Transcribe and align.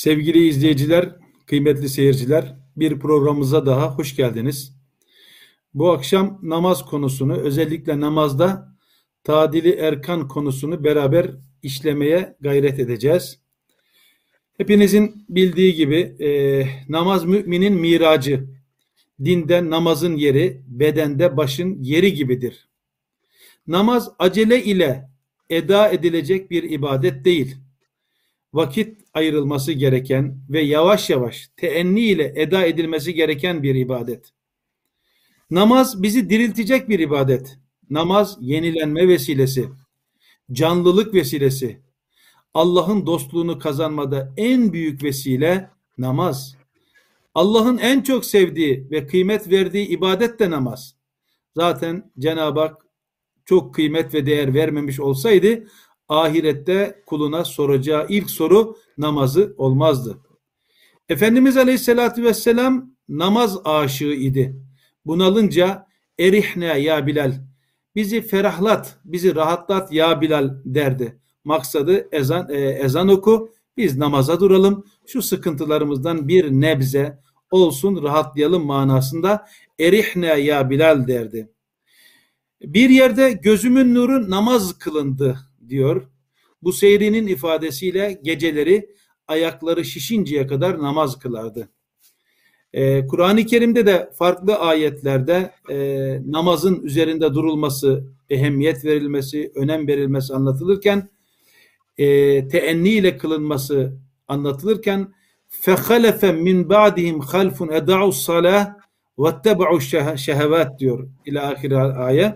Sevgili 0.00 0.48
izleyiciler, 0.48 1.16
kıymetli 1.46 1.88
seyirciler, 1.88 2.56
bir 2.76 2.98
programımıza 2.98 3.66
daha 3.66 3.98
hoş 3.98 4.16
geldiniz. 4.16 4.76
Bu 5.74 5.90
akşam 5.90 6.38
namaz 6.42 6.86
konusunu, 6.86 7.36
özellikle 7.36 8.00
namazda 8.00 8.76
tadili 9.24 9.70
erkan 9.70 10.28
konusunu 10.28 10.84
beraber 10.84 11.30
işlemeye 11.62 12.36
gayret 12.40 12.78
edeceğiz. 12.78 13.40
Hepinizin 14.56 15.24
bildiği 15.28 15.74
gibi 15.74 16.16
e, 16.20 16.28
namaz 16.88 17.24
müminin 17.24 17.74
miracı, 17.74 18.46
dinde 19.24 19.70
namazın 19.70 20.16
yeri, 20.16 20.62
bedende 20.66 21.36
başın 21.36 21.82
yeri 21.82 22.14
gibidir. 22.14 22.68
Namaz 23.66 24.10
acele 24.18 24.64
ile 24.64 25.10
eda 25.50 25.88
edilecek 25.88 26.50
bir 26.50 26.62
ibadet 26.62 27.24
değil 27.24 27.56
vakit 28.52 28.99
ayrılması 29.14 29.72
gereken 29.72 30.40
ve 30.50 30.60
yavaş 30.60 31.10
yavaş 31.10 31.50
teenni 31.56 32.00
ile 32.00 32.32
eda 32.36 32.64
edilmesi 32.64 33.14
gereken 33.14 33.62
bir 33.62 33.74
ibadet. 33.74 34.32
Namaz 35.50 36.02
bizi 36.02 36.30
diriltecek 36.30 36.88
bir 36.88 36.98
ibadet. 36.98 37.58
Namaz 37.90 38.38
yenilenme 38.40 39.08
vesilesi, 39.08 39.68
canlılık 40.52 41.14
vesilesi. 41.14 41.80
Allah'ın 42.54 43.06
dostluğunu 43.06 43.58
kazanmada 43.58 44.32
en 44.36 44.72
büyük 44.72 45.02
vesile 45.02 45.70
namaz. 45.98 46.56
Allah'ın 47.34 47.78
en 47.78 48.02
çok 48.02 48.24
sevdiği 48.24 48.90
ve 48.90 49.06
kıymet 49.06 49.50
verdiği 49.50 49.86
ibadet 49.88 50.40
de 50.40 50.50
namaz. 50.50 50.94
Zaten 51.56 52.12
Cenab-ı 52.18 52.60
Hak 52.60 52.86
çok 53.44 53.74
kıymet 53.74 54.14
ve 54.14 54.26
değer 54.26 54.54
vermemiş 54.54 55.00
olsaydı 55.00 55.66
ahirette 56.10 57.02
kuluna 57.06 57.44
soracağı 57.44 58.06
ilk 58.08 58.30
soru 58.30 58.76
namazı 58.98 59.54
olmazdı. 59.58 60.18
Efendimiz 61.08 61.56
Aleyhisselatü 61.56 62.24
Vesselam 62.24 62.90
namaz 63.08 63.58
aşığı 63.64 64.04
idi. 64.04 64.56
Bunalınca 65.06 65.86
erihne 66.18 66.80
ya 66.80 67.06
Bilal 67.06 67.50
bizi 67.94 68.22
ferahlat, 68.22 68.98
bizi 69.04 69.34
rahatlat 69.34 69.92
ya 69.92 70.20
Bilal 70.20 70.50
derdi. 70.64 71.20
Maksadı 71.44 72.08
ezan, 72.12 72.48
e, 72.50 72.58
ezan 72.58 73.08
oku, 73.08 73.52
biz 73.76 73.96
namaza 73.96 74.40
duralım, 74.40 74.84
şu 75.06 75.22
sıkıntılarımızdan 75.22 76.28
bir 76.28 76.50
nebze 76.50 77.18
olsun 77.50 78.02
rahatlayalım 78.02 78.66
manasında 78.66 79.46
erihne 79.78 80.26
ya 80.26 80.70
Bilal 80.70 81.06
derdi. 81.08 81.50
Bir 82.62 82.90
yerde 82.90 83.32
gözümün 83.32 83.94
nuru 83.94 84.30
namaz 84.30 84.78
kılındı 84.78 85.38
diyor. 85.69 86.07
Bu 86.61 86.73
seyrinin 86.73 87.27
ifadesiyle 87.27 88.19
geceleri 88.23 88.89
ayakları 89.27 89.85
şişinceye 89.85 90.47
kadar 90.47 90.79
namaz 90.79 91.19
kılardı. 91.19 91.69
Ee, 92.73 93.07
Kur'an-ı 93.07 93.45
Kerim'de 93.45 93.85
de 93.85 94.09
farklı 94.13 94.55
ayetlerde 94.55 95.51
e, 95.69 95.77
namazın 96.25 96.83
üzerinde 96.83 97.33
durulması, 97.33 98.03
ehemmiyet 98.29 98.85
verilmesi, 98.85 99.51
önem 99.55 99.87
verilmesi 99.87 100.33
anlatılırken 100.33 101.09
e, 101.97 102.47
teenni 102.47 102.89
ile 102.89 103.17
kılınması 103.17 103.97
anlatılırken 104.27 105.13
فَخَلَفَ 105.61 106.21
مِنْ 106.47 106.67
بَعْدِهِمْ 106.67 107.17
خَلْفٌ 107.31 107.57
اَدَعُوا 107.79 108.11
الصَّلَاةِ 108.13 108.73
وَاتَّبَعُوا 109.17 110.17
şehevat 110.17 110.79
diyor 110.79 111.09
ila 111.25 111.51
ahir 111.51 111.71
ayet. 112.07 112.35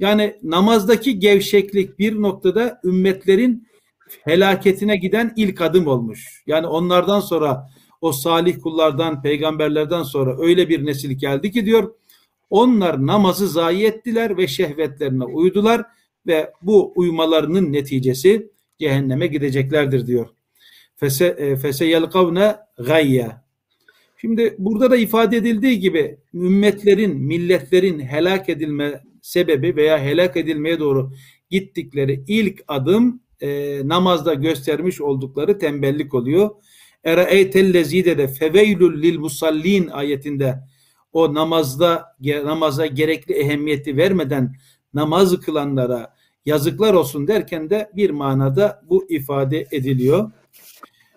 Yani 0.00 0.36
namazdaki 0.42 1.18
gevşeklik 1.18 1.98
bir 1.98 2.22
noktada 2.22 2.80
ümmetlerin 2.84 3.68
helaketine 4.24 4.96
giden 4.96 5.32
ilk 5.36 5.60
adım 5.60 5.86
olmuş. 5.86 6.42
Yani 6.46 6.66
onlardan 6.66 7.20
sonra 7.20 7.70
o 8.00 8.12
salih 8.12 8.60
kullardan, 8.62 9.22
peygamberlerden 9.22 10.02
sonra 10.02 10.38
öyle 10.38 10.68
bir 10.68 10.86
nesil 10.86 11.10
geldi 11.10 11.50
ki 11.50 11.66
diyor 11.66 11.94
onlar 12.50 13.06
namazı 13.06 13.48
zayi 13.48 13.86
ettiler 13.86 14.36
ve 14.36 14.46
şehvetlerine 14.46 15.24
uydular 15.24 15.82
ve 16.26 16.52
bu 16.62 16.92
uymalarının 16.96 17.72
neticesi 17.72 18.50
cehenneme 18.78 19.26
gideceklerdir 19.26 20.06
diyor. 20.06 20.28
Fese 20.96 21.26
e, 21.26 21.56
fese 21.56 21.84
yelkavne 21.84 22.56
gayye. 22.78 23.30
Şimdi 24.16 24.54
burada 24.58 24.90
da 24.90 24.96
ifade 24.96 25.36
edildiği 25.36 25.80
gibi 25.80 26.18
ümmetlerin, 26.34 27.16
milletlerin 27.16 28.00
helak 28.00 28.48
edilme 28.48 29.00
sebebi 29.22 29.76
veya 29.76 29.98
helak 29.98 30.36
edilmeye 30.36 30.80
doğru 30.80 31.12
gittikleri 31.50 32.24
ilk 32.26 32.64
adım 32.68 33.22
e, 33.40 33.80
namazda 33.84 34.34
göstermiş 34.34 35.00
oldukları 35.00 35.58
tembellik 35.58 36.14
oluyor. 36.14 36.50
Ere'eytellezide 37.04 38.18
de 38.18 38.28
feveylül 38.28 39.02
lil 39.02 39.18
musallin 39.18 39.88
ayetinde 39.88 40.60
o 41.12 41.34
namazda 41.34 42.16
namaza 42.44 42.86
gerekli 42.86 43.34
ehemmiyeti 43.34 43.96
vermeden 43.96 44.56
namaz 44.94 45.40
kılanlara 45.40 46.14
yazıklar 46.46 46.94
olsun 46.94 47.28
derken 47.28 47.70
de 47.70 47.90
bir 47.96 48.10
manada 48.10 48.82
bu 48.88 49.06
ifade 49.10 49.66
ediliyor. 49.72 50.30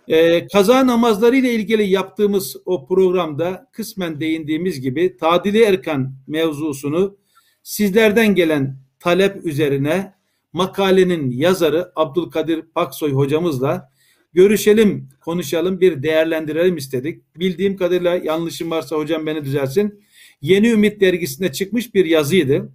Ee, 0.08 0.47
kaza 0.47 0.88
namazları 0.88 1.35
ile 1.35 1.53
ilgili 1.53 1.84
yaptığımız 1.84 2.58
o 2.66 2.88
programda 2.88 3.70
kısmen 3.72 4.20
değindiğimiz 4.20 4.81
gibi 4.81 5.18
tadili 5.18 5.64
erkan 5.64 6.14
mevzusunu 6.28 7.18
sizlerden 7.63 8.35
gelen 8.35 8.78
talep 9.00 9.46
üzerine 9.46 10.13
makalenin 10.53 11.31
yazarı 11.31 11.91
Abdülkadir 11.96 12.62
Paksoy 12.62 13.12
hocamızla 13.12 13.90
görüşelim, 14.34 15.09
konuşalım, 15.22 15.81
bir 15.81 16.03
değerlendirelim 16.03 16.78
istedik. 16.78 17.22
Bildiğim 17.35 17.78
kadarıyla 17.78 18.16
yanlışım 18.16 18.72
varsa 18.72 18.96
hocam 18.96 19.25
beni 19.25 19.46
düzelsin. 19.46 20.03
Yeni 20.41 20.69
Ümit 20.69 21.02
dergisinde 21.02 21.52
çıkmış 21.52 21.94
bir 21.94 22.06
yazıydı 22.06 22.69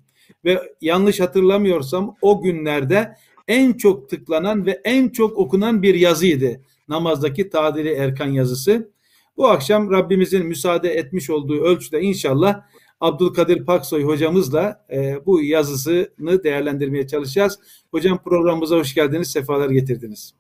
ve 0.45 0.63
yanlış 0.81 1.21
hatırlamıyorsam 1.21 2.17
o 2.23 2.43
günlerde 2.43 3.17
en 3.49 3.73
çok 3.73 4.09
tıklanan 4.09 4.67
ve 4.67 4.81
en 4.85 5.09
çok 5.09 5.39
okunan 5.39 5.83
bir 5.83 5.95
yazıydı. 5.95 6.61
Namazdaki 6.89 7.51
tadili 7.51 7.93
erkan 7.93 8.27
yazısı. 8.27 8.91
Bu 9.37 9.49
akşam 9.49 9.91
Rabbimizin 9.91 10.47
müsaade 10.47 10.91
etmiş 10.91 11.31
olduğu 11.31 11.61
ölçüde 11.61 12.01
inşallah 12.01 12.61
Abdülkadir 13.01 13.65
Paksoy 13.65 14.05
hocamızla 14.05 14.87
e, 14.93 15.27
bu 15.27 15.43
yazısını 15.43 16.45
değerlendirmeye 16.45 17.07
çalışacağız. 17.07 17.59
Hocam 17.91 18.23
programımıza 18.23 18.77
hoş 18.77 18.95
geldiniz, 18.95 19.31
sefalar 19.31 19.71
getirdiniz. 19.71 20.35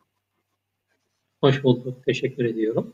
Hoş 1.40 1.64
bulduk, 1.64 2.04
teşekkür 2.04 2.44
ediyorum. 2.44 2.92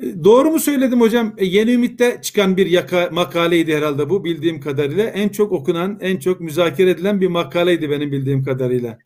E, 0.00 0.24
doğru 0.24 0.50
mu 0.50 0.58
söyledim 0.58 1.00
hocam? 1.00 1.34
E, 1.38 1.44
Yeni 1.44 1.72
Ümit'te 1.72 2.18
çıkan 2.22 2.56
bir 2.56 2.66
yaka, 2.66 3.08
makaleydi 3.12 3.76
herhalde 3.76 4.10
bu 4.10 4.24
bildiğim 4.24 4.60
kadarıyla. 4.60 5.04
En 5.04 5.28
çok 5.28 5.52
okunan, 5.52 5.98
en 6.00 6.16
çok 6.16 6.40
müzakere 6.40 6.90
edilen 6.90 7.20
bir 7.20 7.28
makaleydi 7.28 7.90
benim 7.90 8.12
bildiğim 8.12 8.44
kadarıyla. 8.44 8.98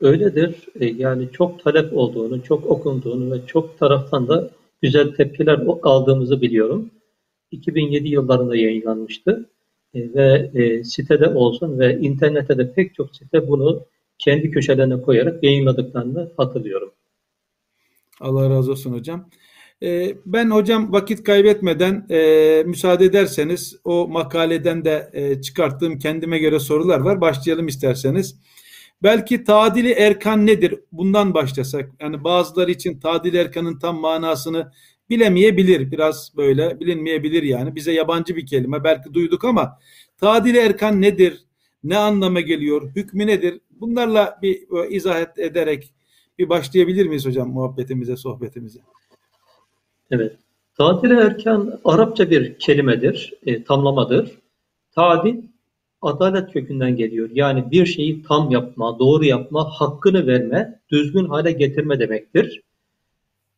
Öyledir. 0.00 0.68
E, 0.80 0.86
yani 0.86 1.28
çok 1.32 1.64
talep 1.64 1.96
olduğunu, 1.96 2.42
çok 2.42 2.66
okunduğunu 2.66 3.34
ve 3.34 3.46
çok 3.46 3.78
taraftan 3.78 4.28
da 4.28 4.50
güzel 4.82 5.14
tepkiler 5.14 5.60
aldığımızı 5.82 6.40
biliyorum. 6.40 6.90
2007 7.50 8.08
yıllarında 8.08 8.56
yayınlanmıştı 8.56 9.50
e, 9.94 10.14
ve 10.14 10.50
e, 10.54 10.84
sitede 10.84 11.28
olsun 11.28 11.78
ve 11.78 11.98
internette 11.98 12.58
de 12.58 12.72
pek 12.72 12.94
çok 12.94 13.16
site 13.16 13.48
bunu 13.48 13.86
kendi 14.18 14.50
köşelerine 14.50 15.02
koyarak 15.02 15.44
yayınladıklarını 15.44 16.32
hatırlıyorum. 16.36 16.92
Allah 18.20 18.50
razı 18.50 18.70
olsun 18.70 18.92
hocam. 18.92 19.28
E, 19.82 20.14
ben 20.26 20.50
hocam 20.50 20.92
vakit 20.92 21.22
kaybetmeden 21.24 22.06
e, 22.10 22.62
müsaade 22.66 23.04
ederseniz 23.04 23.76
o 23.84 24.08
makaleden 24.08 24.84
de 24.84 25.10
e, 25.12 25.40
çıkarttığım 25.40 25.98
kendime 25.98 26.38
göre 26.38 26.60
sorular 26.60 27.00
var. 27.00 27.20
Başlayalım 27.20 27.68
isterseniz. 27.68 28.36
Belki 29.02 29.44
tadili 29.44 29.92
erkan 29.92 30.46
nedir? 30.46 30.74
Bundan 30.92 31.34
başlasak. 31.34 31.90
Yani 32.00 32.24
bazıları 32.24 32.70
için 32.70 33.00
tadili 33.00 33.36
erkanın 33.36 33.78
tam 33.78 34.00
manasını 34.00 34.72
bilemeyebilir. 35.10 35.90
Biraz 35.90 36.32
böyle 36.36 36.80
bilinmeyebilir 36.80 37.42
yani. 37.42 37.74
Bize 37.74 37.92
yabancı 37.92 38.36
bir 38.36 38.46
kelime. 38.46 38.84
Belki 38.84 39.14
duyduk 39.14 39.44
ama 39.44 39.78
tadili 40.20 40.58
erkan 40.58 41.02
nedir? 41.02 41.44
Ne 41.84 41.96
anlama 41.96 42.40
geliyor? 42.40 42.90
Hükmü 42.96 43.26
nedir? 43.26 43.60
Bunlarla 43.70 44.38
bir 44.42 44.90
izah 44.90 45.38
ederek 45.38 45.94
bir 46.38 46.48
başlayabilir 46.48 47.06
miyiz 47.06 47.26
hocam 47.26 47.50
muhabbetimize, 47.50 48.16
sohbetimize? 48.16 48.78
Evet. 50.10 50.36
Tadil 50.78 51.10
erkan 51.10 51.80
Arapça 51.84 52.30
bir 52.30 52.58
kelimedir, 52.58 53.34
e, 53.46 53.64
tamlamadır. 53.64 54.38
Tadil 54.94 55.42
adalet 56.02 56.52
kökünden 56.52 56.96
geliyor. 56.96 57.30
Yani 57.32 57.70
bir 57.70 57.86
şeyi 57.86 58.22
tam 58.22 58.50
yapma, 58.50 58.98
doğru 58.98 59.24
yapma, 59.24 59.64
hakkını 59.64 60.26
verme, 60.26 60.80
düzgün 60.90 61.24
hale 61.24 61.52
getirme 61.52 61.98
demektir. 61.98 62.62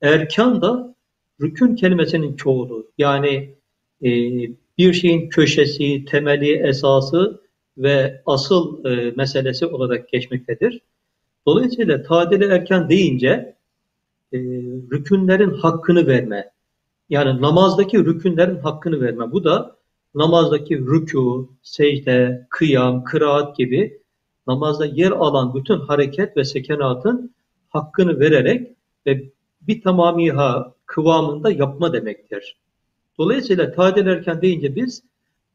Erkan 0.02 0.62
da 0.62 0.94
rükün 1.41 1.76
kelimesinin 1.76 2.37
çoğulu. 2.37 2.91
Yani 2.99 3.55
e, 4.02 4.11
bir 4.79 4.93
şeyin 4.93 5.29
köşesi, 5.29 6.05
temeli, 6.05 6.52
esası 6.52 7.41
ve 7.79 8.23
asıl 8.26 8.85
e, 8.85 9.11
meselesi 9.17 9.67
olarak 9.67 10.08
geçmektedir. 10.08 10.81
Dolayısıyla 11.47 12.02
tadili 12.02 12.44
erken 12.44 12.88
deyince 12.88 13.56
e, 14.32 14.38
rükünlerin 14.93 15.50
hakkını 15.50 16.06
verme. 16.06 16.50
Yani 17.08 17.43
namazdaki 17.43 17.99
rükünlerin 17.99 18.58
hakkını 18.58 19.00
verme. 19.00 19.32
Bu 19.32 19.44
da 19.44 19.76
namazdaki 20.14 20.75
rükû, 20.75 21.49
secde, 21.62 22.46
kıyam, 22.50 23.05
kıraat 23.05 23.56
gibi 23.56 24.00
namazda 24.46 24.87
yer 24.87 25.11
alan 25.11 25.55
bütün 25.55 25.81
hareket 25.81 26.37
ve 26.37 26.44
sekenatın 26.44 27.34
hakkını 27.69 28.20
vererek 28.20 28.76
ve 29.06 29.31
bir 29.61 29.82
tamamiha 29.82 30.75
kıvamında 30.87 31.50
yapma 31.50 31.93
demektir. 31.93 32.56
Dolayısıyla 33.19 33.72
tadil 33.72 34.06
erken 34.06 34.43
deyince 34.43 34.76
biz 34.76 35.02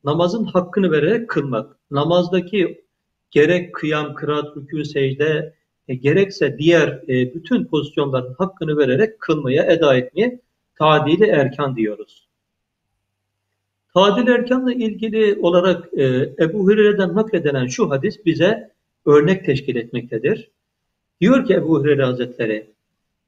namazın 0.03 0.43
hakkını 0.43 0.91
vererek 0.91 1.29
kılmak. 1.29 1.75
Namazdaki 1.91 2.85
gerek 3.31 3.75
kıyam, 3.75 4.13
kıraat, 4.13 4.45
rükû, 4.55 4.85
secde 4.85 5.53
e, 5.87 5.95
gerekse 5.95 6.57
diğer 6.57 6.87
e, 6.87 7.33
bütün 7.33 7.65
pozisyonların 7.65 8.33
hakkını 8.33 8.77
vererek 8.77 9.19
kılmaya, 9.19 9.63
eda 9.63 9.97
etmeye 9.97 10.39
tadili 10.75 11.25
erkan 11.25 11.75
diyoruz. 11.75 12.28
Tadil 13.93 14.27
erkanla 14.27 14.73
ilgili 14.73 15.39
olarak 15.41 15.93
e, 15.93 16.05
Ebu 16.39 16.59
Hureyre'den 16.59 17.15
nakledilen 17.15 17.67
şu 17.67 17.89
hadis 17.89 18.25
bize 18.25 18.71
örnek 19.05 19.45
teşkil 19.45 19.75
etmektedir. 19.75 20.51
Diyor 21.21 21.45
ki 21.45 21.53
Ebu 21.53 21.79
Hureyre 21.79 22.03
Hazretleri, 22.03 22.71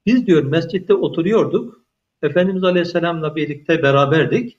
biz 0.05 0.27
diyor 0.27 0.43
mescitte 0.43 0.93
oturuyorduk, 0.93 1.81
Efendimiz 2.23 2.63
Aleyhisselam'la 2.63 3.35
birlikte 3.35 3.83
beraberdik. 3.83 4.57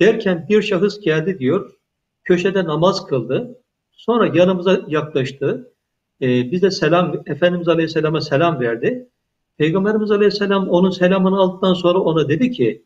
Derken 0.00 0.46
bir 0.48 0.62
şahıs 0.62 1.00
geldi 1.00 1.38
diyor, 1.38 1.72
köşede 2.24 2.64
namaz 2.64 3.06
kıldı. 3.06 3.58
Sonra 3.92 4.30
yanımıza 4.34 4.80
yaklaştı. 4.88 5.72
E, 6.22 6.50
bize 6.50 6.70
selam, 6.70 7.22
Efendimiz 7.26 7.68
Aleyhisselam'a 7.68 8.20
selam 8.20 8.60
verdi. 8.60 9.08
Peygamberimiz 9.58 10.10
Aleyhisselam 10.10 10.68
onun 10.68 10.90
selamını 10.90 11.38
aldıktan 11.38 11.74
sonra 11.74 11.98
ona 11.98 12.28
dedi 12.28 12.50
ki, 12.50 12.82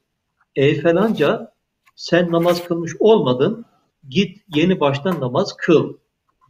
ey 0.56 0.80
falanca 0.80 1.52
sen 1.98 2.32
namaz 2.32 2.64
kılmış 2.64 2.92
olmadın, 2.98 3.64
git 4.08 4.38
yeni 4.54 4.80
baştan 4.80 5.20
namaz 5.20 5.56
kıl 5.56 5.94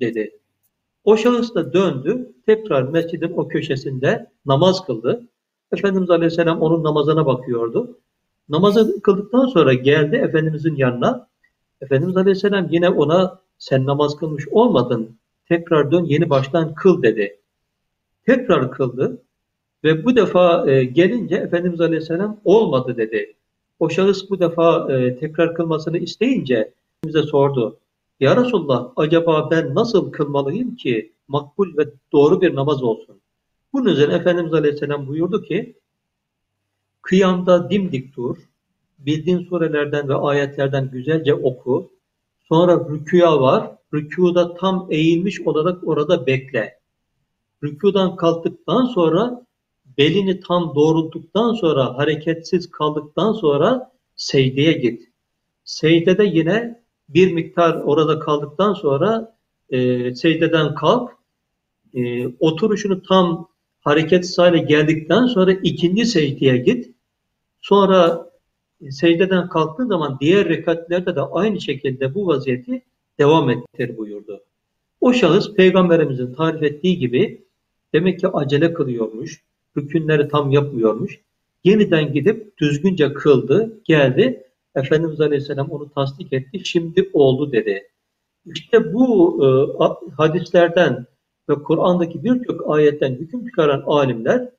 dedi. 0.01 0.39
O 1.05 1.17
şahıs 1.17 1.55
da 1.55 1.73
döndü, 1.73 2.33
tekrar 2.47 2.83
mescidin 2.83 3.33
o 3.37 3.49
köşesinde 3.49 4.31
namaz 4.47 4.87
kıldı. 4.87 5.29
Efendimiz 5.73 6.11
Aleyhisselam 6.11 6.63
onun 6.63 6.85
namazına 6.85 7.27
bakıyordu. 7.27 7.99
Namazı 8.49 9.03
kıldıktan 9.03 9.47
sonra 9.47 9.75
geldi 9.75 10.17
Efendimizin 10.17 10.77
yanına. 10.77 11.29
Efendimiz 11.81 12.17
Aleyhisselam 12.17 12.69
yine 12.71 12.91
ona 12.91 13.41
sen 13.59 13.87
namaz 13.87 14.17
kılmış 14.17 14.49
olmadın, 14.49 15.19
tekrar 15.49 15.93
dön 15.93 16.05
yeni 16.05 16.31
baştan 16.31 16.75
kıl 16.75 17.03
dedi. 17.03 17.41
Tekrar 18.27 18.71
kıldı 18.71 19.23
ve 19.85 20.05
bu 20.05 20.17
defa 20.17 20.71
e, 20.71 20.85
gelince 20.85 21.37
Efendimiz 21.37 21.81
Aleyhisselam 21.81 22.41
olmadı 22.45 22.97
dedi. 22.97 23.38
O 23.81 23.89
bu 24.31 24.41
defa 24.41 24.93
e, 24.93 25.19
tekrar 25.19 25.55
kılmasını 25.55 25.99
isteyince 25.99 26.73
bize 27.05 27.23
sordu. 27.23 27.79
Ya 28.21 28.37
Resulullah 28.37 28.93
acaba 28.97 29.51
ben 29.51 29.75
nasıl 29.75 30.13
kılmalıyım 30.13 30.77
ki 30.77 31.13
makbul 31.29 31.77
ve 31.77 31.89
doğru 32.13 32.41
bir 32.41 32.55
namaz 32.55 32.83
olsun? 32.83 33.17
Bunun 33.73 33.87
üzerine 33.87 34.15
Efendimiz 34.15 34.55
Aleyhisselam 34.55 35.07
buyurdu 35.07 35.43
ki 35.43 35.75
kıyamda 37.03 37.71
dimdik 37.71 38.17
dur, 38.17 38.37
bildiğin 38.99 39.39
surelerden 39.39 40.09
ve 40.09 40.15
ayetlerden 40.15 40.91
güzelce 40.91 41.35
oku, 41.35 41.91
sonra 42.49 42.89
rüküya 42.91 43.41
var, 43.41 43.71
rükuda 43.95 44.55
tam 44.55 44.87
eğilmiş 44.91 45.41
olarak 45.41 45.89
orada 45.89 46.27
bekle. 46.27 46.79
Rükudan 47.63 48.17
kalktıktan 48.17 48.85
sonra 48.85 49.47
belini 49.99 50.41
tam 50.41 50.75
doğrulttuktan 50.75 51.53
sonra 51.53 51.99
hareketsiz 51.99 52.71
kaldıktan 52.71 53.33
sonra 53.33 53.93
secdeye 54.17 54.73
git. 54.73 55.03
Secdede 55.65 56.25
yine 56.25 56.83
bir 57.09 57.33
miktar 57.33 57.75
orada 57.75 58.19
kaldıktan 58.19 58.75
sonra 58.75 59.37
e, 59.71 60.15
secdeden 60.15 60.75
kalk. 60.75 61.11
E, 61.95 62.27
oturuşunu 62.27 63.03
tam 63.03 63.49
hareketsiz 63.81 64.39
hale 64.39 64.59
geldikten 64.59 65.27
sonra 65.27 65.53
ikinci 65.53 66.07
secdeye 66.07 66.57
git. 66.57 66.95
Sonra 67.61 68.31
e, 68.81 68.91
secdeden 68.91 69.49
kalktığın 69.49 69.89
zaman 69.89 70.19
diğer 70.21 70.49
rekatlerde 70.49 71.17
de 71.17 71.21
aynı 71.21 71.61
şekilde 71.61 72.15
bu 72.15 72.27
vaziyeti 72.27 72.83
devam 73.19 73.51
ettir 73.51 73.97
buyurdu. 73.97 74.45
O 75.01 75.13
şahıs 75.13 75.55
peygamberimizin 75.55 76.35
tarif 76.35 76.63
ettiği 76.63 76.99
gibi 76.99 77.45
demek 77.95 78.21
ki 78.21 78.29
acele 78.29 78.75
kılıyormuş, 78.75 79.43
hükümleri 79.77 80.29
tam 80.29 80.51
yapmıyormuş. 80.51 81.21
Yeniden 81.65 82.13
gidip 82.13 82.59
düzgünce 82.59 83.13
kıldı, 83.13 83.81
geldi. 83.85 84.45
Efendimiz 84.75 85.21
Aleyhisselam 85.21 85.71
onu 85.71 85.91
tasdik 85.91 86.33
etti. 86.33 86.61
Şimdi 86.65 87.11
oldu 87.13 87.53
dedi. 87.53 87.89
İşte 88.47 88.93
bu 88.93 89.39
e, 89.45 89.49
hadislerden 90.17 91.07
ve 91.49 91.55
Kur'an'daki 91.55 92.25
birçok 92.25 92.71
ayetten 92.71 93.15
hüküm 93.15 93.47
çıkaran 93.47 93.83
alimler 93.87 94.51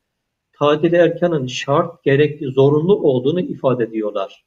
tadil 0.60 0.94
erkanın 0.94 1.48
şart, 1.48 2.04
gerekli, 2.04 2.52
zorunlu 2.52 2.96
olduğunu 2.96 3.42
ifade 3.42 3.84
ediyorlar. 3.84 4.46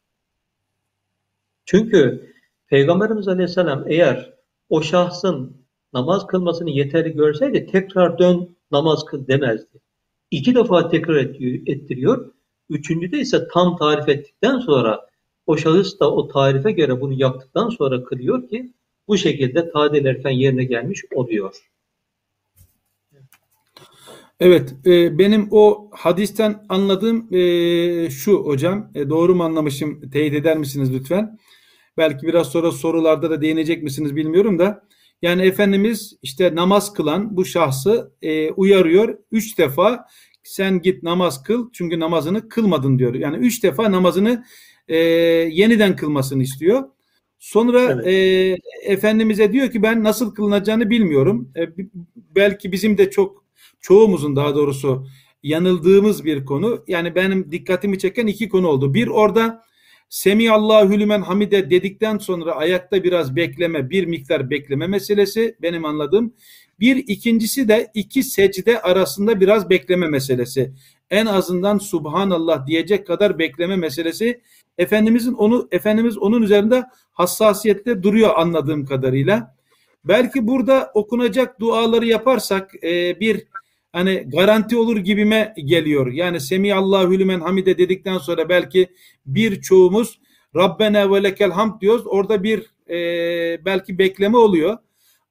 Çünkü 1.64 2.32
Peygamberimiz 2.66 3.28
Aleyhisselam 3.28 3.84
eğer 3.88 4.34
o 4.68 4.82
şahsın 4.82 5.66
namaz 5.92 6.26
kılmasını 6.26 6.70
yeterli 6.70 7.12
görseydi 7.12 7.66
tekrar 7.66 8.18
dön 8.18 8.56
namaz 8.70 9.04
kıl 9.04 9.26
demezdi. 9.26 9.80
İki 10.32 10.54
defa 10.54 10.88
tekrar 10.88 11.16
ettiriyor. 11.66 12.32
Üçüncüde 12.70 13.18
ise 13.18 13.48
tam 13.52 13.76
tarif 13.76 14.08
ettikten 14.08 14.58
sonra 14.58 15.06
o 15.46 15.56
şahıs 15.56 16.00
da 16.00 16.14
o 16.14 16.28
tarife 16.28 16.72
göre 16.72 17.00
bunu 17.00 17.12
yaptıktan 17.12 17.68
sonra 17.68 18.04
kılıyor 18.04 18.48
ki 18.48 18.72
bu 19.08 19.18
şekilde 19.18 19.70
tadil 19.70 20.04
erken 20.04 20.30
yerine 20.30 20.64
gelmiş 20.64 21.04
oluyor. 21.14 21.56
Evet, 24.40 24.74
e, 24.86 25.18
benim 25.18 25.48
o 25.50 25.90
hadisten 25.92 26.66
anladığım 26.68 27.34
e, 27.34 28.10
şu 28.10 28.36
hocam, 28.36 28.90
e, 28.94 29.10
doğru 29.10 29.34
mu 29.34 29.42
anlamışım, 29.42 30.10
teyit 30.10 30.34
eder 30.34 30.56
misiniz 30.56 30.92
lütfen? 30.94 31.38
Belki 31.96 32.26
biraz 32.26 32.52
sonra 32.52 32.72
sorularda 32.72 33.30
da 33.30 33.40
değinecek 33.40 33.82
misiniz 33.82 34.16
bilmiyorum 34.16 34.58
da. 34.58 34.88
Yani 35.22 35.42
Efendimiz 35.42 36.16
işte 36.22 36.54
namaz 36.54 36.92
kılan 36.92 37.36
bu 37.36 37.44
şahsı 37.44 38.12
e, 38.22 38.50
uyarıyor. 38.50 39.18
Üç 39.32 39.58
defa 39.58 40.06
sen 40.44 40.82
git 40.82 41.02
namaz 41.02 41.42
kıl 41.42 41.70
çünkü 41.72 42.00
namazını 42.00 42.48
kılmadın 42.48 42.98
diyor. 42.98 43.14
Yani 43.14 43.36
üç 43.36 43.62
defa 43.62 43.92
namazını 43.92 44.44
e, 44.88 44.96
yeniden 44.96 45.96
kılmasını 45.96 46.42
istiyor. 46.42 46.82
Sonra 47.38 47.80
evet. 47.80 48.06
e, 48.06 48.92
Efendimiz'e 48.92 49.52
diyor 49.52 49.70
ki 49.70 49.82
ben 49.82 50.04
nasıl 50.04 50.34
kılınacağını 50.34 50.90
bilmiyorum. 50.90 51.52
E, 51.56 51.68
belki 52.36 52.72
bizim 52.72 52.98
de 52.98 53.10
çok 53.10 53.44
çoğumuzun 53.80 54.36
daha 54.36 54.54
doğrusu 54.54 55.06
yanıldığımız 55.42 56.24
bir 56.24 56.44
konu. 56.44 56.84
Yani 56.88 57.14
benim 57.14 57.52
dikkatimi 57.52 57.98
çeken 57.98 58.26
iki 58.26 58.48
konu 58.48 58.68
oldu. 58.68 58.94
Bir 58.94 59.06
orada 59.06 59.62
Semiyallahu 60.12 61.00
lümen 61.00 61.22
hamide 61.22 61.70
dedikten 61.70 62.18
sonra 62.18 62.52
ayakta 62.52 63.04
biraz 63.04 63.36
bekleme, 63.36 63.90
bir 63.90 64.06
miktar 64.06 64.50
bekleme 64.50 64.86
meselesi 64.86 65.56
benim 65.62 65.84
anladığım. 65.84 66.34
Bir 66.80 66.96
ikincisi 66.96 67.68
de 67.68 67.90
iki 67.94 68.22
secde 68.22 68.82
arasında 68.82 69.40
biraz 69.40 69.70
bekleme 69.70 70.08
meselesi. 70.08 70.72
En 71.10 71.26
azından 71.26 71.78
Subhanallah 71.78 72.66
diyecek 72.66 73.06
kadar 73.06 73.38
bekleme 73.38 73.76
meselesi. 73.76 74.40
Efendimizin 74.78 75.32
onu 75.32 75.68
Efendimiz 75.70 76.18
onun 76.18 76.42
üzerinde 76.42 76.84
hassasiyette 77.12 78.02
duruyor 78.02 78.30
anladığım 78.36 78.86
kadarıyla. 78.86 79.56
Belki 80.04 80.46
burada 80.46 80.90
okunacak 80.94 81.60
duaları 81.60 82.06
yaparsak 82.06 82.84
e, 82.84 83.20
bir 83.20 83.46
hani 83.92 84.24
garanti 84.26 84.76
olur 84.76 84.96
gibime 84.96 85.54
geliyor. 85.64 86.12
Yani 86.12 86.40
Semiyallahu 86.40 87.18
lümen 87.18 87.40
hamide 87.40 87.78
dedikten 87.78 88.18
sonra 88.18 88.48
belki 88.48 88.88
birçoğumuz 89.26 90.20
Rabbena 90.56 91.12
ve 91.12 91.22
lekel 91.22 91.50
hamd 91.50 91.80
diyoruz. 91.80 92.02
Orada 92.06 92.42
bir 92.42 92.70
e, 92.90 93.64
belki 93.64 93.98
bekleme 93.98 94.36
oluyor. 94.36 94.78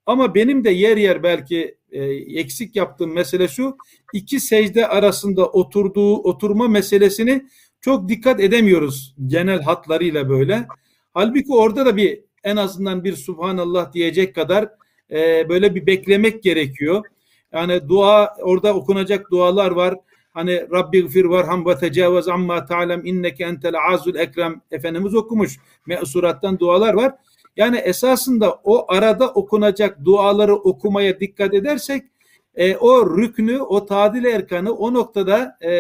Ama 0.05 0.35
benim 0.35 0.63
de 0.63 0.69
yer 0.69 0.97
yer 0.97 1.23
belki 1.23 1.75
e, 1.91 2.03
eksik 2.39 2.75
yaptığım 2.75 3.13
mesele 3.13 3.47
şu. 3.47 3.77
iki 4.13 4.39
secde 4.39 4.87
arasında 4.87 5.45
oturduğu 5.45 6.15
oturma 6.15 6.67
meselesini 6.67 7.45
çok 7.81 8.09
dikkat 8.09 8.39
edemiyoruz 8.39 9.15
genel 9.27 9.61
hatlarıyla 9.61 10.29
böyle. 10.29 10.67
Halbuki 11.13 11.53
orada 11.53 11.85
da 11.85 11.97
bir 11.97 12.19
en 12.43 12.55
azından 12.55 13.03
bir 13.03 13.15
Subhanallah 13.15 13.93
diyecek 13.93 14.35
kadar 14.35 14.69
e, 15.11 15.49
böyle 15.49 15.75
bir 15.75 15.85
beklemek 15.85 16.43
gerekiyor. 16.43 17.05
Yani 17.53 17.89
dua 17.89 18.35
orada 18.41 18.75
okunacak 18.75 19.31
dualar 19.31 19.71
var. 19.71 19.95
Hani 20.33 20.67
Rabbi 20.71 21.01
gfir 21.01 21.25
varham 21.25 21.65
ve 21.65 21.77
tecavüz 21.77 22.27
amma 22.27 22.65
ta'lem 22.65 23.05
inneke 23.05 23.43
entel 23.43 23.73
azul 23.93 24.15
ekrem 24.15 24.61
Efendimiz 24.71 25.15
okumuş. 25.15 25.57
Mesurattan 25.85 26.59
dualar 26.59 26.93
var. 26.93 27.15
Yani 27.57 27.77
esasında 27.77 28.59
o 28.63 28.93
arada 28.93 29.29
okunacak 29.29 30.05
duaları 30.05 30.55
okumaya 30.55 31.19
dikkat 31.19 31.53
edersek 31.53 32.03
e, 32.55 32.75
o 32.75 33.17
rüknü, 33.17 33.59
o 33.59 33.85
tadil 33.85 34.25
erkanı 34.25 34.73
o 34.73 34.93
noktada 34.93 35.57
e, 35.63 35.71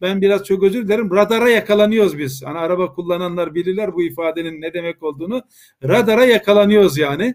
ben 0.00 0.20
biraz 0.20 0.44
çok 0.44 0.62
özür 0.62 0.84
dilerim 0.84 1.10
radara 1.10 1.48
yakalanıyoruz 1.48 2.18
biz. 2.18 2.42
Hani 2.44 2.58
araba 2.58 2.92
kullananlar 2.94 3.54
bilirler 3.54 3.94
bu 3.94 4.02
ifadenin 4.02 4.60
ne 4.60 4.74
demek 4.74 5.02
olduğunu. 5.02 5.42
Radara 5.84 6.24
yakalanıyoruz 6.24 6.98
yani. 6.98 7.34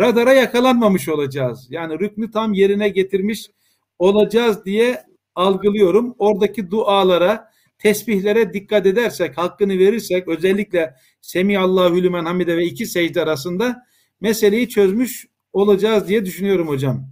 Radara 0.00 0.32
yakalanmamış 0.32 1.08
olacağız. 1.08 1.66
Yani 1.70 2.00
rüknü 2.00 2.30
tam 2.30 2.52
yerine 2.52 2.88
getirmiş 2.88 3.50
olacağız 3.98 4.64
diye 4.64 5.02
algılıyorum. 5.34 6.14
Oradaki 6.18 6.70
dualara, 6.70 7.50
tesbihlere 7.78 8.52
dikkat 8.52 8.86
edersek, 8.86 9.38
hakkını 9.38 9.78
verirsek 9.78 10.28
özellikle 10.28 10.94
Semiyallahu 11.20 12.02
lümen 12.02 12.24
hamide 12.24 12.56
ve 12.56 12.64
iki 12.64 12.86
secde 12.86 13.22
arasında 13.22 13.86
meseleyi 14.20 14.68
çözmüş 14.68 15.26
olacağız 15.52 16.08
diye 16.08 16.26
düşünüyorum 16.26 16.68
hocam. 16.68 17.06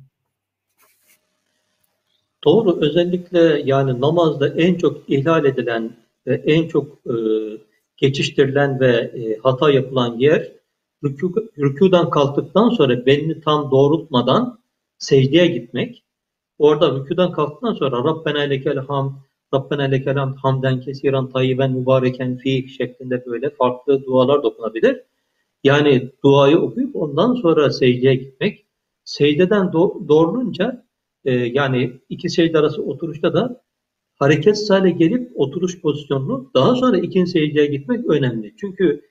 Doğru. 2.45 2.79
Özellikle 2.81 3.63
yani 3.65 4.01
namazda 4.01 4.49
en 4.49 4.75
çok 4.75 5.11
ihlal 5.11 5.45
edilen 5.45 5.93
ve 6.27 6.35
en 6.35 6.69
çok 6.69 6.87
e, 7.07 7.15
geçiştirilen 7.97 8.81
ve 8.81 8.93
e, 8.93 9.39
hata 9.43 9.71
yapılan 9.71 10.19
yer 10.19 10.58
rükû, 11.05 11.49
rükûdan 11.59 12.11
kalktıktan 12.11 12.69
sonra 12.69 13.07
belini 13.07 13.41
tam 13.41 13.71
doğrultmadan 13.71 14.59
secdeye 14.99 15.47
gitmek. 15.47 16.05
Orada 16.59 16.91
rükûdan 16.91 17.33
kalktıktan 17.33 17.75
sonra 17.75 18.05
Rabbena 18.05 18.41
lekel 18.41 18.79
hamd, 18.79 19.13
Rabbena 19.55 19.83
lekel 19.83 20.15
hamd, 20.15 20.37
hamden 20.37 20.81
kesiran 20.81 21.31
tayyiben 21.31 21.73
mübareken 21.73 22.37
fi 22.37 22.69
şeklinde 22.69 23.27
böyle 23.27 23.51
farklı 23.51 24.05
dualar 24.05 24.43
dokunabilir. 24.43 25.03
Yani 25.65 26.11
duayı 26.25 26.59
okuyup 26.59 26.97
ondan 26.97 27.35
sonra 27.35 27.71
secdeye 27.71 28.15
gitmek. 28.15 28.67
Secdeden 29.05 29.73
do 29.73 30.09
doğrulunca 30.09 30.85
e, 31.25 31.33
yani 31.33 31.93
iki 32.09 32.29
secde 32.29 32.59
arası 32.59 32.83
oturuşta 32.83 33.35
da 33.35 33.63
hareket 34.19 34.71
hale 34.71 34.91
gelip 34.91 35.31
oturuş 35.35 35.81
pozisyonunu 35.81 36.51
daha 36.55 36.75
sonra 36.75 36.99
ikinci 36.99 37.31
secdeye 37.31 37.67
gitmek 37.67 38.07
önemli. 38.11 38.55
Çünkü 38.61 39.08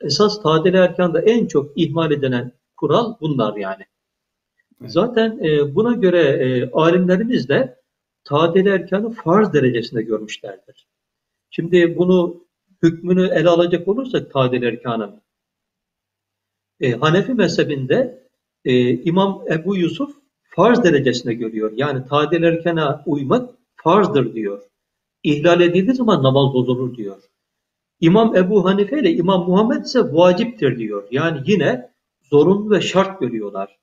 esas 0.00 0.42
tadil 0.42 0.74
erkanda 0.74 1.20
en 1.20 1.46
çok 1.46 1.78
ihmal 1.78 2.12
edilen 2.12 2.52
kural 2.76 3.14
bunlar 3.20 3.56
yani. 3.56 3.84
Zaten 4.86 5.38
e, 5.44 5.74
buna 5.74 5.92
göre 5.92 6.22
e, 6.22 6.70
alimlerimiz 6.70 7.48
de 7.48 7.80
tadil 8.24 8.66
erkanı 8.66 9.10
farz 9.10 9.52
derecesinde 9.52 10.02
görmüşlerdir. 10.02 10.86
Şimdi 11.50 11.96
bunu 11.98 12.44
hükmünü 12.82 13.28
ele 13.28 13.48
alacak 13.48 13.88
olursak 13.88 14.32
tadil 14.32 14.62
erkanın 14.62 15.22
e, 16.80 16.92
Hanefi 16.92 17.34
mezhebinde 17.34 18.28
e, 18.64 18.90
İmam 18.90 19.44
Ebu 19.50 19.76
Yusuf 19.76 20.16
farz 20.42 20.84
derecesinde 20.84 21.34
görüyor. 21.34 21.72
Yani 21.76 22.06
tadil 22.08 22.42
erkana 22.42 23.02
uymak 23.06 23.50
farzdır 23.76 24.34
diyor. 24.34 24.62
İhlal 25.22 25.60
edildiği 25.60 25.94
zaman 25.94 26.22
namaz 26.22 26.54
bozulur 26.54 26.96
diyor. 26.96 27.22
İmam 28.00 28.36
Ebu 28.36 28.64
Hanife 28.64 29.00
ile 29.00 29.12
İmam 29.12 29.48
Muhammed 29.48 29.84
ise 29.84 30.00
vaciptir 30.00 30.78
diyor. 30.78 31.08
Yani 31.10 31.42
yine 31.46 31.90
zorunlu 32.22 32.70
ve 32.70 32.80
şart 32.80 33.20
görüyorlar. 33.20 33.78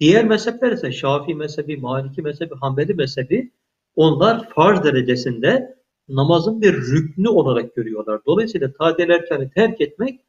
Diğer 0.00 0.24
mezhepler 0.24 0.72
ise 0.72 0.92
Şafii 0.92 1.34
mezhebi, 1.34 1.76
Maliki 1.76 2.22
mezhebi, 2.22 2.54
Hanbeli 2.54 2.94
mezhebi 2.94 3.52
onlar 3.96 4.48
farz 4.48 4.84
derecesinde 4.84 5.78
namazın 6.08 6.62
bir 6.62 6.72
rüknü 6.74 7.28
olarak 7.28 7.74
görüyorlar. 7.74 8.20
Dolayısıyla 8.26 8.72
tadil 8.72 9.10
erkanı 9.10 9.50
terk 9.50 9.80
etmek 9.80 10.20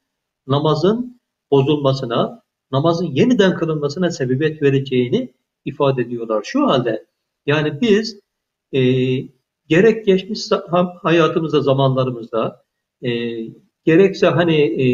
namazın 0.47 1.21
bozulmasına, 1.51 2.43
namazın 2.71 3.05
yeniden 3.05 3.55
kılınmasına 3.55 4.11
sebebiyet 4.11 4.61
vereceğini 4.61 5.33
ifade 5.65 6.01
ediyorlar. 6.01 6.43
Şu 6.43 6.67
halde 6.67 7.05
yani 7.45 7.81
biz 7.81 8.19
e, 8.71 8.81
gerek 9.67 10.05
geçmiş 10.05 10.39
hayatımızda, 11.01 11.61
zamanlarımızda 11.61 12.63
e, 13.01 13.09
gerekse 13.85 14.27
hani 14.27 14.55
e, 14.55 14.87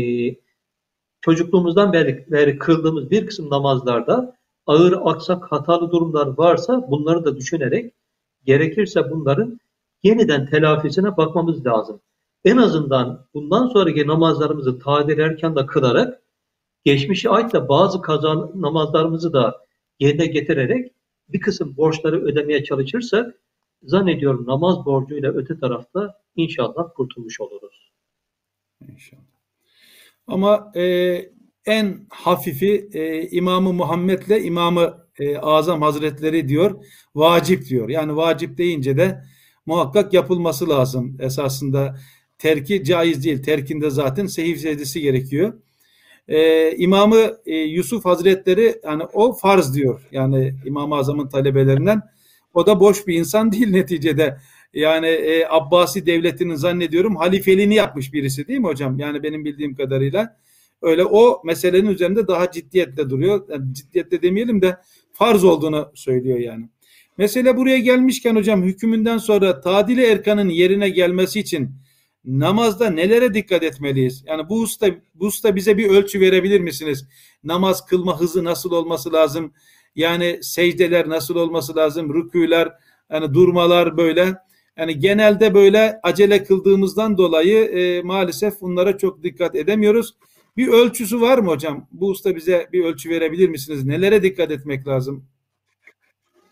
çocukluğumuzdan 1.21 1.93
beri, 1.93 2.25
beri 2.31 2.57
kıldığımız 2.57 3.11
bir 3.11 3.25
kısım 3.25 3.49
namazlarda 3.49 4.37
ağır, 4.65 4.99
aksak, 5.05 5.51
hatalı 5.51 5.91
durumlar 5.91 6.27
varsa 6.37 6.91
bunları 6.91 7.25
da 7.25 7.37
düşünerek 7.37 7.93
gerekirse 8.45 9.11
bunların 9.11 9.59
yeniden 10.03 10.45
telafisine 10.45 11.17
bakmamız 11.17 11.65
lazım. 11.65 12.01
En 12.45 12.57
azından 12.57 13.25
bundan 13.33 13.67
sonraki 13.67 14.07
namazlarımızı 14.07 14.79
tadil 14.79 15.19
erken 15.19 15.55
de 15.55 15.65
kılarak 15.65 16.21
geçmişe 16.83 17.29
ait 17.29 17.53
de 17.53 17.69
bazı 17.69 18.01
kaza 18.01 18.51
namazlarımızı 18.55 19.33
da 19.33 19.65
yerine 19.99 20.25
getirerek 20.25 20.91
bir 21.29 21.39
kısım 21.39 21.77
borçları 21.77 22.21
ödemeye 22.25 22.63
çalışırsak 22.63 23.35
zannediyorum 23.83 24.45
namaz 24.47 24.85
borcuyla 24.85 25.31
öte 25.31 25.59
tarafta 25.59 26.19
inşallah 26.35 26.93
kurtulmuş 26.95 27.41
oluruz. 27.41 27.91
İnşallah. 28.93 29.21
Ama 30.27 30.71
e, 30.75 31.15
en 31.65 32.05
hafifi 32.09 32.89
e, 32.93 33.29
İmamı 33.29 33.73
Muhammed'le 33.73 34.45
İmamı 34.45 35.05
e, 35.19 35.37
Azam 35.37 35.81
Hazretleri 35.81 36.47
diyor, 36.47 36.83
vacip 37.15 37.65
diyor. 37.65 37.89
Yani 37.89 38.15
vacip 38.15 38.57
deyince 38.57 38.97
de 38.97 39.23
muhakkak 39.65 40.13
yapılması 40.13 40.69
lazım. 40.69 41.17
Esasında 41.19 41.99
terki 42.37 42.83
caiz 42.83 43.25
değil. 43.25 43.43
Terkinde 43.43 43.89
zaten 43.89 44.25
sehif 44.25 44.59
secdesi 44.59 45.01
gerekiyor. 45.01 45.53
Ee, 46.27 46.75
İmamı 46.77 47.37
e, 47.45 47.55
Yusuf 47.55 48.05
Hazretleri 48.05 48.81
yani 48.83 49.03
o 49.13 49.33
farz 49.33 49.75
diyor. 49.75 50.01
Yani 50.11 50.53
İmam-ı 50.65 50.95
Azam'ın 50.95 51.27
talebelerinden. 51.27 52.01
O 52.53 52.65
da 52.65 52.79
boş 52.79 53.07
bir 53.07 53.15
insan 53.15 53.51
değil 53.51 53.69
neticede. 53.69 54.37
Yani 54.75 55.07
e, 55.07 55.45
Abbasi 55.49 56.05
devletinin 56.05 56.55
zannediyorum 56.55 57.15
halifeliğini 57.15 57.75
yapmış 57.75 58.13
birisi 58.13 58.47
değil 58.47 58.59
mi 58.59 58.67
hocam? 58.67 58.99
Yani 58.99 59.23
benim 59.23 59.45
bildiğim 59.45 59.75
kadarıyla. 59.75 60.37
Öyle 60.81 61.05
o 61.05 61.41
meselenin 61.45 61.89
üzerinde 61.89 62.27
daha 62.27 62.51
ciddiyetle 62.51 63.09
duruyor. 63.09 63.45
Yani 63.49 63.73
ciddiyetle 63.73 64.21
demeyelim 64.21 64.61
de 64.61 64.77
farz 65.13 65.43
olduğunu 65.43 65.91
söylüyor 65.93 66.39
yani. 66.39 66.69
Mesele 67.17 67.57
buraya 67.57 67.79
gelmişken 67.79 68.35
hocam 68.35 68.63
hükümünden 68.63 69.17
sonra 69.17 69.61
tadili 69.61 70.05
erkanın 70.05 70.49
yerine 70.49 70.89
gelmesi 70.89 71.39
için 71.39 71.71
namazda 72.25 72.89
nelere 72.89 73.33
dikkat 73.33 73.63
etmeliyiz? 73.63 74.23
Yani 74.27 74.49
bu 74.49 74.61
usta, 74.61 74.87
bu 75.15 75.25
usta 75.25 75.55
bize 75.55 75.77
bir 75.77 75.89
ölçü 75.89 76.19
verebilir 76.19 76.59
misiniz? 76.59 77.07
Namaz 77.43 77.85
kılma 77.85 78.19
hızı 78.19 78.43
nasıl 78.43 78.71
olması 78.71 79.13
lazım? 79.13 79.53
Yani 79.95 80.39
secdeler 80.41 81.09
nasıl 81.09 81.35
olması 81.35 81.75
lazım? 81.75 82.13
Rüküler, 82.13 82.71
yani 83.11 83.33
durmalar 83.33 83.97
böyle. 83.97 84.44
Yani 84.77 84.99
genelde 84.99 85.53
böyle 85.53 85.99
acele 86.03 86.43
kıldığımızdan 86.43 87.17
dolayı 87.17 87.65
e, 87.65 88.01
maalesef 88.01 88.61
bunlara 88.61 88.97
çok 88.97 89.23
dikkat 89.23 89.55
edemiyoruz. 89.55 90.15
Bir 90.57 90.67
ölçüsü 90.67 91.21
var 91.21 91.37
mı 91.37 91.49
hocam? 91.49 91.87
Bu 91.91 92.09
usta 92.09 92.35
bize 92.35 92.69
bir 92.73 92.85
ölçü 92.85 93.09
verebilir 93.09 93.49
misiniz? 93.49 93.85
Nelere 93.85 94.23
dikkat 94.23 94.51
etmek 94.51 94.87
lazım? 94.87 95.25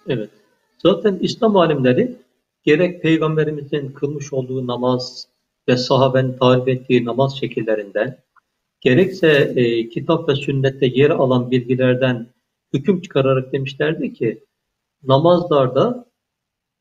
Evet. 0.07 0.29
Zaten 0.77 1.17
İslam 1.21 1.57
alimleri 1.57 2.15
gerek 2.63 3.01
Peygamberimizin 3.01 3.91
kılmış 3.91 4.33
olduğu 4.33 4.67
namaz 4.67 5.27
ve 5.67 5.77
sahabenin 5.77 6.37
tarif 6.37 6.67
ettiği 6.67 7.05
namaz 7.05 7.39
şekillerinden, 7.39 8.17
gerekse 8.81 9.53
e, 9.55 9.89
kitap 9.89 10.29
ve 10.29 10.35
sünnette 10.35 10.85
yer 10.85 11.09
alan 11.09 11.51
bilgilerden 11.51 12.27
hüküm 12.73 13.01
çıkararak 13.01 13.53
demişlerdi 13.53 14.13
ki, 14.13 14.43
namazlarda 15.03 16.05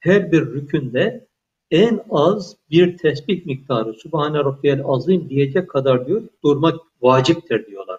her 0.01 0.33
bir 0.33 0.41
rükünde 0.41 1.27
en 1.73 2.01
az 2.11 2.57
bir 2.71 2.97
tesbih 2.97 3.47
miktarı 3.47 3.95
Subhane 3.95 4.39
Rabbiyel 4.39 4.83
Azim 4.85 5.29
diyecek 5.29 5.71
kadar 5.71 6.07
diyor 6.07 6.23
durmak 6.45 6.81
vaciptir 7.03 7.67
diyorlar. 7.67 7.99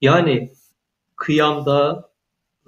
Yani 0.00 0.50
kıyamda, 1.16 2.10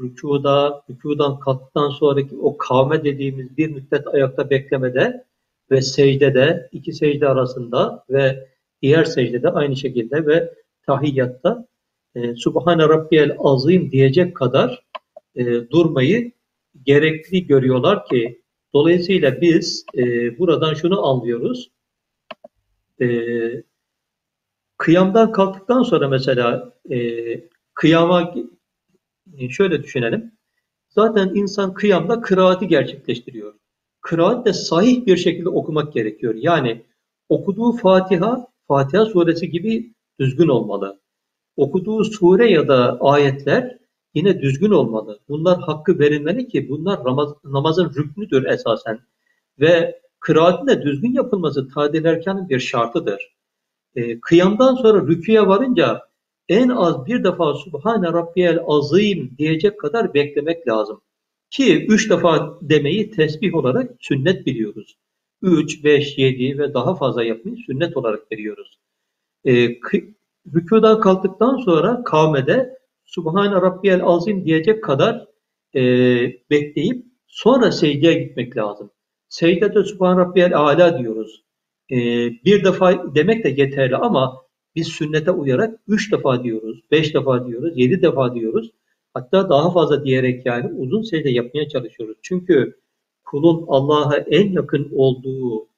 rükuda, 0.00 0.82
rükudan 0.90 1.40
kalktıktan 1.40 1.90
sonraki 1.90 2.36
o 2.36 2.56
kavme 2.56 3.04
dediğimiz 3.04 3.56
bir 3.56 3.70
müddet 3.70 4.06
ayakta 4.06 4.50
beklemede 4.50 5.24
ve 5.70 5.82
secdede, 5.82 6.68
iki 6.72 6.92
secde 6.92 7.28
arasında 7.28 8.04
ve 8.10 8.48
diğer 8.82 9.04
secdede 9.04 9.50
aynı 9.50 9.76
şekilde 9.76 10.26
ve 10.26 10.54
tahiyyatta 10.86 11.66
e, 12.14 12.34
Subhane 12.34 12.82
Rabbiyel 12.82 13.36
Azim 13.38 13.90
diyecek 13.90 14.36
kadar 14.36 14.84
e, 15.34 15.44
durmayı 15.70 16.32
gerekli 16.84 17.46
görüyorlar 17.46 18.06
ki 18.06 18.39
dolayısıyla 18.74 19.40
biz 19.40 19.84
e, 19.94 20.38
buradan 20.38 20.74
şunu 20.74 21.06
anlıyoruz. 21.06 21.70
E, 23.00 23.06
kıyamdan 24.76 25.32
kalktıktan 25.32 25.82
sonra 25.82 26.08
mesela 26.08 26.74
e, 26.90 26.98
kıyama 27.74 28.34
e, 29.38 29.48
şöyle 29.48 29.82
düşünelim. 29.82 30.32
Zaten 30.88 31.32
insan 31.34 31.74
kıyamda 31.74 32.20
kıraati 32.20 32.68
gerçekleştiriyor 32.68 33.54
kıraat 34.00 34.46
de 34.46 34.52
sahih 34.52 35.06
bir 35.06 35.16
şekilde 35.16 35.48
okumak 35.48 35.92
gerekiyor. 35.92 36.34
Yani 36.34 36.82
okuduğu 37.28 37.72
Fatiha, 37.72 38.46
Fatiha 38.68 39.06
suresi 39.06 39.50
gibi 39.50 39.94
düzgün 40.20 40.48
olmalı. 40.48 41.00
Okuduğu 41.56 42.04
sure 42.04 42.50
ya 42.50 42.68
da 42.68 42.98
ayetler 43.00 43.78
yine 44.14 44.40
düzgün 44.40 44.70
olmalı. 44.70 45.20
Bunlar 45.28 45.60
hakkı 45.60 45.98
verilmeli 45.98 46.48
ki 46.48 46.68
bunlar 46.68 47.04
ramaz, 47.04 47.34
namazın 47.44 47.92
rüknüdür 47.96 48.44
esasen. 48.44 49.00
Ve 49.60 50.00
kıraatin 50.20 50.66
de 50.66 50.82
düzgün 50.82 51.12
yapılması 51.12 51.68
tadil 51.68 52.04
erkanın 52.04 52.48
bir 52.48 52.60
şartıdır. 52.60 53.36
E, 53.94 54.20
kıyamdan 54.20 54.74
sonra 54.74 55.06
rüküye 55.06 55.46
varınca 55.46 56.02
en 56.48 56.68
az 56.68 57.06
bir 57.06 57.24
defa 57.24 57.54
Subhane 57.54 58.06
Rabbiyel 58.06 58.58
Azim 58.66 59.34
diyecek 59.38 59.80
kadar 59.80 60.14
beklemek 60.14 60.68
lazım. 60.68 61.00
Ki 61.50 61.86
üç 61.86 62.10
defa 62.10 62.58
demeyi 62.62 63.10
tesbih 63.10 63.54
olarak 63.54 63.90
sünnet 64.00 64.46
biliyoruz. 64.46 64.96
Üç, 65.42 65.84
beş, 65.84 66.18
yedi 66.18 66.58
ve 66.58 66.74
daha 66.74 66.94
fazla 66.94 67.24
yapmayı 67.24 67.56
sünnet 67.56 67.96
olarak 67.96 68.32
veriyoruz. 68.32 68.78
E, 69.46 69.68
rükudan 70.54 71.00
kalktıktan 71.00 71.56
sonra 71.56 72.02
kavmede 72.04 72.79
Subhane 73.14 73.54
Rabbiyel 73.54 74.02
Azim 74.04 74.44
diyecek 74.44 74.84
kadar 74.84 75.26
e, 75.74 75.82
bekleyip 76.50 77.06
sonra 77.26 77.72
secdeye 77.72 78.14
gitmek 78.14 78.56
lazım. 78.56 78.90
Secdede 79.28 79.84
Subhan 79.84 80.18
Rabbiyel 80.18 80.56
Ala 80.56 80.98
diyoruz. 80.98 81.44
E, 81.90 81.96
bir 82.44 82.64
defa 82.64 83.14
demek 83.14 83.44
de 83.44 83.48
yeterli 83.48 83.96
ama 83.96 84.42
biz 84.76 84.88
sünnete 84.88 85.30
uyarak 85.30 85.80
üç 85.88 86.12
defa 86.12 86.44
diyoruz, 86.44 86.80
beş 86.90 87.14
defa 87.14 87.46
diyoruz, 87.46 87.72
yedi 87.76 88.02
defa 88.02 88.34
diyoruz. 88.34 88.70
Hatta 89.14 89.50
daha 89.50 89.72
fazla 89.72 90.04
diyerek 90.04 90.46
yani 90.46 90.72
uzun 90.72 91.02
secde 91.02 91.30
yapmaya 91.30 91.68
çalışıyoruz. 91.68 92.16
Çünkü 92.22 92.80
kulun 93.24 93.64
Allah'a 93.68 94.16
en 94.16 94.52
yakın 94.52 94.90
olduğu 94.96 95.68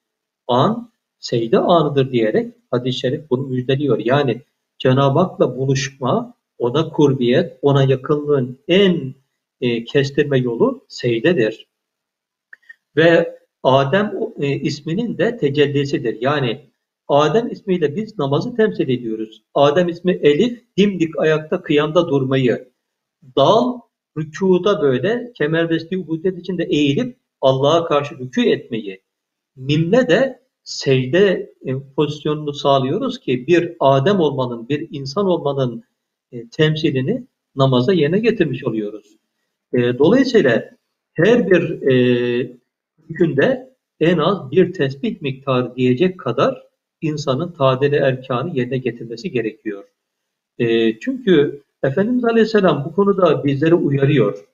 an 0.49 0.93
secde 1.19 1.59
anıdır 1.59 2.13
diyerek 2.13 2.55
hadis-i 2.71 2.99
şerif 2.99 3.31
bunu 3.31 3.47
müjdeliyor. 3.47 3.99
Yani 3.99 4.43
Cenab-ı 4.79 5.19
Hak'la 5.19 5.57
buluşma, 5.57 6.35
ona 6.63 6.89
kurbiyet, 6.89 7.59
ona 7.63 7.83
yakınlığın 7.83 8.59
en 8.69 9.15
e, 9.61 9.85
kestirme 9.85 10.39
yolu 10.39 10.85
secdedir. 10.89 11.69
Ve 12.97 13.39
Adem 13.63 14.15
e, 14.41 14.49
isminin 14.49 15.19
de 15.19 15.37
tecellisidir. 15.37 16.21
Yani 16.21 16.71
Adem 17.09 17.51
ismiyle 17.51 17.97
biz 17.97 18.19
namazı 18.19 18.57
temsil 18.57 18.89
ediyoruz. 18.89 19.43
Adem 19.55 19.89
ismi 19.89 20.13
Elif, 20.13 20.65
dimdik 20.77 21.19
ayakta 21.19 21.63
kıyamda 21.63 22.09
durmayı. 22.09 22.73
Dal, 23.37 23.81
rükuda 24.19 24.83
böyle 24.83 25.33
kemerbesti 25.33 25.99
ubudiyet 25.99 26.39
içinde 26.39 26.65
eğilip 26.65 27.17
Allah'a 27.41 27.85
karşı 27.85 28.15
rükû 28.15 28.49
etmeyi. 28.49 29.03
Mimle 29.57 30.09
de 30.09 30.43
secde 30.65 31.55
e, 31.67 31.73
pozisyonunu 31.97 32.53
sağlıyoruz 32.53 33.21
ki 33.21 33.47
bir 33.47 33.77
Adem 33.81 34.21
olmanın, 34.21 34.69
bir 34.69 34.89
insan 34.91 35.27
olmanın 35.27 35.85
e, 36.33 36.49
temsilini 36.49 37.27
namaza 37.57 37.93
yerine 37.93 38.19
getirmiş 38.19 38.65
oluyoruz. 38.65 39.17
E, 39.73 39.99
dolayısıyla 39.99 40.71
her 41.15 41.51
bir 41.51 41.83
e, 41.93 42.57
günde 43.09 43.73
en 44.01 44.19
az 44.19 44.51
bir 44.51 44.73
tesbih 44.73 45.21
miktarı 45.23 45.77
diyecek 45.77 46.21
kadar 46.21 46.63
insanın 47.01 47.53
tadele 47.53 47.97
erkanı 47.97 48.57
yerine 48.57 48.79
getirmesi 48.79 49.31
gerekiyor. 49.31 49.85
E, 50.59 50.99
çünkü 50.99 51.63
Efendimiz 51.83 52.25
Aleyhisselam 52.25 52.85
bu 52.85 52.95
konuda 52.95 53.45
bizleri 53.45 53.75
uyarıyor. 53.75 54.45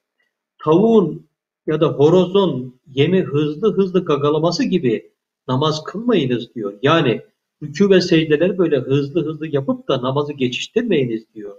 Tavuğun 0.59 1.27
ya 1.67 1.81
da 1.81 1.87
horozun 1.87 2.81
yemi 2.87 3.23
hızlı 3.23 3.77
hızlı 3.77 4.05
gagalaması 4.05 4.65
gibi 4.65 5.11
namaz 5.49 5.85
kılmayınız 5.85 6.55
diyor. 6.55 6.73
Yani 6.83 7.23
rükû 7.63 7.91
ve 7.91 8.01
secdeleri 8.01 8.59
böyle 8.59 8.77
hızlı 8.79 9.25
hızlı 9.25 9.47
yapıp 9.49 9.89
da 9.89 10.03
namazı 10.03 10.33
geçiştirmeyiniz 10.33 11.35
diyor. 11.35 11.57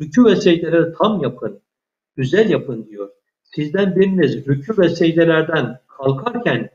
Rükû 0.00 0.24
ve 0.24 0.36
secdeleri 0.36 0.92
tam 0.92 1.22
yapın, 1.22 1.60
güzel 2.16 2.50
yapın 2.50 2.86
diyor. 2.86 3.10
Sizden 3.42 3.96
biriniz 3.96 4.46
rükû 4.46 4.78
ve 4.78 4.88
secdelerden 4.88 5.78
kalkarken 5.88 6.70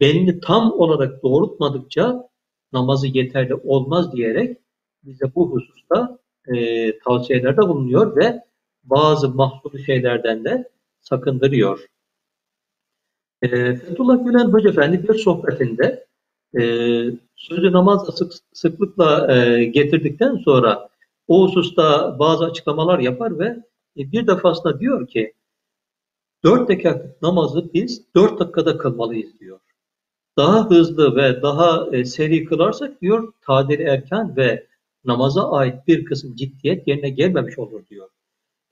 belini 0.00 0.40
tam 0.40 0.72
olarak 0.72 1.22
doğrultmadıkça 1.22 2.28
namazı 2.72 3.06
yeterli 3.06 3.54
olmaz 3.54 4.12
diyerek 4.12 4.58
bize 5.04 5.34
bu 5.34 5.50
hususta 5.50 6.18
e, 6.46 6.98
tavsiyelerde 6.98 7.60
bulunuyor 7.68 8.16
ve 8.16 8.40
bazı 8.84 9.28
mahsuru 9.28 9.78
şeylerden 9.78 10.44
de 10.44 10.70
sakındırıyor. 11.00 11.86
E, 13.42 13.48
Fethullah 13.76 14.24
Gülen 14.24 14.52
Hoca 14.52 14.70
Efendi 14.70 15.08
bir 15.08 15.14
sohbetinde 15.14 16.06
e, 16.60 16.62
sözü 17.36 17.72
namazla 17.72 18.12
sık, 18.12 18.32
sıklıkla 18.52 19.34
e, 19.34 19.64
getirdikten 19.64 20.36
sonra 20.36 20.89
o 21.30 21.44
hususta 21.44 22.18
bazı 22.18 22.44
açıklamalar 22.44 22.98
yapar 22.98 23.38
ve 23.38 23.44
e, 23.96 24.12
bir 24.12 24.26
defasında 24.26 24.80
diyor 24.80 25.06
ki 25.06 25.32
dört 26.44 26.70
rekat 26.70 27.22
namazı 27.22 27.70
biz 27.74 28.14
dört 28.14 28.40
dakikada 28.40 28.78
kılmalıyız 28.78 29.40
diyor. 29.40 29.60
Daha 30.36 30.70
hızlı 30.70 31.16
ve 31.16 31.42
daha 31.42 31.88
e, 31.92 32.04
seri 32.04 32.44
kılarsak 32.44 33.00
diyor 33.02 33.32
tadil 33.46 33.80
erken 33.80 34.36
ve 34.36 34.66
namaza 35.04 35.50
ait 35.50 35.86
bir 35.86 36.04
kısım 36.04 36.36
ciddiyet 36.36 36.88
yerine 36.88 37.10
gelmemiş 37.10 37.58
olur 37.58 37.86
diyor. 37.90 38.08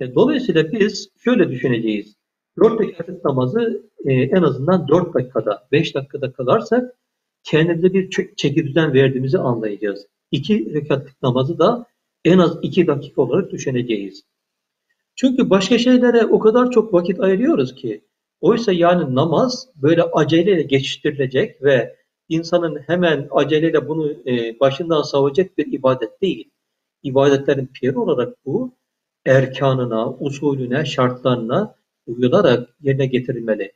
E, 0.01 0.15
dolayısıyla 0.15 0.73
biz 0.73 1.11
şöyle 1.25 1.51
düşüneceğiz. 1.51 2.17
Dört 2.63 2.81
rekatlık 2.81 3.25
namazı 3.25 3.83
en 4.05 4.43
azından 4.43 4.89
dört 4.89 5.15
dakikada, 5.15 5.69
beş 5.73 5.95
dakikada 5.95 6.33
kılarsak 6.33 6.95
kendimize 7.43 7.93
bir 7.93 8.11
çeki 8.37 8.75
verdiğimizi 8.77 9.39
anlayacağız. 9.39 10.07
İki 10.31 10.75
rekatlık 10.75 11.23
namazı 11.23 11.59
da 11.59 11.87
en 12.29 12.39
az 12.39 12.59
iki 12.63 12.87
dakika 12.87 13.23
olarak 13.23 13.53
düşüneceğiz. 13.53 14.25
Çünkü 15.17 15.51
başka 15.51 15.79
şeylere 15.79 16.27
o 16.27 16.39
kadar 16.39 16.71
çok 16.71 16.95
vakit 16.95 17.21
ayırıyoruz 17.21 17.75
ki 17.75 18.05
oysa 18.41 18.73
yani 18.73 19.15
namaz 19.15 19.69
böyle 19.77 20.03
aceleyle 20.03 20.63
geçiştirilecek 20.63 21.63
ve 21.63 21.97
insanın 22.29 22.77
hemen 22.77 23.29
aceleyle 23.31 23.89
bunu 23.89 24.13
e, 24.27 24.61
başından 24.61 25.03
savacak 25.03 25.59
bir 25.59 25.73
ibadet 25.73 26.23
değil. 26.23 26.51
İbadetlerin 27.03 27.67
piri 27.67 27.99
olarak 27.99 28.47
bu 28.47 28.75
erkanına, 29.27 30.13
usulüne, 30.13 30.85
şartlarına 30.85 31.75
uyularak 32.07 32.69
yerine 32.81 33.07
getirilmeli. 33.07 33.73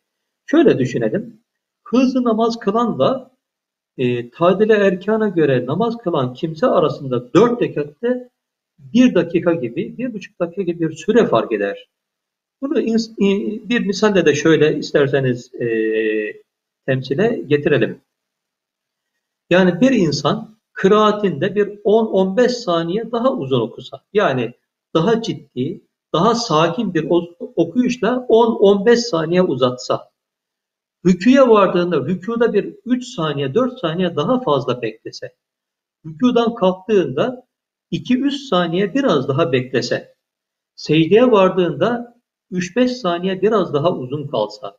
Şöyle 0.47 0.79
düşünelim. 0.79 1.41
Hızlı 1.85 2.25
namaz 2.25 2.59
kılanla 2.59 3.31
e, 3.99 4.31
tadile 4.31 4.75
erkana 4.75 5.29
göre 5.29 5.67
namaz 5.67 5.97
kılan 5.99 6.35
kimse 6.35 6.67
arasında 6.67 7.35
dört 7.35 7.63
rekatte 7.63 8.32
bir 8.95 9.15
dakika 9.15 9.55
gibi, 9.55 9.99
bir 9.99 10.15
buçuk 10.15 10.41
dakika 10.41 10.63
gibi 10.63 10.91
bir 10.91 10.97
süre 10.97 11.27
fark 11.27 11.53
eder. 11.53 11.89
Bunu 12.61 12.75
bir 13.69 13.87
misalle 13.87 14.27
de 14.27 14.35
şöyle 14.35 14.79
isterseniz 14.79 15.55
e, 15.55 15.67
temsile 16.87 17.43
getirelim. 17.47 18.01
Yani 19.51 19.81
bir 19.81 19.91
insan 19.91 20.59
kıraatinde 20.73 21.55
bir 21.55 21.67
10-15 21.67 22.49
saniye 22.49 23.13
daha 23.13 23.33
uzun 23.33 23.61
okusa, 23.61 24.05
yani 24.13 24.53
daha 24.95 25.23
ciddi, 25.23 25.81
daha 26.13 26.35
sakin 26.35 26.95
bir 26.95 27.07
okuyuşla 27.57 28.27
10-15 28.29 28.97
saniye 28.97 29.43
uzatsa, 29.43 30.11
rüküye 31.07 31.49
vardığında 31.49 31.97
rükuda 31.97 32.55
bir 32.55 32.75
3 32.85 33.05
saniye, 33.05 33.55
4 33.55 33.81
saniye 33.81 34.17
daha 34.17 34.41
fazla 34.41 34.83
beklese, 34.83 35.35
rükudan 36.07 36.55
kalktığında 36.55 37.47
2-3 37.93 38.31
saniye 38.49 38.95
biraz 38.95 39.29
daha 39.29 39.53
beklese, 39.53 40.15
secdeye 40.75 41.31
vardığında 41.31 42.15
3-5 42.53 42.89
saniye 42.89 43.43
biraz 43.43 43.75
daha 43.75 43.97
uzun 43.97 44.27
kalsa, 44.27 44.79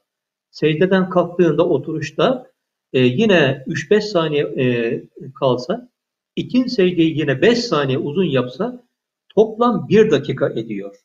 secdeden 0.52 1.10
kalktığında 1.10 1.68
oturuşta 1.70 2.52
e, 2.94 3.00
yine 3.00 3.64
3-5 3.68 4.02
saniye 4.02 4.44
e, 4.44 5.04
kalsa, 5.40 5.90
ikinci 6.36 6.70
secdeyi 6.70 7.20
yine 7.20 7.42
5 7.42 7.60
saniye 7.60 7.98
uzun 7.98 8.26
yapsa 8.26 8.84
toplam 9.36 9.90
1 9.90 10.12
dakika 10.12 10.50
ediyor. 10.50 10.96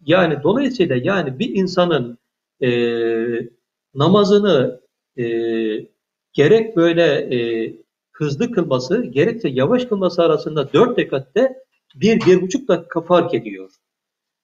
Yani 0.00 0.42
dolayısıyla 0.42 0.96
yani 0.96 1.38
bir 1.38 1.54
insanın 1.54 2.18
e, 2.62 2.68
namazını 3.94 4.80
e, 5.16 5.24
gerek 6.32 6.76
böyle 6.76 7.36
e, 7.36 7.72
hızlı 8.12 8.52
kılması 8.52 9.04
gerekse 9.04 9.48
yavaş 9.48 9.84
kılması 9.84 10.22
arasında 10.22 10.72
dört 10.72 10.98
rekatte 10.98 11.54
bir, 11.94 12.26
bir 12.26 12.42
buçuk 12.42 12.68
dakika 12.68 13.00
fark 13.00 13.34
ediyor. 13.34 13.70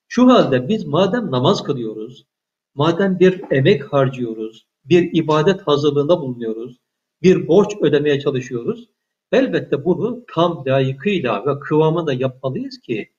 Şu 0.09 0.29
halde 0.29 0.69
biz 0.69 0.85
madem 0.85 1.31
namaz 1.31 1.63
kılıyoruz, 1.63 2.27
madem 2.75 3.19
bir 3.19 3.43
emek 3.51 3.93
harcıyoruz, 3.93 4.67
bir 4.85 5.11
ibadet 5.13 5.61
hazırlığında 5.61 6.21
bulunuyoruz, 6.21 6.79
bir 7.23 7.49
borç 7.49 7.73
ödemeye 7.83 8.21
çalışıyoruz, 8.21 8.89
elbette 9.33 9.85
bunu 9.85 10.25
tam 10.35 10.65
layıkıyla 10.67 11.47
ve 11.47 11.61
kıvamında 11.61 12.13
yapmalıyız 12.13 12.79
ki 12.81 13.13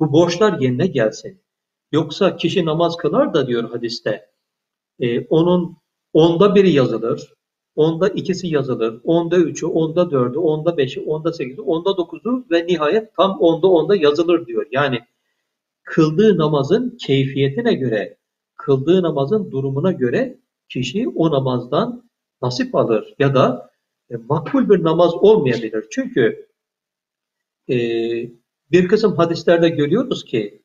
bu 0.00 0.12
borçlar 0.12 0.60
yerine 0.60 0.86
gelsin. 0.86 1.42
Yoksa 1.92 2.36
kişi 2.36 2.64
namaz 2.64 2.96
kılar 2.96 3.34
da 3.34 3.46
diyor 3.46 3.70
hadiste, 3.70 4.30
e, 5.00 5.26
onun 5.26 5.76
onda 6.12 6.54
biri 6.54 6.70
yazılır, 6.70 7.34
onda 7.76 8.08
ikisi 8.08 8.48
yazılır, 8.48 9.00
onda 9.04 9.36
üçü, 9.36 9.66
onda 9.66 10.10
dördü, 10.10 10.38
onda 10.38 10.76
beşi, 10.76 11.00
onda 11.00 11.32
sekizi, 11.32 11.60
onda 11.60 11.96
dokuzu 11.96 12.44
ve 12.50 12.66
nihayet 12.66 13.16
tam 13.16 13.38
onda 13.40 13.66
onda 13.66 13.96
yazılır 13.96 14.46
diyor. 14.46 14.66
Yani 14.70 15.00
kıldığı 15.84 16.38
namazın 16.38 16.96
keyfiyetine 17.06 17.74
göre, 17.74 18.16
kıldığı 18.56 19.02
namazın 19.02 19.50
durumuna 19.50 19.92
göre 19.92 20.38
kişi 20.68 21.08
o 21.08 21.30
namazdan 21.30 22.02
nasip 22.42 22.74
alır 22.74 23.14
ya 23.18 23.34
da 23.34 23.70
e, 24.10 24.16
makbul 24.16 24.70
bir 24.70 24.84
namaz 24.84 25.14
olmayabilir. 25.14 25.84
Çünkü 25.90 26.46
e, 27.68 27.76
bir 28.70 28.88
kısım 28.88 29.16
hadislerde 29.16 29.68
görüyoruz 29.68 30.24
ki 30.24 30.62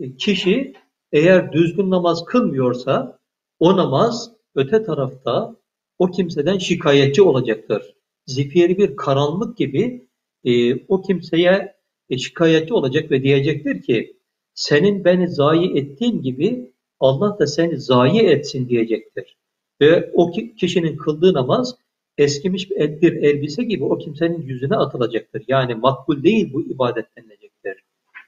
e, 0.00 0.16
kişi 0.16 0.72
eğer 1.12 1.52
düzgün 1.52 1.90
namaz 1.90 2.24
kılmıyorsa 2.24 3.18
o 3.60 3.76
namaz 3.76 4.30
öte 4.54 4.84
tarafta 4.84 5.56
o 6.04 6.10
kimseden 6.10 6.58
şikayetçi 6.58 7.22
olacaktır. 7.22 7.94
Zifiri 8.26 8.78
bir 8.78 8.96
karanlık 8.96 9.56
gibi 9.56 10.08
e, 10.44 10.74
o 10.88 11.02
kimseye 11.02 11.74
e, 12.10 12.18
şikayetçi 12.18 12.74
olacak 12.74 13.10
ve 13.10 13.22
diyecektir 13.22 13.82
ki 13.82 14.16
senin 14.54 15.04
beni 15.04 15.28
zayi 15.28 15.76
ettiğin 15.76 16.22
gibi 16.22 16.72
Allah 17.00 17.38
da 17.38 17.46
seni 17.46 17.80
zayi 17.80 18.20
etsin 18.20 18.68
diyecektir. 18.68 19.36
Ve 19.80 20.10
o 20.14 20.32
kişinin 20.60 20.96
kıldığı 20.96 21.34
namaz 21.34 21.74
eskimiş 22.18 22.70
bir 22.70 23.12
elbise 23.12 23.64
gibi 23.64 23.84
o 23.84 23.98
kimsenin 23.98 24.42
yüzüne 24.42 24.76
atılacaktır. 24.76 25.44
Yani 25.48 25.74
makbul 25.74 26.22
değil 26.22 26.52
bu 26.52 26.62
ibadet 26.62 27.06
denilecektir. 27.16 27.84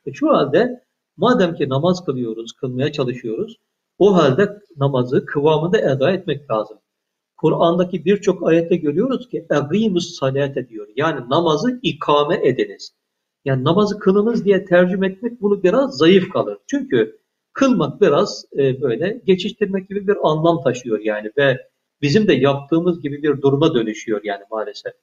E 0.07 0.13
şu 0.13 0.29
halde 0.29 0.85
madem 1.17 1.55
ki 1.55 1.69
namaz 1.69 2.05
kılıyoruz, 2.05 2.53
kılmaya 2.53 2.93
çalışıyoruz, 2.93 3.57
o 3.99 4.15
halde 4.15 4.59
namazı 4.77 5.27
kıvamında 5.27 5.79
eda 5.79 6.13
etmek 6.13 6.51
lazım. 6.51 6.79
Kur'an'daki 7.38 8.06
birçok 8.06 8.48
ayette 8.48 8.76
görüyoruz 8.76 9.30
ki 9.30 9.46
اَغِيمُ 9.50 10.00
salate 10.00 10.70
diyor. 10.70 10.88
Yani 10.96 11.30
namazı 11.30 11.80
ikame 11.82 12.48
ediniz. 12.48 12.94
Yani 13.46 13.64
namazı 13.64 14.00
kılınız 14.00 14.46
diye 14.46 14.66
tercüme 14.66 15.08
etmek 15.08 15.42
bunu 15.42 15.64
biraz 15.64 15.98
zayıf 15.98 16.30
kalır. 16.30 16.58
Çünkü 16.68 17.20
kılmak 17.54 18.02
biraz 18.02 18.46
e, 18.58 18.82
böyle 18.82 19.22
geçiştirmek 19.26 19.90
gibi 19.90 20.08
bir 20.08 20.18
anlam 20.24 20.64
taşıyor 20.64 21.00
yani 21.00 21.32
ve 21.38 21.58
bizim 22.02 22.28
de 22.28 22.34
yaptığımız 22.34 23.02
gibi 23.02 23.24
bir 23.24 23.42
duruma 23.42 23.74
dönüşüyor 23.76 24.22
yani 24.24 24.44
maalesef. 24.52 24.94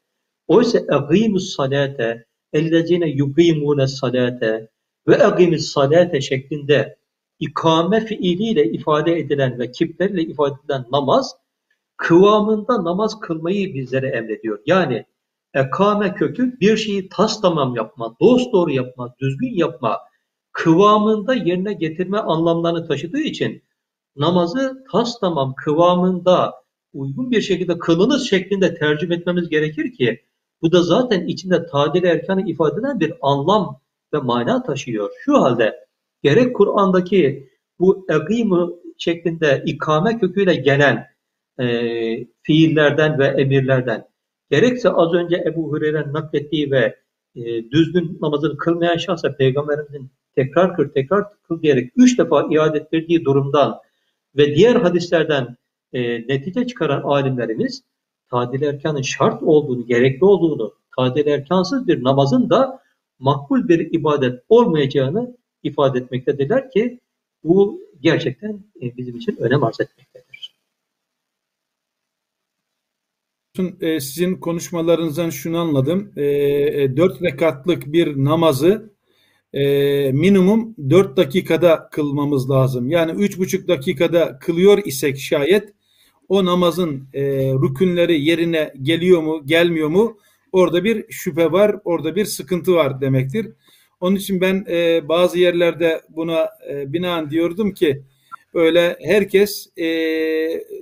Oysa 0.47 0.79
اَغِيمُ 0.79 1.39
salate 1.39 2.25
اَلَّذِينَ 2.55 3.05
يُقِيمُونَ 3.05 3.89
salate 3.89 4.69
ve 5.09 5.15
اَغِيمِ 5.15 5.59
salate 5.59 6.21
şeklinde 6.21 6.97
ikame 7.39 8.01
fiiliyle 8.01 8.65
ifade 8.65 9.19
edilen 9.19 9.59
ve 9.59 9.71
kiplerle 9.71 10.23
ifade 10.23 10.55
edilen 10.65 10.85
namaz 10.93 11.35
kıvamında 12.04 12.84
namaz 12.84 13.20
kılmayı 13.20 13.74
bizlere 13.74 14.08
emrediyor. 14.08 14.60
Yani 14.66 15.06
ekame 15.54 16.14
kökü 16.14 16.60
bir 16.60 16.78
şeyi 16.78 17.10
tas 17.10 17.42
tamam 17.42 17.76
yapma, 17.76 18.16
dost 18.22 18.54
doğru 18.54 18.72
yapma, 18.72 19.16
düzgün 19.20 19.56
yapma, 19.56 20.00
kıvamında 20.52 21.34
yerine 21.34 21.74
getirme 21.74 22.18
anlamlarını 22.18 22.88
taşıdığı 22.88 23.20
için 23.20 23.64
namazı 24.16 24.84
tas 24.92 25.20
tamam 25.20 25.54
kıvamında 25.58 26.54
uygun 26.94 27.32
bir 27.32 27.42
şekilde 27.42 27.78
kılınız 27.78 28.30
şeklinde 28.30 28.76
tercüme 28.76 29.16
etmemiz 29.16 29.50
gerekir 29.50 29.94
ki 29.94 30.22
bu 30.62 30.72
da 30.72 30.84
zaten 30.84 31.28
içinde 31.28 31.66
tadil 31.66 32.04
erkanı 32.04 32.50
ifade 32.50 32.80
eden 32.80 33.00
bir 33.00 33.14
anlam 33.22 33.80
ve 34.14 34.18
mana 34.18 34.64
taşıyor. 34.64 35.10
Şu 35.26 35.42
halde 35.42 35.88
gerek 36.24 36.56
Kur'an'daki 36.56 37.50
bu 37.80 38.06
egimu 38.10 38.80
şeklinde 38.98 39.64
ikame 39.66 40.20
köküyle 40.20 40.56
gelen 40.56 41.13
e, 41.60 41.66
fiillerden 42.42 43.20
ve 43.20 43.26
emirlerden 43.26 44.08
gerekse 44.52 44.90
az 44.90 45.14
önce 45.14 45.44
Ebu 45.48 45.72
Hureyre'nin 45.72 46.14
naklettiği 46.14 46.72
ve 46.72 46.96
e, 47.36 47.72
düzgün 47.72 48.18
namazını 48.22 48.58
kılmayan 48.58 48.98
şahsa 48.98 49.36
Peygamberimizin 49.36 50.12
tekrar 50.36 50.76
kır 50.76 50.90
tekrar 50.90 51.26
kıl 51.48 51.62
diyerek 51.62 51.92
üç 51.96 52.20
defa 52.20 52.48
iade 52.52 52.78
ettirdiği 52.78 53.26
durumdan 53.26 53.80
ve 54.38 54.56
diğer 54.56 54.76
hadislerden 54.76 55.58
e, 55.94 56.28
netice 56.28 56.68
çıkaran 56.68 57.02
alimlerimiz 57.02 57.84
tadil 58.30 58.62
erkanın 58.62 59.02
şart 59.02 59.44
olduğunu, 59.44 59.86
gerekli 59.86 60.26
olduğunu, 60.26 60.74
tadil 60.96 61.28
erkansız 61.28 61.88
bir 61.88 62.04
namazın 62.04 62.50
da 62.50 62.80
makbul 63.20 63.68
bir 63.68 63.94
ibadet 63.94 64.44
olmayacağını 64.50 65.38
ifade 65.64 66.00
etmektedirler 66.00 66.72
ki 66.72 67.00
bu 67.44 67.82
gerçekten 68.02 68.60
e, 68.82 68.98
bizim 68.98 69.16
için 69.16 69.38
önem 69.40 69.64
arz 69.64 69.80
etmektedir. 69.82 70.33
E, 73.82 74.00
sizin 74.00 74.36
konuşmalarınızdan 74.36 75.30
şunu 75.30 75.58
anladım. 75.58 76.12
E, 76.18 76.24
dört 76.98 77.22
rekatlık 77.22 77.94
bir 77.94 78.24
namazı 78.24 78.94
minimum 80.14 80.76
dört 80.90 81.18
dakikada 81.18 81.90
kılmamız 81.92 82.50
lazım. 82.50 82.90
Yani 82.90 83.12
üç 83.12 83.38
buçuk 83.38 83.68
dakikada 83.68 84.40
kılıyor 84.40 84.82
isek 84.86 85.20
şayet 85.20 85.74
o 86.30 86.46
namazın 86.46 87.08
rükünleri 87.64 88.22
yerine 88.22 88.74
geliyor 88.82 89.22
mu 89.22 89.42
gelmiyor 89.46 89.90
mu 89.90 90.18
orada 90.52 90.84
bir 90.84 91.12
şüphe 91.12 91.52
var 91.52 91.76
orada 91.86 92.16
bir 92.16 92.26
sıkıntı 92.26 92.74
var 92.74 93.02
demektir. 93.02 93.48
Onun 94.02 94.16
için 94.16 94.42
ben 94.42 94.66
e, 94.70 95.10
bazı 95.10 95.40
yerlerde 95.40 96.02
buna 96.10 96.50
e, 96.70 96.94
binaen 96.94 97.30
diyordum 97.30 97.74
ki 97.74 98.04
böyle 98.54 98.98
herkes 99.02 99.78
e, 99.78 99.88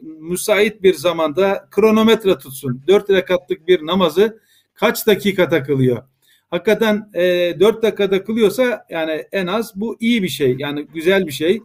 müsait 0.01 0.83
bir 0.83 0.93
zamanda 0.93 1.67
kronometre 1.71 2.37
tutsun. 2.37 2.83
Dört 2.87 3.09
rekatlık 3.09 3.67
bir 3.67 3.85
namazı 3.85 4.39
kaç 4.73 5.07
dakika 5.07 5.49
takılıyor? 5.49 6.03
Hakikaten 6.49 7.09
e, 7.13 7.55
4 7.59 7.83
dakikada 7.83 8.23
kılıyorsa 8.23 8.85
yani 8.89 9.25
en 9.31 9.47
az 9.47 9.71
bu 9.75 9.97
iyi 9.99 10.23
bir 10.23 10.29
şey. 10.29 10.55
Yani 10.59 10.87
güzel 10.93 11.27
bir 11.27 11.31
şey. 11.31 11.61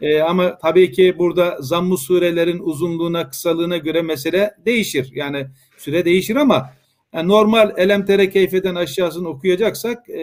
E, 0.00 0.20
ama 0.20 0.58
tabii 0.58 0.92
ki 0.92 1.14
burada 1.18 1.56
zamm 1.60 1.96
surelerin 1.96 2.58
uzunluğuna, 2.58 3.30
kısalığına 3.30 3.76
göre 3.76 4.02
mesele 4.02 4.54
değişir. 4.66 5.10
Yani 5.14 5.46
süre 5.76 6.04
değişir 6.04 6.36
ama 6.36 6.70
yani 7.12 7.28
normal 7.28 7.72
elemtere 7.76 8.30
keyfeden 8.30 8.74
aşağısını 8.74 9.28
okuyacaksak 9.28 10.10
e, 10.10 10.18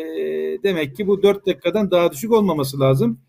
demek 0.63 0.95
ki 0.95 1.07
bu 1.07 1.23
4 1.23 1.45
dakikadan 1.47 1.91
daha 1.91 2.11
düşük 2.11 2.31
olmaması 2.31 2.79
lazım. 2.79 3.19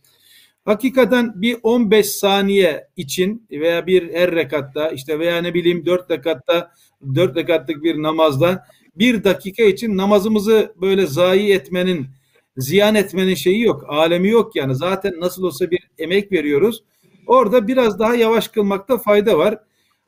Hakikaten 0.67 1.43
bir 1.43 1.57
15 1.63 2.07
saniye 2.07 2.89
için 2.97 3.47
veya 3.51 3.87
bir 3.87 4.15
her 4.15 4.35
rekatta 4.35 4.91
işte 4.91 5.19
veya 5.19 5.43
ne 5.43 5.55
bileyim 5.55 5.87
4 5.87 6.11
rekatta 6.11 6.71
4 7.15 7.37
rekatlık 7.37 7.83
bir 7.83 8.03
namazda 8.03 8.67
bir 8.97 9.25
dakika 9.25 9.63
için 9.63 9.97
namazımızı 9.97 10.75
böyle 10.81 11.07
zayi 11.07 11.53
etmenin 11.53 12.07
ziyan 12.57 12.95
etmenin 12.95 13.35
şeyi 13.35 13.61
yok. 13.63 13.85
Alemi 13.89 14.29
yok 14.29 14.57
yani. 14.57 14.75
Zaten 14.75 15.21
nasıl 15.21 15.43
olsa 15.43 15.71
bir 15.71 15.89
emek 15.99 16.33
veriyoruz. 16.33 16.85
Orada 17.27 17.69
biraz 17.69 17.99
daha 17.99 18.15
yavaş 18.15 18.49
kılmakta 18.49 18.99
fayda 18.99 19.39
var. 19.39 19.59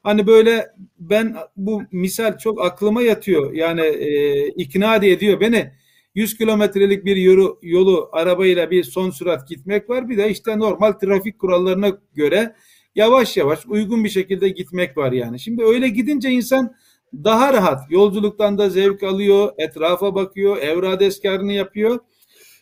Hani 0.02 0.26
böyle 0.26 0.66
ben 0.98 1.36
bu 1.56 1.82
misal 1.92 2.38
çok 2.38 2.64
aklıma 2.64 3.02
yatıyor. 3.02 3.52
Yani 3.52 3.80
e, 3.80 4.46
ikna 4.48 4.96
ediyor 4.96 5.40
beni. 5.40 5.72
100 6.18 6.38
kilometrelik 6.38 7.04
bir 7.04 7.16
yolu, 7.16 7.58
yolu 7.62 8.08
arabayla 8.12 8.70
bir 8.70 8.84
son 8.84 9.10
sürat 9.10 9.48
gitmek 9.48 9.90
var. 9.90 10.08
Bir 10.08 10.16
de 10.16 10.30
işte 10.30 10.58
normal 10.58 10.92
trafik 10.92 11.38
kurallarına 11.38 11.98
göre 12.14 12.54
yavaş 12.94 13.36
yavaş 13.36 13.66
uygun 13.66 14.04
bir 14.04 14.08
şekilde 14.08 14.48
gitmek 14.48 14.96
var 14.96 15.12
yani. 15.12 15.40
Şimdi 15.40 15.64
öyle 15.64 15.88
gidince 15.88 16.30
insan 16.30 16.74
daha 17.12 17.52
rahat 17.52 17.90
yolculuktan 17.90 18.58
da 18.58 18.70
zevk 18.70 19.02
alıyor, 19.02 19.52
etrafa 19.58 20.14
bakıyor, 20.14 20.56
evrad 20.56 21.00
eskarını 21.00 21.52
yapıyor. 21.52 21.98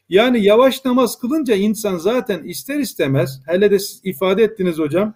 Yani 0.08 0.44
yavaş 0.44 0.84
namaz 0.84 1.18
kılınca 1.18 1.54
insan 1.54 1.96
zaten 1.96 2.44
ister 2.44 2.78
istemez 2.78 3.40
hele 3.46 3.70
de 3.70 3.78
siz 3.78 4.00
ifade 4.04 4.42
ettiniz 4.42 4.78
hocam 4.78 5.14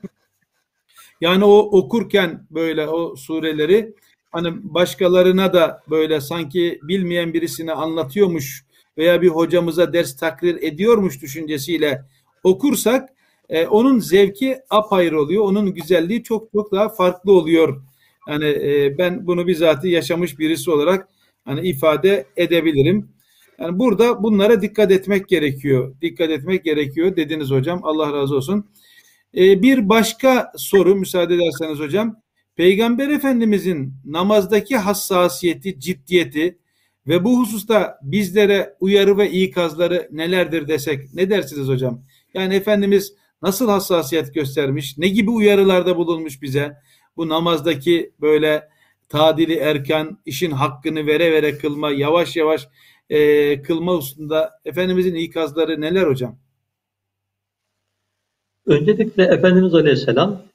yani 1.21 1.45
o 1.45 1.59
okurken 1.59 2.47
böyle 2.51 2.89
o 2.89 3.17
sureleri 3.17 3.95
hani 4.31 4.75
başkalarına 4.75 5.53
da 5.53 5.83
böyle 5.91 6.21
sanki 6.21 6.81
bilmeyen 6.83 7.35
birisine 7.35 7.73
anlatıyormuş 7.73 8.65
veya 8.99 9.23
bir 9.23 9.29
hocamıza 9.29 9.93
ders 9.93 10.17
takrir 10.17 10.63
ediyormuş 10.63 11.23
düşüncesiyle 11.23 12.05
okursak 12.43 13.09
e, 13.49 13.67
onun 13.67 13.99
zevki 13.99 14.59
apayrı 14.71 15.21
oluyor. 15.21 15.45
Onun 15.45 15.75
güzelliği 15.75 16.23
çok 16.23 16.53
çok 16.53 16.73
daha 16.73 16.89
farklı 16.89 17.33
oluyor. 17.33 17.83
Yani 18.29 18.45
e, 18.45 18.99
ben 18.99 19.27
bunu 19.27 19.47
bizatihi 19.47 19.93
yaşamış 19.93 20.39
birisi 20.39 20.71
olarak 20.71 21.09
hani 21.45 21.69
ifade 21.69 22.27
edebilirim. 22.37 23.09
Yani 23.61 23.79
burada 23.79 24.23
bunlara 24.23 24.63
dikkat 24.63 24.91
etmek 24.91 25.29
gerekiyor. 25.29 25.95
Dikkat 26.03 26.31
etmek 26.31 26.65
gerekiyor 26.65 27.17
dediniz 27.17 27.51
hocam. 27.51 27.81
Allah 27.83 28.13
razı 28.13 28.37
olsun. 28.37 28.67
E, 29.37 29.63
bir 29.63 29.89
başka 29.89 30.53
soru 30.57 30.95
müsaade 30.95 31.35
ederseniz 31.35 31.79
hocam. 31.79 32.17
Peygamber 32.61 33.09
Efendimizin 33.09 33.95
namazdaki 34.05 34.77
hassasiyeti, 34.77 35.81
ciddiyeti 35.81 36.59
ve 37.07 37.25
bu 37.25 37.41
hususta 37.41 37.99
bizlere 38.03 38.75
uyarı 38.81 39.19
ve 39.19 39.31
ikazları 39.31 40.09
nelerdir 40.13 40.69
desek 40.69 41.15
ne 41.15 41.31
dersiniz 41.31 41.69
hocam? 41.69 42.03
Yani 42.35 42.55
Efendimiz 42.55 43.15
nasıl 43.43 43.69
hassasiyet 43.69 44.35
göstermiş, 44.35 44.99
ne 44.99 45.09
gibi 45.09 45.31
uyarılarda 45.31 45.97
bulunmuş 45.97 46.43
bize? 46.43 46.77
Bu 47.17 47.29
namazdaki 47.29 48.13
böyle 48.21 48.69
tadili 49.09 49.55
erken, 49.55 50.17
işin 50.27 50.51
hakkını 50.51 51.07
vere 51.07 51.33
vere 51.33 51.59
kılma, 51.59 51.91
yavaş 51.91 52.37
yavaş 52.37 52.69
e, 53.11 53.63
kılma 53.63 53.93
hususunda 53.93 54.51
Efendimizin 54.65 55.15
ikazları 55.15 55.81
neler 55.81 56.07
hocam? 56.07 56.39
Öncelikle 58.67 59.23
Efendimiz 59.25 59.75
Aleyhisselam 59.75 60.50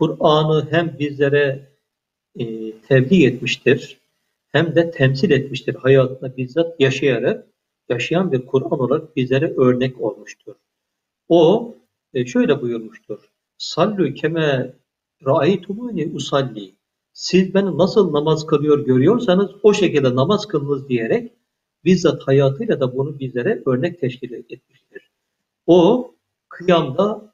Kur'an'ı 0.00 0.66
hem 0.70 0.96
bizlere 0.98 1.68
e, 2.38 2.72
tebliğ 2.80 3.26
etmiştir 3.26 4.00
hem 4.52 4.74
de 4.74 4.90
temsil 4.90 5.30
etmiştir. 5.30 5.74
Hayatında 5.74 6.36
bizzat 6.36 6.80
yaşayarak 6.80 7.46
yaşayan 7.88 8.32
bir 8.32 8.46
Kur'an 8.46 8.80
olarak 8.80 9.16
bizlere 9.16 9.54
örnek 9.56 10.00
olmuştur. 10.00 10.54
O 11.28 11.74
e, 12.14 12.26
şöyle 12.26 12.62
buyurmuştur. 12.62 13.18
Sallu 13.58 14.14
keme 14.14 14.74
ra'aytumuni 15.26 16.10
usalli. 16.14 16.74
Siz 17.12 17.54
beni 17.54 17.78
nasıl 17.78 18.12
namaz 18.12 18.46
kılıyor 18.46 18.86
görüyorsanız 18.86 19.50
o 19.62 19.74
şekilde 19.74 20.16
namaz 20.16 20.46
kılınız 20.46 20.88
diyerek 20.88 21.32
bizzat 21.84 22.22
hayatıyla 22.22 22.80
da 22.80 22.96
bunu 22.96 23.18
bizlere 23.18 23.62
örnek 23.66 24.00
teşkil 24.00 24.32
etmiştir. 24.32 25.10
O 25.66 26.10
kıyamda 26.48 27.29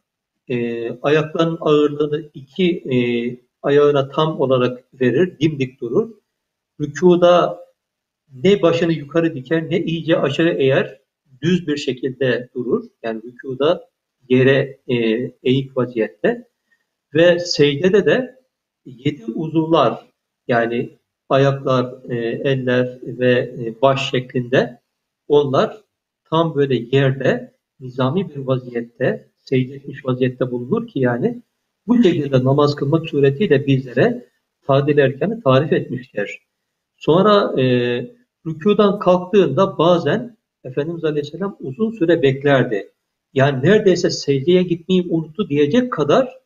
e, 0.49 0.91
ayaklarının 1.03 1.59
ağırlığını 1.61 2.31
iki 2.35 2.73
e, 2.73 2.97
ayağına 3.63 4.09
tam 4.09 4.41
olarak 4.41 4.85
verir, 5.01 5.39
dimdik 5.41 5.81
durur. 5.81 6.11
Rükuda 6.81 7.61
ne 8.43 8.63
başını 8.63 8.93
yukarı 8.93 9.35
diker 9.35 9.71
ne 9.71 9.81
iyice 9.81 10.19
aşağı 10.19 10.49
eğer 10.49 11.01
düz 11.43 11.67
bir 11.67 11.77
şekilde 11.77 12.49
durur. 12.55 12.85
Yani 13.03 13.23
rükuda 13.23 13.89
yere 14.29 14.79
e, 14.89 14.97
eğik 15.43 15.77
vaziyette 15.77 16.49
ve 17.15 17.39
secdede 17.39 18.07
de 18.07 18.37
yedi 18.85 19.25
uzuvlar 19.25 20.07
yani 20.49 20.91
ayaklar, 21.29 22.11
e, 22.11 22.17
eller 22.51 22.99
ve 23.03 23.33
e, 23.33 23.83
baş 23.83 24.11
şeklinde 24.11 24.81
onlar 25.29 25.81
tam 26.25 26.55
böyle 26.55 26.97
yerde 26.97 27.55
nizami 27.81 28.31
bir 28.31 28.37
vaziyette 28.37 29.29
secde 29.49 29.75
etmiş 29.75 30.07
vaziyette 30.07 30.51
bulunur 30.51 30.87
ki 30.87 31.01
yani 31.01 31.43
bu 31.87 32.03
şekilde 32.03 32.45
namaz 32.45 32.75
kılmak 32.75 33.09
suretiyle 33.09 33.67
bizlere 33.67 34.29
tadil 34.67 34.99
erkanı 34.99 35.43
tarif 35.43 35.73
etmiştir. 35.73 36.39
Sonra 36.97 37.61
e, 37.61 37.65
rükudan 38.47 38.99
kalktığında 38.99 39.79
bazen 39.79 40.37
Efendimiz 40.65 41.05
Aleyhisselam 41.05 41.57
uzun 41.61 41.91
süre 41.91 42.23
beklerdi. 42.23 42.93
Yani 43.35 43.63
neredeyse 43.63 44.11
secdeye 44.11 44.63
gitmeyi 44.63 45.07
unuttu 45.09 45.49
diyecek 45.49 45.93
kadar 45.93 46.39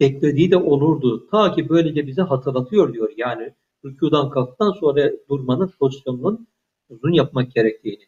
beklediği 0.00 0.50
de 0.50 0.56
olurdu. 0.56 1.26
Ta 1.30 1.52
ki 1.52 1.68
böylece 1.68 2.06
bize 2.06 2.22
hatırlatıyor 2.22 2.92
diyor. 2.92 3.12
Yani 3.16 3.52
rükudan 3.84 4.30
kalktıktan 4.30 4.72
sonra 4.72 5.10
durmanın 5.28 5.72
pozisyonunun 5.78 6.46
uzun 6.88 7.12
yapmak 7.12 7.54
gerektiğini. 7.54 8.04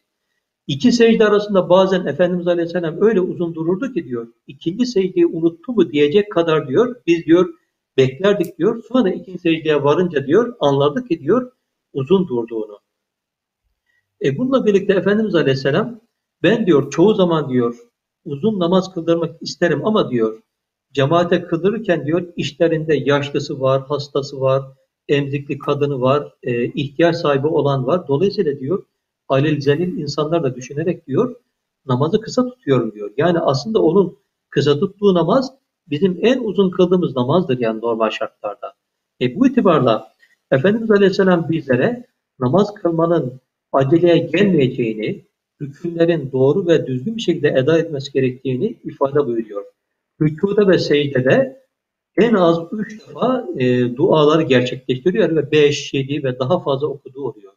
İki 0.69 0.91
secde 0.91 1.25
arasında 1.25 1.69
bazen 1.69 2.05
Efendimiz 2.05 2.47
Aleyhisselam 2.47 3.01
öyle 3.01 3.21
uzun 3.21 3.55
dururdu 3.55 3.93
ki 3.93 4.05
diyor, 4.05 4.27
ikinci 4.47 4.85
secdeyi 4.85 5.25
unuttu 5.25 5.73
mu 5.73 5.91
diyecek 5.91 6.31
kadar 6.31 6.67
diyor, 6.67 6.95
biz 7.07 7.25
diyor 7.25 7.49
beklerdik 7.97 8.57
diyor. 8.57 8.83
Sonra 8.87 9.09
ikinci 9.09 9.39
secdeye 9.39 9.83
varınca 9.83 10.27
diyor, 10.27 10.55
anladık 10.59 11.07
ki 11.07 11.19
diyor 11.19 11.51
uzun 11.93 12.27
durduğunu. 12.27 12.79
E 14.23 14.37
bununla 14.37 14.65
birlikte 14.65 14.93
Efendimiz 14.93 15.35
Aleyhisselam 15.35 16.01
ben 16.43 16.65
diyor 16.65 16.91
çoğu 16.91 17.13
zaman 17.13 17.49
diyor 17.49 17.75
uzun 18.25 18.59
namaz 18.59 18.93
kıldırmak 18.93 19.41
isterim 19.41 19.85
ama 19.85 20.11
diyor 20.11 20.41
cemaate 20.93 21.43
kıldırırken 21.43 22.05
diyor 22.05 22.27
işlerinde 22.35 22.95
yaşlısı 22.95 23.61
var, 23.61 23.81
hastası 23.87 24.41
var, 24.41 24.63
emzikli 25.07 25.57
kadını 25.57 26.01
var, 26.01 26.33
e, 26.43 26.65
ihtiyaç 26.65 27.15
sahibi 27.15 27.47
olan 27.47 27.87
var. 27.87 28.07
Dolayısıyla 28.07 28.59
diyor 28.59 28.83
alel 29.29 29.61
zelil 29.61 29.97
insanlar 29.97 30.43
da 30.43 30.55
düşünerek 30.55 31.07
diyor 31.07 31.35
namazı 31.85 32.21
kısa 32.21 32.49
tutuyorum 32.49 32.91
diyor. 32.91 33.11
Yani 33.17 33.39
aslında 33.39 33.81
onun 33.81 34.17
kısa 34.49 34.79
tuttuğu 34.79 35.13
namaz 35.13 35.51
bizim 35.87 36.19
en 36.21 36.39
uzun 36.39 36.71
kıldığımız 36.71 37.15
namazdır 37.15 37.59
yani 37.59 37.81
normal 37.81 38.09
şartlarda. 38.09 38.73
E 39.21 39.35
bu 39.35 39.47
itibarla 39.47 40.13
Efendimiz 40.51 40.91
Aleyhisselam 40.91 41.49
bizlere 41.49 42.05
namaz 42.39 42.73
kılmanın 42.73 43.41
aceleye 43.71 44.17
gelmeyeceğini, 44.17 45.25
hükümlerin 45.59 46.31
doğru 46.31 46.67
ve 46.67 46.87
düzgün 46.87 47.15
bir 47.15 47.21
şekilde 47.21 47.47
eda 47.47 47.79
etmesi 47.79 48.11
gerektiğini 48.11 48.77
ifade 48.83 49.25
buyuruyor. 49.25 49.63
Rükuda 50.21 50.67
ve 50.67 50.77
secdede 50.77 51.63
en 52.17 52.33
az 52.33 52.59
üç 52.71 53.07
defa 53.07 53.47
e, 53.57 53.95
duaları 53.95 54.43
gerçekleştiriyor 54.43 55.35
ve 55.35 55.51
beş, 55.51 55.93
yedi 55.93 56.23
ve 56.23 56.39
daha 56.39 56.63
fazla 56.63 56.87
okuduğu 56.87 57.21
oluyor. 57.21 57.53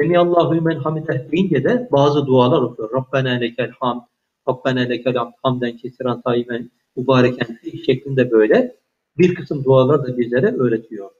Semiyallahu 0.00 0.60
men 0.60 0.76
hamideh 0.76 1.32
deyince 1.32 1.64
de 1.64 1.88
bazı 1.92 2.26
dualar 2.26 2.62
okuyor. 2.62 2.90
Rabbena 2.92 3.30
lekel 3.30 3.70
hamd, 3.80 4.00
Rabbena 4.48 4.80
lekel 4.80 5.14
hamd, 5.14 5.32
hamden 5.42 5.76
kesiran 5.76 6.20
tayyiben, 6.20 6.70
mübareken 6.96 7.58
şeklinde 7.86 8.30
böyle 8.30 8.76
bir 9.18 9.34
kısım 9.34 9.64
dualar 9.64 10.06
da 10.06 10.18
bizlere 10.18 10.46
öğretiyor. 10.46 11.10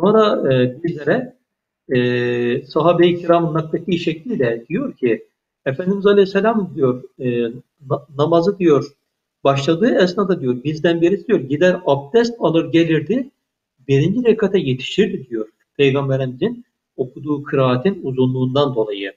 Sonra 0.00 0.52
e, 0.52 0.82
bizlere 0.82 1.36
e, 1.94 2.66
sahabe-i 2.66 3.20
kiramın 3.20 3.54
naklettiği 3.54 3.98
şekliyle 3.98 4.64
diyor 4.68 4.92
ki 4.96 5.26
Efendimiz 5.66 6.06
Aleyhisselam 6.06 6.72
diyor 6.74 7.02
e, 7.20 7.52
namazı 8.18 8.58
diyor 8.58 8.84
başladığı 9.44 9.94
esnada 9.94 10.40
diyor 10.40 10.64
bizden 10.64 11.00
birisi 11.00 11.26
diyor 11.26 11.40
gider 11.40 11.80
abdest 11.86 12.34
alır 12.38 12.72
gelirdi 12.72 13.30
birinci 13.88 14.24
rekata 14.28 14.58
yetişirdi 14.58 15.28
diyor 15.28 15.48
Peygamberimizin 15.76 16.65
okuduğu 16.96 17.42
kıraatin 17.42 18.00
uzunluğundan 18.02 18.74
dolayı. 18.74 19.12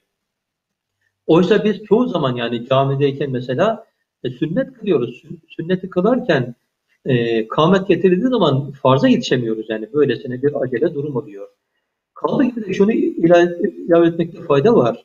Oysa 1.26 1.64
biz 1.64 1.82
çoğu 1.84 2.08
zaman 2.08 2.36
yani 2.36 2.68
camideyken 2.68 3.30
mesela 3.30 3.84
e, 4.24 4.30
sünnet 4.30 4.72
kılıyoruz. 4.72 5.22
Sünneti 5.48 5.90
kılarken 5.90 6.54
e, 7.04 7.48
kâmet 7.48 7.88
getirildiği 7.88 8.30
zaman 8.30 8.72
farza 8.72 9.08
yetişemiyoruz 9.08 9.70
yani 9.70 9.88
böylesine 9.92 10.42
bir 10.42 10.62
acele 10.62 10.94
durum 10.94 11.16
oluyor. 11.16 11.48
Kaldı 12.14 12.54
ki 12.54 12.66
de 12.66 12.72
şunu 12.72 12.92
ilave 12.92 14.06
etmekte 14.06 14.42
fayda 14.42 14.74
var. 14.74 15.04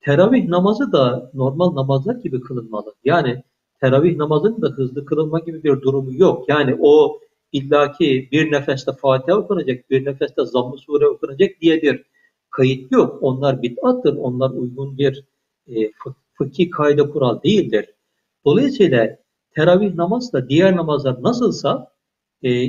Teravih 0.00 0.48
namazı 0.48 0.92
da 0.92 1.30
normal 1.34 1.74
namazlar 1.74 2.14
gibi 2.14 2.40
kılınmalı. 2.40 2.94
Yani 3.04 3.42
teravih 3.80 4.16
namazının 4.16 4.62
da 4.62 4.68
hızlı 4.68 5.04
kılınma 5.04 5.38
gibi 5.38 5.64
bir 5.64 5.80
durumu 5.80 6.14
yok. 6.14 6.48
Yani 6.48 6.76
o 6.80 7.20
illaki 7.52 8.28
bir 8.32 8.52
nefeste 8.52 8.92
Fatiha 8.92 9.38
okunacak, 9.38 9.90
bir 9.90 10.04
nefeste 10.04 10.44
Zamm-ı 10.44 10.78
Sure 10.78 11.06
okunacak 11.06 11.50
diye 11.60 11.82
bir 11.82 12.04
kayıt 12.50 12.92
yok. 12.92 13.18
Onlar 13.22 13.62
bid'attır. 13.62 14.16
Onlar 14.16 14.50
uygun 14.50 14.98
bir 14.98 15.24
e, 15.66 15.90
fıkhi 16.38 16.70
kayda 16.70 17.10
kural 17.10 17.42
değildir. 17.42 17.86
Dolayısıyla 18.44 19.18
teravih 19.54 19.94
namaz 19.94 20.32
da 20.32 20.48
diğer 20.48 20.76
namazlar 20.76 21.22
nasılsa 21.22 21.92
e, 22.42 22.64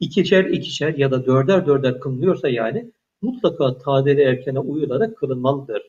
ikişer 0.00 0.44
ikişer 0.44 0.94
ya 0.94 1.10
da 1.10 1.26
dörder 1.26 1.66
dörder 1.66 2.00
kılınıyorsa 2.00 2.48
yani 2.48 2.90
mutlaka 3.22 3.78
tadeli 3.78 4.20
erkene 4.20 4.58
uyularak 4.58 5.16
kılınmalıdır. 5.16 5.82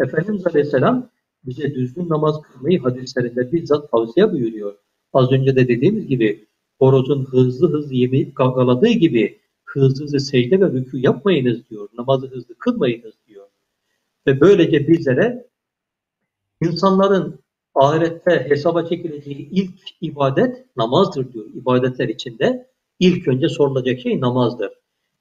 Efendimiz 0.00 0.46
Aleyhisselam 0.46 1.10
bize 1.44 1.74
düzgün 1.74 2.08
namaz 2.08 2.42
kılmayı 2.42 2.80
hadislerinde 2.80 3.52
bizzat 3.52 3.90
tavsiye 3.90 4.32
buyuruyor. 4.32 4.74
Az 5.12 5.32
önce 5.32 5.56
de 5.56 5.68
dediğimiz 5.68 6.06
gibi 6.06 6.46
horozun 6.82 7.24
hızlı 7.24 7.72
hızlı 7.72 7.94
yemeyip 7.94 8.34
kavgaladığı 8.34 8.88
gibi 8.88 9.38
hızlı 9.64 10.04
hızlı 10.04 10.20
secde 10.20 10.60
ve 10.60 10.64
rükû 10.64 10.98
yapmayınız 10.98 11.70
diyor. 11.70 11.88
Namazı 11.98 12.26
hızlı 12.26 12.54
kılmayınız 12.54 13.14
diyor. 13.28 13.46
Ve 14.26 14.40
böylece 14.40 14.88
bizlere 14.88 15.46
insanların 16.62 17.38
ahirette 17.74 18.46
hesaba 18.48 18.88
çekileceği 18.88 19.48
ilk 19.50 19.74
ibadet 20.00 20.76
namazdır 20.76 21.32
diyor. 21.32 21.44
İbadetler 21.54 22.08
içinde 22.08 22.66
ilk 23.00 23.28
önce 23.28 23.48
sorulacak 23.48 24.00
şey 24.00 24.20
namazdır. 24.20 24.70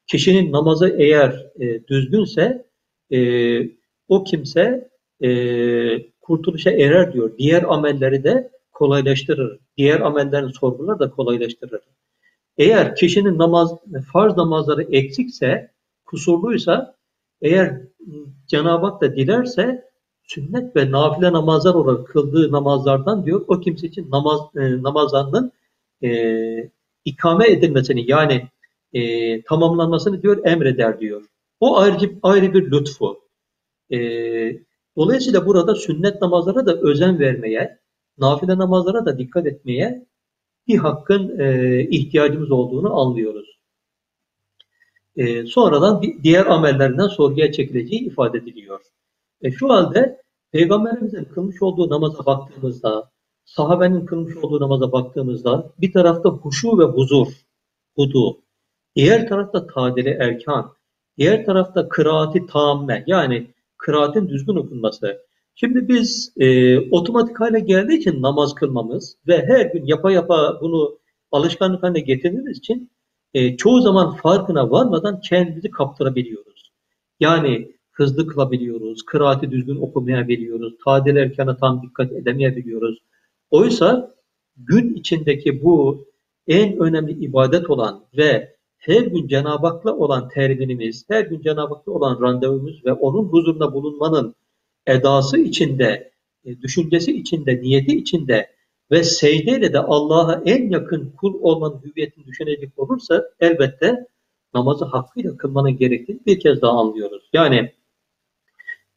Kişinin 0.08 0.52
namazı 0.52 0.96
eğer 0.98 1.48
e, 1.60 1.88
düzgünse 1.88 2.66
e, 3.12 3.20
o 4.10 4.24
kimse 4.24 4.90
e, 5.24 5.30
kurtuluşa 6.22 6.72
erer 6.72 7.14
diyor. 7.14 7.32
Diğer 7.38 7.64
amelleri 7.64 8.24
de 8.24 8.52
kolaylaştırır. 8.82 9.60
Diğer 9.78 10.00
amellerin 10.00 10.52
sorguları 10.52 11.00
da 11.00 11.10
kolaylaştırır. 11.10 11.82
Eğer 12.58 12.96
kişinin 12.96 13.38
namaz, 13.38 13.72
farz 14.14 14.38
namazları 14.38 14.84
eksikse, 14.84 15.72
kusurluysa, 16.06 16.96
eğer 17.42 17.82
Cenab-ı 18.48 18.86
Hak 18.86 19.02
da 19.02 19.16
dilerse 19.16 19.84
sünnet 20.24 20.76
ve 20.76 20.92
nafile 20.92 21.34
namazlar 21.34 21.74
olarak 21.74 22.08
kıldığı 22.08 22.52
namazlardan 22.52 23.26
diyor 23.26 23.46
o 23.48 23.60
kimse 23.60 23.88
için 23.88 24.12
namaz 24.12 24.40
e, 24.56 24.84
namazlarının 24.84 25.52
e, 26.04 26.10
ikame 27.06 27.48
edilmesini 27.48 28.12
yani 28.12 28.48
e, 28.94 29.42
tamamlanmasını 29.42 30.22
diyor 30.22 30.46
emreder 30.46 31.00
diyor. 31.00 31.22
O 31.60 31.78
ayrı, 31.78 32.12
ayrı 32.24 32.54
bir 32.54 32.72
lütfu. 32.72 33.22
E, 33.92 33.98
dolayısıyla 34.98 35.46
burada 35.46 35.76
sünnet 35.76 36.22
namazlara 36.22 36.66
da 36.66 36.76
özen 36.76 37.20
vermeye, 37.20 37.81
nafile 38.18 38.58
namazlara 38.58 39.06
da 39.06 39.18
dikkat 39.18 39.46
etmeye 39.46 40.06
bir 40.68 40.78
hakkın 40.78 41.40
e, 41.40 41.80
ihtiyacımız 41.90 42.52
olduğunu 42.52 43.00
anlıyoruz. 43.00 43.60
E, 45.16 45.46
sonradan 45.46 46.04
diğer 46.24 46.46
amellerinden 46.46 47.08
sorguya 47.08 47.52
çekileceği 47.52 48.02
ifade 48.02 48.38
ediliyor. 48.38 48.82
E, 49.42 49.52
şu 49.52 49.70
halde 49.70 50.22
Peygamberimizin 50.52 51.24
kılmış 51.24 51.62
olduğu 51.62 51.90
namaza 51.90 52.26
baktığımızda 52.26 53.12
sahabenin 53.46 54.06
kılmış 54.06 54.38
olduğu 54.38 54.62
namaza 54.62 54.92
baktığımızda 54.92 55.74
bir 55.82 55.94
tarafta 55.94 56.30
huşu 56.30 56.80
ve 56.80 56.84
huzur, 56.84 57.28
hudu, 57.96 58.42
diğer 58.96 59.28
tarafta 59.28 59.68
tadili 59.68 60.10
erkan, 60.10 60.74
diğer 61.18 61.46
tarafta 61.46 61.90
kıraati 61.90 62.46
tamme 62.46 63.04
yani 63.08 63.54
kıraatin 63.78 64.30
düzgün 64.30 64.56
okunması. 64.56 65.26
Şimdi 65.56 65.88
biz 65.88 66.34
e, 66.38 66.80
otomatik 66.80 67.40
hale 67.40 67.60
geldiği 67.60 67.98
için 67.98 68.22
namaz 68.22 68.56
kılmamız 68.56 69.18
ve 69.28 69.46
her 69.48 69.66
gün 69.66 69.86
yapa 69.86 70.12
yapa 70.12 70.60
bunu 70.62 71.00
alışkanlık 71.32 71.84
haline 71.84 72.00
getirdiğimiz 72.00 72.58
için 72.58 72.92
e, 73.34 73.58
çoğu 73.58 73.82
zaman 73.82 74.16
farkına 74.16 74.72
varmadan 74.72 75.22
kendimizi 75.22 75.72
kaptırabiliyoruz. 75.72 76.72
Yani 77.20 77.72
hızlı 77.92 78.28
kılabiliyoruz, 78.28 79.04
kıraati 79.06 79.52
düzgün 79.52 79.76
okumayabiliyoruz, 79.76 80.74
tadil 80.86 81.16
erkana 81.16 81.58
tam 81.58 81.82
dikkat 81.82 82.12
edemeyebiliyoruz. 82.12 82.98
Oysa 83.52 84.12
gün 84.58 84.94
içindeki 84.94 85.64
bu 85.64 86.06
en 86.48 86.78
önemli 86.78 87.12
ibadet 87.12 87.70
olan 87.70 88.06
ve 88.18 88.56
her 88.78 89.02
gün 89.02 89.28
Cenab-ı 89.28 89.68
Hak'la 89.68 89.96
olan 89.96 90.30
terminimiz, 90.30 91.06
her 91.10 91.22
gün 91.22 91.42
Cenab-ı 91.42 91.74
Hak'la 91.74 91.92
olan 91.92 92.22
randevumuz 92.22 92.86
ve 92.86 92.94
onun 92.94 93.26
huzurunda 93.26 93.74
bulunmanın 93.74 94.36
edası 94.92 95.38
içinde, 95.38 96.12
e, 96.46 96.62
düşüncesi 96.62 97.12
içinde, 97.12 97.62
niyeti 97.62 97.98
içinde 97.98 98.50
ve 98.92 99.04
secdeyle 99.04 99.74
de 99.74 99.80
Allah'a 99.80 100.42
en 100.46 100.70
yakın 100.70 101.14
kul 101.18 101.34
olmanın 101.42 101.82
hüviyetini 101.86 102.26
düşünecek 102.26 102.80
olursa 102.80 103.24
elbette 103.40 104.08
namazı 104.54 104.86
hakkıyla 104.86 105.38
kılmanın 105.38 105.78
gerektiğini 105.78 106.20
bir 106.26 106.40
kez 106.40 106.62
daha 106.62 106.72
anlıyoruz. 106.72 107.30
Yani 107.34 107.72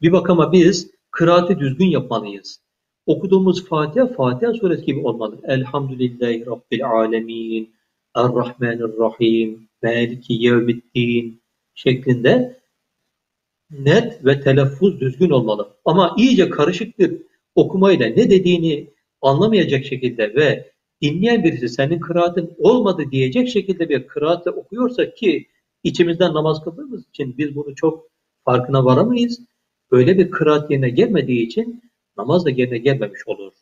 bir 0.03 0.13
bakıma 0.13 0.53
biz 0.53 0.91
kıraati 1.11 1.59
düzgün 1.59 1.87
yapmalıyız. 1.87 2.61
Okuduğumuz 3.07 3.65
Fatiha, 3.69 4.07
Fatiha 4.07 4.55
suresi 4.55 4.85
gibi 4.85 5.01
olmalı. 5.01 5.41
Elhamdülillahi 5.45 6.47
Rabbil 6.47 6.87
alemin, 6.87 7.75
Errahmanirrahim, 8.15 9.69
Maliki 9.83 10.35
yevmiddin 10.35 11.43
şeklinde 11.75 12.61
net 13.79 14.25
ve 14.25 14.41
telaffuz 14.41 15.01
düzgün 15.01 15.31
olmalı. 15.31 15.77
Ama 15.85 16.15
iyice 16.19 16.51
karışık 16.51 16.99
bir 16.99 17.23
okumayla 17.55 18.07
ne 18.07 18.31
dediğini 18.31 18.91
anlamayacak 19.23 19.85
şekilde 19.85 20.35
ve 20.35 20.73
dinleyen 21.03 21.45
birisi 21.45 21.69
senin 21.69 22.01
kıraatin 22.01 22.55
olmadı 22.59 23.05
diyecek 23.11 23.49
şekilde 23.49 23.89
bir 23.89 24.07
kıraatle 24.07 24.51
okuyorsa 24.51 25.15
ki 25.15 25.49
içimizden 25.83 26.35
namaz 26.35 26.65
kıldığımız 26.65 27.09
için 27.09 27.39
biz 27.39 27.57
bunu 27.57 27.75
çok 27.75 28.09
farkına 28.45 28.85
varamayız. 28.85 29.41
Böyle 29.91 30.19
bir 30.19 30.31
kıraat 30.31 30.71
yerine 30.71 30.91
gelmediği 30.91 31.47
için 31.47 31.83
namaz 32.17 32.45
da 32.45 32.51
yerine 32.51 32.79
gelmemiş 32.79 33.21
olur. 33.27 33.53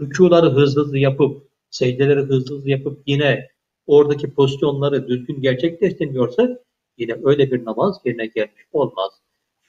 Rükuları 0.00 0.50
hızlı 0.50 0.82
hızlı 0.82 0.98
yapıp, 0.98 1.48
secdeleri 1.70 2.20
hızlı 2.20 2.56
hızlı 2.56 2.70
yapıp 2.70 3.02
yine 3.06 3.48
oradaki 3.86 4.34
pozisyonları 4.34 5.08
düzgün 5.08 5.40
gerçekleştirmiyorsak 5.40 6.50
yine 6.98 7.16
öyle 7.24 7.50
bir 7.50 7.64
namaz 7.64 8.00
yerine 8.04 8.26
gelmiş 8.26 8.62
olmaz. 8.72 9.12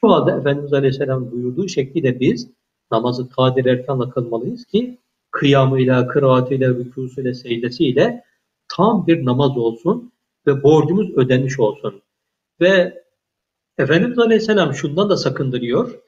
Şu 0.03 0.11
anda 0.11 0.37
Efendimiz 0.37 0.73
Aleyhisselam 0.73 1.31
buyurduğu 1.31 1.67
şekliyle 1.67 2.19
biz 2.19 2.49
namazı 2.91 3.29
tadir 3.29 3.65
erkanla 3.65 4.09
kılmalıyız 4.09 4.65
ki 4.65 4.97
kıyamıyla, 5.31 6.07
kıraatıyla, 6.07 6.69
rükusuyla, 6.69 7.33
secdesiyle 7.33 8.23
tam 8.67 9.07
bir 9.07 9.25
namaz 9.25 9.57
olsun 9.57 10.11
ve 10.47 10.63
borcumuz 10.63 11.17
ödenmiş 11.17 11.59
olsun. 11.59 12.01
Ve 12.61 13.03
Efendimiz 13.77 14.19
Aleyhisselam 14.19 14.73
şundan 14.73 15.09
da 15.09 15.17
sakındırıyor. 15.17 15.99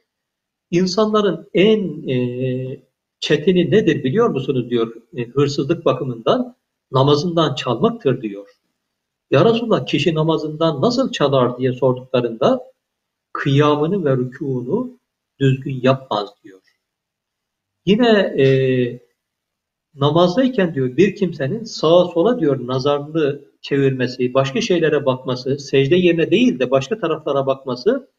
İnsanların 0.70 1.48
en 1.54 2.08
e, 2.08 2.80
çetini 3.20 3.70
nedir 3.70 4.04
biliyor 4.04 4.28
musunuz 4.28 4.70
diyor 4.70 4.94
e, 5.16 5.24
hırsızlık 5.24 5.84
bakımından 5.84 6.56
namazından 6.92 7.54
çalmaktır 7.54 8.22
diyor. 8.22 8.48
Ya 9.30 9.44
Resulallah 9.44 9.86
kişi 9.86 10.14
namazından 10.14 10.82
nasıl 10.82 11.12
çalar 11.12 11.58
diye 11.58 11.72
sorduklarında 11.72 12.73
kıyamını 13.34 14.04
ve 14.04 14.16
rükûnu 14.16 14.98
düzgün 15.40 15.80
yapmaz 15.82 16.28
diyor. 16.44 16.60
Yine 17.86 18.18
e, 18.18 18.46
namazdayken 19.94 20.74
diyor 20.74 20.96
bir 20.96 21.14
kimsenin 21.16 21.64
sağa 21.64 22.04
sola 22.04 22.40
diyor 22.40 22.66
nazarını 22.66 23.40
çevirmesi, 23.60 24.34
başka 24.34 24.60
şeylere 24.60 25.06
bakması, 25.06 25.58
secde 25.58 25.96
yerine 25.96 26.30
değil 26.30 26.58
de 26.58 26.70
başka 26.70 27.00
taraflara 27.00 27.46
bakması 27.46 28.10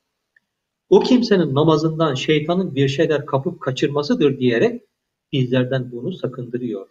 o 0.90 1.00
kimsenin 1.00 1.56
namazından 1.56 2.14
şeytanın 2.16 2.76
bir 2.76 2.88
şeyler 2.88 3.26
kapıp 3.26 3.62
kaçırmasıdır 3.62 4.40
diyerek 4.40 4.82
bizlerden 5.32 5.92
bunu 5.92 6.14
sakındırıyor. 6.14 6.88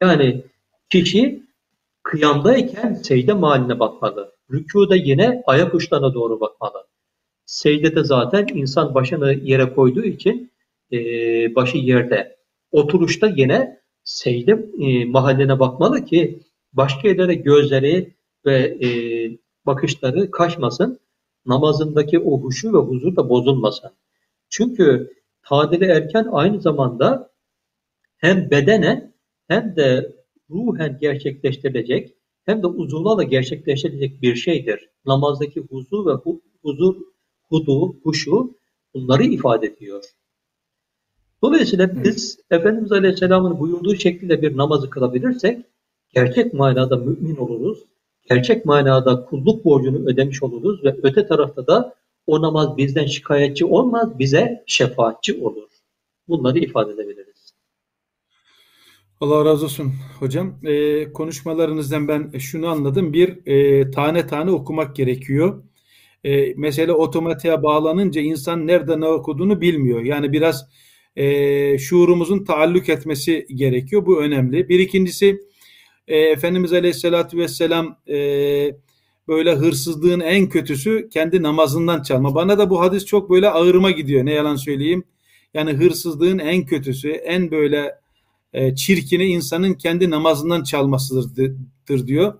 Yani 0.00 0.44
kişi 0.90 1.46
kıyamdayken 2.02 2.94
secde 2.94 3.32
mahalline 3.32 3.78
bakmalı. 3.80 4.32
Rükuda 4.52 4.96
yine 4.96 5.42
ayak 5.46 5.74
uçlarına 5.74 6.14
doğru 6.14 6.40
bakmalı. 6.40 6.86
Secdede 7.46 8.04
zaten 8.04 8.46
insan 8.54 8.94
başını 8.94 9.32
yere 9.32 9.74
koyduğu 9.74 10.04
için 10.04 10.52
e, 10.92 10.98
başı 11.54 11.78
yerde. 11.78 12.36
Oturuşta 12.70 13.26
yine 13.36 13.80
secde 14.04 14.68
e, 14.80 15.04
mahalline 15.04 15.58
bakmalı 15.60 16.04
ki 16.04 16.40
başka 16.72 17.08
yerlere 17.08 17.34
gözleri 17.34 18.14
ve 18.46 18.58
e, 18.86 18.88
bakışları 19.66 20.30
kaçmasın. 20.30 21.00
Namazındaki 21.46 22.18
o 22.18 22.40
huşu 22.40 22.72
ve 22.72 22.78
huzur 22.78 23.16
da 23.16 23.28
bozulmasın. 23.28 23.90
Çünkü 24.48 25.12
tadili 25.42 25.84
erken 25.84 26.28
aynı 26.32 26.60
zamanda 26.60 27.30
hem 28.16 28.50
bedene 28.50 29.12
hem 29.48 29.76
de 29.76 30.12
ruhen 30.50 30.98
gerçekleştirilecek 31.00 32.14
hem 32.44 32.62
de 32.62 32.66
uzuvlarla 32.66 33.22
gerçekleştirilecek 33.22 34.22
bir 34.22 34.34
şeydir. 34.34 34.88
Namazdaki 35.06 35.60
huzur 35.60 36.06
ve 36.06 36.12
hu, 36.12 36.42
huzur, 36.62 36.96
hudu, 37.48 37.96
huşu 38.02 38.54
bunları 38.94 39.22
ifade 39.24 39.66
ediyor. 39.66 40.04
Dolayısıyla 41.42 42.04
biz 42.04 42.38
Efendimiz 42.50 42.92
Aleyhisselam'ın 42.92 43.60
buyurduğu 43.60 43.96
şekilde 43.96 44.42
bir 44.42 44.56
namazı 44.56 44.90
kılabilirsek 44.90 45.64
gerçek 46.14 46.54
manada 46.54 46.96
mümin 46.96 47.36
oluruz. 47.36 47.78
Gerçek 48.30 48.64
manada 48.64 49.24
kulluk 49.24 49.64
borcunu 49.64 50.08
ödemiş 50.08 50.42
oluruz 50.42 50.84
ve 50.84 50.96
öte 51.02 51.26
tarafta 51.26 51.66
da 51.66 51.94
o 52.26 52.42
namaz 52.42 52.76
bizden 52.76 53.06
şikayetçi 53.06 53.64
olmaz, 53.64 54.18
bize 54.18 54.64
şefaatçi 54.66 55.44
olur. 55.44 55.68
Bunları 56.28 56.58
ifade 56.58 56.92
edebiliriz. 56.92 57.52
Allah 59.20 59.44
razı 59.44 59.64
olsun 59.64 59.92
hocam. 60.18 60.54
E, 60.64 61.12
konuşmalarınızdan 61.12 62.08
ben 62.08 62.38
şunu 62.38 62.68
anladım. 62.68 63.12
Bir, 63.12 63.46
e, 63.46 63.90
tane 63.90 64.26
tane 64.26 64.50
okumak 64.50 64.96
gerekiyor. 64.96 65.62
E, 66.26 66.54
mesele 66.56 66.92
otomatiğe 66.92 67.62
bağlanınca 67.62 68.20
insan 68.20 68.66
nerede 68.66 69.00
ne 69.00 69.06
okuduğunu 69.06 69.60
bilmiyor. 69.60 70.02
Yani 70.02 70.32
biraz 70.32 70.68
e, 71.16 71.78
şuurumuzun 71.78 72.44
taalluk 72.44 72.88
etmesi 72.88 73.46
gerekiyor. 73.54 74.06
Bu 74.06 74.22
önemli. 74.22 74.68
Bir 74.68 74.78
ikincisi 74.78 75.40
e, 76.08 76.18
Efendimiz 76.18 76.72
Aleyhisselatü 76.72 77.38
Vesselam 77.38 77.98
e, 78.08 78.16
böyle 79.28 79.54
hırsızlığın 79.54 80.20
en 80.20 80.48
kötüsü 80.48 81.08
kendi 81.08 81.42
namazından 81.42 82.02
çalma. 82.02 82.34
Bana 82.34 82.58
da 82.58 82.70
bu 82.70 82.80
hadis 82.80 83.04
çok 83.04 83.30
böyle 83.30 83.48
ağırıma 83.50 83.90
gidiyor. 83.90 84.26
Ne 84.26 84.32
yalan 84.32 84.56
söyleyeyim. 84.56 85.04
Yani 85.54 85.72
hırsızlığın 85.72 86.38
en 86.38 86.66
kötüsü, 86.66 87.10
en 87.10 87.50
böyle 87.50 87.94
e, 88.52 88.74
çirkini 88.74 89.24
insanın 89.24 89.74
kendi 89.74 90.10
namazından 90.10 90.62
çalmasıdır 90.62 92.06
diyor. 92.06 92.34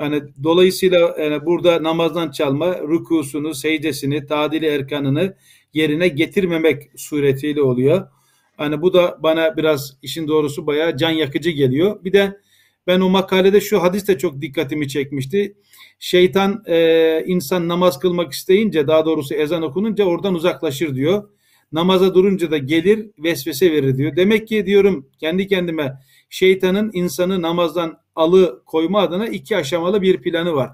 Yani 0.00 0.22
dolayısıyla 0.44 1.16
yani 1.18 1.46
burada 1.46 1.82
namazdan 1.82 2.30
çalma, 2.30 2.78
rükusunu, 2.78 3.54
secdesini, 3.54 4.26
tadili 4.26 4.66
erkanını 4.66 5.36
yerine 5.74 6.08
getirmemek 6.08 6.90
suretiyle 6.96 7.62
oluyor. 7.62 8.08
Hani 8.56 8.82
bu 8.82 8.92
da 8.92 9.18
bana 9.22 9.56
biraz 9.56 9.96
işin 10.02 10.28
doğrusu 10.28 10.66
bayağı 10.66 10.96
can 10.96 11.10
yakıcı 11.10 11.50
geliyor. 11.50 12.04
Bir 12.04 12.12
de 12.12 12.40
ben 12.86 13.00
o 13.00 13.08
makalede 13.08 13.60
şu 13.60 13.82
hadis 13.82 14.08
de 14.08 14.18
çok 14.18 14.40
dikkatimi 14.40 14.88
çekmişti. 14.88 15.54
Şeytan 15.98 16.62
e, 16.66 17.24
insan 17.26 17.68
namaz 17.68 17.98
kılmak 17.98 18.32
isteyince 18.32 18.86
daha 18.86 19.06
doğrusu 19.06 19.34
ezan 19.34 19.62
okununca 19.62 20.04
oradan 20.04 20.34
uzaklaşır 20.34 20.94
diyor. 20.94 21.28
Namaza 21.72 22.14
durunca 22.14 22.50
da 22.50 22.58
gelir 22.58 23.10
vesvese 23.18 23.72
verir 23.72 23.96
diyor. 23.96 24.16
Demek 24.16 24.48
ki 24.48 24.66
diyorum 24.66 25.08
kendi 25.18 25.46
kendime 25.46 25.92
şeytanın 26.30 26.90
insanı 26.94 27.42
namazdan 27.42 28.01
alı 28.14 28.62
koyma 28.66 29.00
adına 29.00 29.26
iki 29.26 29.56
aşamalı 29.56 30.02
bir 30.02 30.22
planı 30.22 30.54
var. 30.54 30.70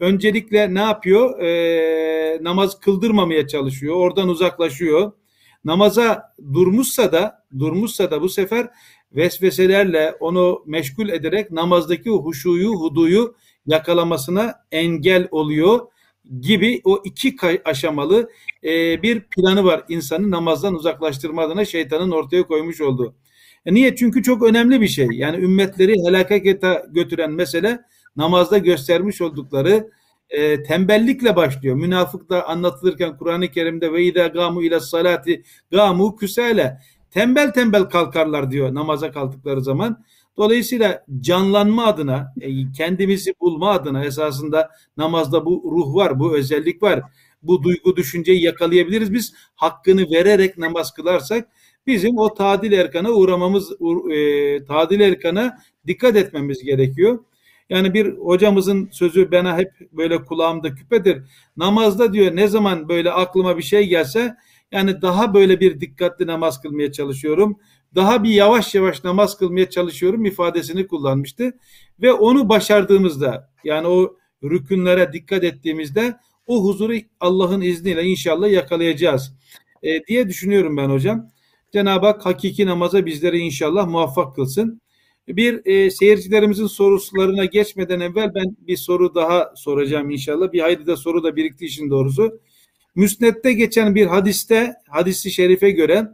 Öncelikle 0.00 0.74
ne 0.74 0.80
yapıyor? 0.80 1.40
E, 1.40 2.44
namaz 2.44 2.80
kıldırmamaya 2.80 3.46
çalışıyor. 3.48 3.96
Oradan 3.96 4.28
uzaklaşıyor. 4.28 5.12
Namaza 5.64 6.34
durmuşsa 6.54 7.12
da 7.12 7.44
durmuşsa 7.58 8.10
da 8.10 8.22
bu 8.22 8.28
sefer 8.28 8.70
vesveselerle 9.12 10.14
onu 10.20 10.62
meşgul 10.66 11.08
ederek 11.08 11.50
namazdaki 11.50 12.10
huşuyu, 12.10 12.70
huduyu 12.70 13.34
yakalamasına 13.66 14.54
engel 14.72 15.28
oluyor 15.30 15.80
gibi 16.40 16.80
o 16.84 17.02
iki 17.04 17.36
aşamalı 17.64 18.30
e, 18.64 19.02
bir 19.02 19.20
planı 19.20 19.64
var 19.64 19.84
insanı 19.88 20.30
namazdan 20.30 20.74
uzaklaştırma 20.74 21.42
adına 21.42 21.64
şeytanın 21.64 22.10
ortaya 22.10 22.42
koymuş 22.42 22.80
olduğu. 22.80 23.14
E 23.66 23.74
niye? 23.74 23.96
Çünkü 23.96 24.22
çok 24.22 24.42
önemli 24.42 24.80
bir 24.80 24.88
şey. 24.88 25.08
Yani 25.12 25.36
ümmetleri 25.36 25.94
helakete 26.06 26.82
götüren 26.90 27.32
mesele 27.32 27.80
namazda 28.16 28.58
göstermiş 28.58 29.20
oldukları 29.20 29.90
e, 30.30 30.62
tembellikle 30.62 31.36
başlıyor. 31.36 31.76
Münafık 31.76 32.30
da 32.30 32.48
anlatılırken 32.48 33.16
Kur'an-ı 33.16 33.48
Kerim'de 33.48 33.92
ve 33.92 34.04
idâ 34.04 34.26
gâmu 34.26 34.62
ile 34.62 34.80
salati 34.80 35.42
gâmu 35.70 36.16
küsâle 36.16 36.78
tembel 37.10 37.52
tembel 37.52 37.82
kalkarlar 37.84 38.50
diyor 38.50 38.74
namaza 38.74 39.12
kalktıkları 39.12 39.60
zaman. 39.60 40.04
Dolayısıyla 40.36 41.04
canlanma 41.20 41.86
adına, 41.86 42.34
e, 42.40 42.72
kendimizi 42.72 43.34
bulma 43.40 43.70
adına 43.70 44.04
esasında 44.04 44.70
namazda 44.96 45.44
bu 45.46 45.62
ruh 45.72 45.94
var, 45.94 46.20
bu 46.20 46.36
özellik 46.36 46.82
var. 46.82 47.02
Bu 47.42 47.62
duygu 47.62 47.96
düşünceyi 47.96 48.42
yakalayabiliriz. 48.42 49.12
Biz 49.12 49.34
hakkını 49.54 50.10
vererek 50.10 50.58
namaz 50.58 50.92
kılarsak 50.92 51.48
bizim 51.86 52.18
o 52.18 52.34
tadil 52.34 52.72
erkana 52.72 53.10
uğramamız, 53.10 53.72
e, 54.12 54.64
tadil 54.64 55.00
erkana 55.00 55.58
dikkat 55.86 56.16
etmemiz 56.16 56.62
gerekiyor. 56.62 57.18
Yani 57.70 57.94
bir 57.94 58.18
hocamızın 58.18 58.88
sözü 58.92 59.32
bana 59.32 59.58
hep 59.58 59.72
böyle 59.92 60.24
kulağımda 60.24 60.74
küpedir. 60.74 61.22
Namazda 61.56 62.12
diyor 62.12 62.36
ne 62.36 62.48
zaman 62.48 62.88
böyle 62.88 63.10
aklıma 63.10 63.58
bir 63.58 63.62
şey 63.62 63.86
gelse 63.86 64.36
yani 64.72 65.02
daha 65.02 65.34
böyle 65.34 65.60
bir 65.60 65.80
dikkatli 65.80 66.26
namaz 66.26 66.62
kılmaya 66.62 66.92
çalışıyorum. 66.92 67.58
Daha 67.94 68.24
bir 68.24 68.30
yavaş 68.30 68.74
yavaş 68.74 69.04
namaz 69.04 69.38
kılmaya 69.38 69.70
çalışıyorum 69.70 70.24
ifadesini 70.24 70.86
kullanmıştı. 70.86 71.52
Ve 72.02 72.12
onu 72.12 72.48
başardığımızda 72.48 73.50
yani 73.64 73.86
o 73.86 74.16
rükünlere 74.44 75.12
dikkat 75.12 75.44
ettiğimizde 75.44 76.16
o 76.46 76.64
huzuru 76.64 76.94
Allah'ın 77.20 77.60
izniyle 77.60 78.04
inşallah 78.04 78.50
yakalayacağız 78.50 79.34
e, 79.82 80.06
diye 80.06 80.28
düşünüyorum 80.28 80.76
ben 80.76 80.88
hocam. 80.88 81.31
Cenab-ı 81.72 82.06
Hak 82.06 82.26
hakiki 82.26 82.66
namaza 82.66 83.06
bizleri 83.06 83.38
inşallah 83.38 83.86
muvaffak 83.88 84.34
kılsın. 84.34 84.80
Bir 85.28 85.66
e, 85.66 85.90
seyircilerimizin 85.90 86.66
sorularına 86.66 87.44
geçmeden 87.44 88.00
evvel 88.00 88.34
ben 88.34 88.56
bir 88.60 88.76
soru 88.76 89.14
daha 89.14 89.52
soracağım 89.56 90.10
inşallah. 90.10 90.52
Bir 90.52 90.60
hayli 90.60 90.86
de 90.86 90.96
soru 90.96 91.22
da 91.22 91.36
birikti 91.36 91.64
işin 91.64 91.90
doğrusu. 91.90 92.40
Müsnette 92.94 93.52
geçen 93.52 93.94
bir 93.94 94.06
hadiste, 94.06 94.74
hadisi 94.88 95.30
şerife 95.30 95.70
göre 95.70 96.08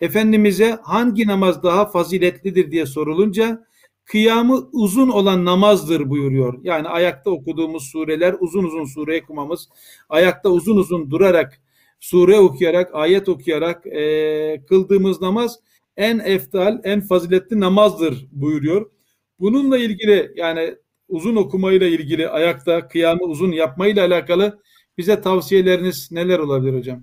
Efendimiz'e 0.00 0.78
hangi 0.82 1.26
namaz 1.26 1.62
daha 1.62 1.86
faziletlidir 1.86 2.70
diye 2.70 2.86
sorulunca 2.86 3.64
kıyamı 4.04 4.68
uzun 4.72 5.08
olan 5.08 5.44
namazdır 5.44 6.10
buyuruyor. 6.10 6.58
Yani 6.62 6.88
ayakta 6.88 7.30
okuduğumuz 7.30 7.82
sureler 7.82 8.34
uzun 8.40 8.64
uzun 8.64 8.84
sure 8.84 9.22
okumamız, 9.22 9.68
ayakta 10.08 10.48
uzun 10.48 10.76
uzun 10.76 11.10
durarak 11.10 11.60
sure 12.02 12.38
okuyarak, 12.38 12.94
ayet 12.94 13.28
okuyarak 13.28 13.86
e, 13.86 14.64
kıldığımız 14.68 15.20
namaz 15.20 15.58
en 15.96 16.18
eftal, 16.18 16.80
en 16.84 17.00
faziletli 17.00 17.60
namazdır 17.60 18.26
buyuruyor. 18.32 18.90
Bununla 19.40 19.78
ilgili 19.78 20.32
yani 20.36 20.74
uzun 21.08 21.36
okumayla 21.36 21.86
ilgili 21.86 22.28
ayakta 22.28 22.88
kıyamı 22.88 23.22
uzun 23.22 23.52
yapmayla 23.52 24.06
alakalı 24.06 24.58
bize 24.98 25.20
tavsiyeleriniz 25.20 26.12
neler 26.12 26.38
olabilir 26.38 26.78
hocam? 26.78 27.02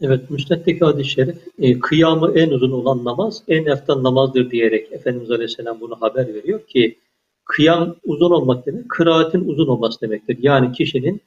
Evet, 0.00 0.30
Müsned'deki 0.30 0.80
hadis-i 0.84 1.10
şerif, 1.10 1.36
e, 1.58 1.78
kıyamı 1.80 2.38
en 2.38 2.50
uzun 2.50 2.70
olan 2.70 3.04
namaz, 3.04 3.42
en 3.48 3.66
eftal 3.66 4.02
namazdır 4.02 4.50
diyerek 4.50 4.92
Efendimiz 4.92 5.30
Aleyhisselam 5.30 5.80
bunu 5.80 6.00
haber 6.00 6.34
veriyor 6.34 6.66
ki, 6.66 6.98
kıyam 7.44 7.96
uzun 8.04 8.30
olmak 8.30 8.66
demek, 8.66 8.88
kıraatin 8.88 9.48
uzun 9.48 9.66
olması 9.66 10.00
demektir. 10.00 10.38
Yani 10.40 10.72
kişinin 10.72 11.20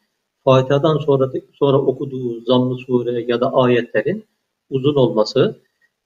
Fatiha'dan 0.45 0.97
sonra 0.97 1.31
sonra 1.53 1.77
okuduğu 1.77 2.41
zamm-ı 2.41 2.77
sure 2.77 3.25
ya 3.27 3.41
da 3.41 3.53
ayetlerin 3.53 4.25
uzun 4.69 4.95
olması, 4.95 5.59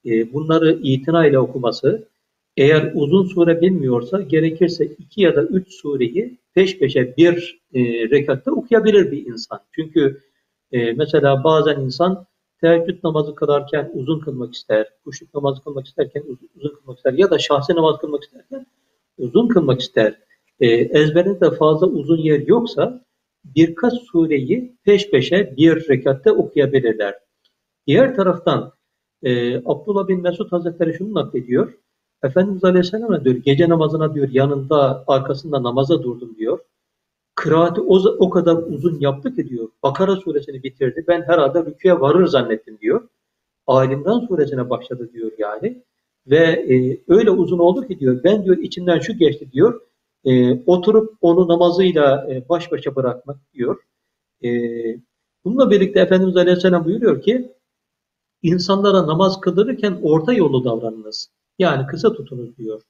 e, 0.06 0.32
bunları 0.32 0.78
itina 0.82 1.26
ile 1.26 1.38
okuması, 1.38 2.08
eğer 2.56 2.92
uzun 2.94 3.26
sure 3.26 3.60
bilmiyorsa 3.60 4.20
gerekirse 4.20 4.84
iki 4.84 5.22
ya 5.22 5.36
da 5.36 5.42
üç 5.42 5.72
sureyi 5.72 6.38
peş 6.54 6.78
peşe 6.78 7.16
bir 7.16 7.60
e, 7.74 7.80
rekatta 8.10 8.50
okuyabilir 8.50 9.12
bir 9.12 9.26
insan. 9.26 9.60
Çünkü 9.72 10.20
e, 10.72 10.92
mesela 10.92 11.44
bazen 11.44 11.80
insan 11.80 12.26
teheccüd 12.60 13.04
namazı 13.04 13.34
kılarken 13.34 13.90
uzun 13.94 14.20
kılmak 14.20 14.54
ister, 14.54 14.86
kuşluk 15.04 15.34
namazı 15.34 15.64
kılmak 15.64 15.86
isterken 15.86 16.22
uzun, 16.22 16.48
uzun 16.56 16.76
kılmak 16.76 16.96
ister 16.96 17.12
ya 17.12 17.30
da 17.30 17.38
şahsi 17.38 17.74
namaz 17.74 17.98
kılmak 18.00 18.22
isterken 18.22 18.66
uzun 19.18 19.48
kılmak 19.48 19.80
ister. 19.80 20.14
E, 20.60 20.66
ezberinde 20.66 21.50
fazla 21.50 21.86
uzun 21.86 22.18
yer 22.18 22.40
yoksa 22.40 23.04
birkaç 23.44 23.92
sureyi 23.92 24.76
peş 24.84 25.10
peşe 25.10 25.54
bir 25.56 25.88
rekatte 25.88 26.32
okuyabilirler. 26.32 27.14
Diğer 27.86 28.16
taraftan 28.16 28.72
e, 29.22 29.56
Abdullah 29.56 30.08
bin 30.08 30.22
Mesud 30.22 30.52
Hazretleri 30.52 30.94
şunu 30.94 31.14
naklediyor. 31.14 31.74
Efendimiz 32.22 32.64
Aleyhisselam 32.64 33.24
diyor 33.24 33.36
gece 33.36 33.68
namazına 33.68 34.14
diyor 34.14 34.28
yanında 34.32 35.04
arkasında 35.06 35.62
namaza 35.62 36.02
durdum 36.02 36.36
diyor. 36.36 36.58
Kıraati 37.34 37.80
o, 37.80 37.96
o 38.18 38.30
kadar 38.30 38.56
uzun 38.56 39.00
yaptı 39.00 39.34
ki 39.34 39.48
diyor. 39.48 39.68
Bakara 39.82 40.16
suresini 40.16 40.62
bitirdi. 40.62 41.04
Ben 41.08 41.22
herhalde 41.22 41.64
rüküye 41.64 42.00
varır 42.00 42.26
zannettim 42.26 42.78
diyor. 42.80 43.08
Alimran 43.66 44.20
suresine 44.20 44.70
başladı 44.70 45.10
diyor 45.12 45.32
yani. 45.38 45.82
Ve 46.26 46.38
e, 46.74 47.00
öyle 47.08 47.30
uzun 47.30 47.58
oldu 47.58 47.88
ki 47.88 48.00
diyor. 48.00 48.24
Ben 48.24 48.44
diyor 48.44 48.56
içinden 48.56 48.98
şu 48.98 49.12
geçti 49.12 49.52
diyor. 49.52 49.80
E, 50.24 50.62
oturup 50.64 51.16
onu 51.20 51.48
namazıyla 51.48 52.26
e, 52.30 52.48
baş 52.48 52.72
başa 52.72 52.96
bırakmak 52.96 53.36
diyor. 53.54 53.80
E, 54.44 54.50
bununla 55.44 55.70
birlikte 55.70 56.00
Efendimiz 56.00 56.36
Aleyhisselam 56.36 56.84
buyuruyor 56.84 57.22
ki 57.22 57.52
insanlara 58.42 59.06
namaz 59.06 59.40
kıldırırken 59.40 59.98
orta 60.02 60.32
yolu 60.32 60.64
davranınız. 60.64 61.30
Yani 61.58 61.86
kısa 61.86 62.12
tutunuz 62.12 62.56
diyor. 62.56 62.82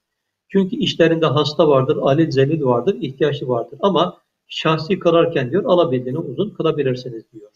Çünkü 0.48 0.76
işlerinde 0.76 1.26
hasta 1.26 1.68
vardır, 1.68 1.96
alil 1.96 2.30
zelil 2.30 2.64
vardır, 2.64 2.96
ihtiyaçlı 3.00 3.48
vardır. 3.48 3.78
Ama 3.82 4.20
şahsi 4.46 4.98
kılarken 4.98 5.50
diyor 5.50 5.64
alabildiğini 5.64 6.18
uzun 6.18 6.50
kılabilirsiniz 6.50 7.32
diyor. 7.32 7.50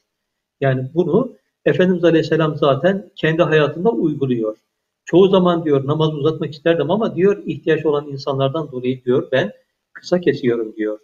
Yani 0.61 0.91
bunu 0.95 1.33
Efendimiz 1.65 2.05
Aleyhisselam 2.05 2.57
zaten 2.57 3.11
kendi 3.17 3.43
hayatında 3.43 3.91
uyguluyor. 3.91 4.57
Çoğu 5.05 5.29
zaman 5.29 5.65
diyor 5.65 5.87
namaz 5.87 6.15
uzatmak 6.15 6.53
isterdim 6.53 6.91
ama 6.91 7.17
diyor 7.17 7.43
ihtiyaç 7.47 7.87
olan 7.87 8.09
insanlardan 8.09 8.73
dolayı 8.73 9.05
diyor 9.05 9.29
ben 9.33 9.53
kısa 9.93 10.21
kesiyorum 10.21 10.77
diyor. 10.77 10.99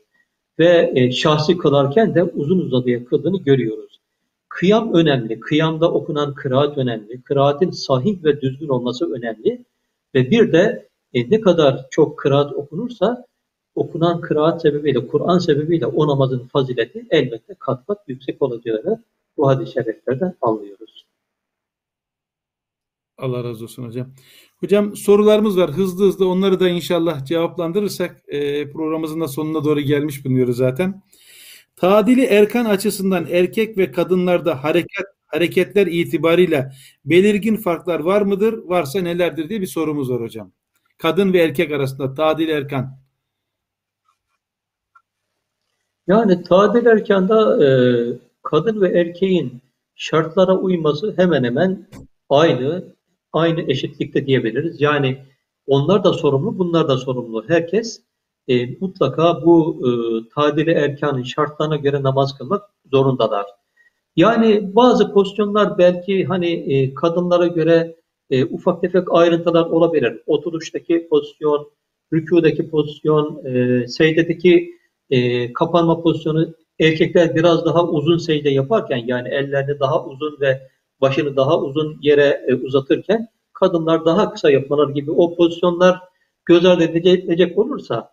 Ve 0.58 0.92
e, 0.94 1.12
şahsi 1.12 1.58
kılarken 1.58 2.14
de 2.14 2.22
uzun 2.22 2.58
uzadıya 2.58 3.04
kıldığını 3.04 3.38
görüyoruz. 3.42 4.00
Kıyam 4.48 4.94
önemli. 4.94 5.40
Kıyamda 5.40 5.92
okunan 5.92 6.34
kıraat 6.34 6.78
önemli. 6.78 7.22
Kıraatin 7.22 7.70
sahih 7.70 8.24
ve 8.24 8.40
düzgün 8.40 8.68
olması 8.68 9.12
önemli. 9.12 9.64
Ve 10.14 10.30
bir 10.30 10.52
de 10.52 10.88
e, 11.14 11.30
ne 11.30 11.40
kadar 11.40 11.86
çok 11.90 12.18
kıraat 12.18 12.52
okunursa 12.52 13.24
okunan 13.74 14.20
kıraat 14.20 14.62
sebebiyle, 14.62 15.06
Kur'an 15.06 15.38
sebebiyle 15.38 15.86
o 15.86 16.08
namazın 16.08 16.46
fazileti 16.46 17.06
elbette 17.10 17.54
kat 17.58 17.86
kat 17.86 17.98
yüksek 18.06 18.42
olacağını 18.42 19.02
bu 19.36 19.48
hadis-i 19.48 19.72
şeriflerden 19.72 20.34
anlıyoruz. 20.40 21.07
Allah 23.18 23.44
razı 23.44 23.64
olsun 23.64 23.84
hocam. 23.84 24.12
Hocam 24.60 24.96
sorularımız 24.96 25.58
var. 25.58 25.70
Hızlı 25.70 26.06
hızlı 26.06 26.28
onları 26.28 26.60
da 26.60 26.68
inşallah 26.68 27.24
cevaplandırırsak 27.24 28.22
e, 28.28 28.70
programımızın 28.70 29.20
da 29.20 29.28
sonuna 29.28 29.64
doğru 29.64 29.80
gelmiş 29.80 30.24
bulunuyoruz 30.24 30.56
zaten. 30.56 31.02
Tadili 31.76 32.24
erkan 32.24 32.64
açısından 32.64 33.26
erkek 33.30 33.78
ve 33.78 33.92
kadınlarda 33.92 34.64
hareket 34.64 35.06
hareketler 35.26 35.86
itibariyle 35.86 36.72
belirgin 37.04 37.56
farklar 37.56 38.00
var 38.00 38.22
mıdır? 38.22 38.62
Varsa 38.64 39.00
nelerdir 39.00 39.48
diye 39.48 39.60
bir 39.60 39.66
sorumuz 39.66 40.10
var 40.10 40.20
hocam. 40.20 40.52
Kadın 40.98 41.32
ve 41.32 41.38
erkek 41.38 41.72
arasında 41.72 42.14
tadil 42.14 42.48
erkan. 42.48 42.98
Yani 46.06 46.42
tadil 46.42 46.86
erkanda 46.86 47.66
e, 47.66 47.68
kadın 48.42 48.80
ve 48.80 49.00
erkeğin 49.00 49.62
şartlara 49.94 50.56
uyması 50.56 51.14
hemen 51.16 51.44
hemen 51.44 51.88
aynı 52.28 52.97
aynı 53.32 53.70
eşitlikte 53.70 54.26
diyebiliriz. 54.26 54.80
Yani 54.80 55.18
onlar 55.66 56.04
da 56.04 56.12
sorumlu, 56.12 56.58
bunlar 56.58 56.88
da 56.88 56.96
sorumlu. 56.96 57.44
Herkes 57.48 58.02
e, 58.48 58.66
mutlaka 58.80 59.44
bu 59.44 59.80
e, 59.86 59.90
tadili 60.34 60.70
erkanın 60.70 61.22
şartlarına 61.22 61.76
göre 61.76 62.02
namaz 62.02 62.38
kılmak 62.38 62.62
zorundalar. 62.92 63.46
Yani 64.16 64.74
bazı 64.74 65.12
pozisyonlar 65.12 65.78
belki 65.78 66.24
hani 66.24 66.50
e, 66.50 66.94
kadınlara 66.94 67.46
göre 67.46 67.96
e, 68.30 68.44
ufak 68.44 68.80
tefek 68.80 69.12
ayrıntılar 69.12 69.64
olabilir. 69.66 70.22
Oturuştaki 70.26 71.08
pozisyon, 71.10 71.70
rükudaki 72.12 72.70
pozisyon, 72.70 73.44
e, 73.44 73.86
secdedeki 73.88 74.70
e, 75.10 75.52
kapanma 75.52 76.02
pozisyonu 76.02 76.54
erkekler 76.80 77.34
biraz 77.34 77.64
daha 77.64 77.84
uzun 77.88 78.18
secde 78.18 78.50
yaparken 78.50 79.02
yani 79.06 79.28
ellerini 79.28 79.80
daha 79.80 80.04
uzun 80.06 80.38
ve 80.40 80.60
başını 81.00 81.36
daha 81.36 81.60
uzun 81.60 81.98
yere 82.00 82.44
e, 82.48 82.54
uzatırken 82.54 83.28
kadınlar 83.52 84.04
daha 84.04 84.32
kısa 84.32 84.50
yapmalar 84.50 84.88
gibi 84.88 85.10
o 85.10 85.36
pozisyonlar 85.36 86.00
göz 86.44 86.64
ardı 86.64 86.84
edilecek 86.84 87.58
olursa 87.58 88.10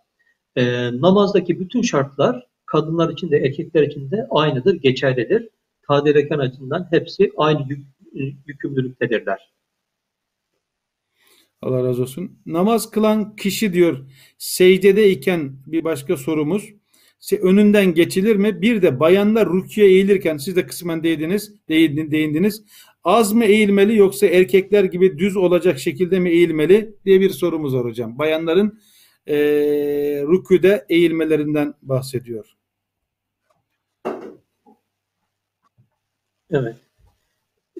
e, 0.56 0.90
namazdaki 1.00 1.60
bütün 1.60 1.82
şartlar 1.82 2.46
kadınlar 2.66 3.12
için 3.12 3.30
de 3.30 3.36
erkekler 3.36 3.82
için 3.82 4.10
de 4.10 4.26
aynıdır, 4.30 4.74
geçerlidir. 4.74 5.48
Tadil 5.88 6.14
rekan 6.14 6.38
açısından 6.38 6.86
hepsi 6.90 7.32
aynı 7.36 7.66
yük, 7.68 7.86
yükümlülüktedirler. 8.46 9.52
Allah 11.62 11.84
razı 11.84 12.02
olsun. 12.02 12.38
Namaz 12.46 12.90
kılan 12.90 13.36
kişi 13.36 13.72
diyor 13.72 14.06
secdedeyken 14.38 15.56
bir 15.66 15.84
başka 15.84 16.16
sorumuz 16.16 16.72
önünden 17.40 17.94
geçilir 17.94 18.36
mi? 18.36 18.62
Bir 18.62 18.82
de 18.82 19.00
bayanlar 19.00 19.52
rüküye 19.52 19.86
eğilirken 19.86 20.36
siz 20.36 20.56
de 20.56 20.66
kısmen 20.66 21.02
değindiniz, 21.02 21.54
değindiniz. 21.68 22.64
Az 23.04 23.32
mı 23.32 23.44
eğilmeli 23.44 23.96
yoksa 23.96 24.26
erkekler 24.26 24.84
gibi 24.84 25.18
düz 25.18 25.36
olacak 25.36 25.78
şekilde 25.78 26.18
mi 26.18 26.30
eğilmeli 26.30 26.94
diye 27.04 27.20
bir 27.20 27.30
sorumuz 27.30 27.74
var 27.74 27.84
hocam. 27.84 28.18
Bayanların 28.18 28.80
e, 29.26 29.36
rüküde 30.28 30.86
eğilmelerinden 30.88 31.74
bahsediyor. 31.82 32.56
Evet. 36.50 36.76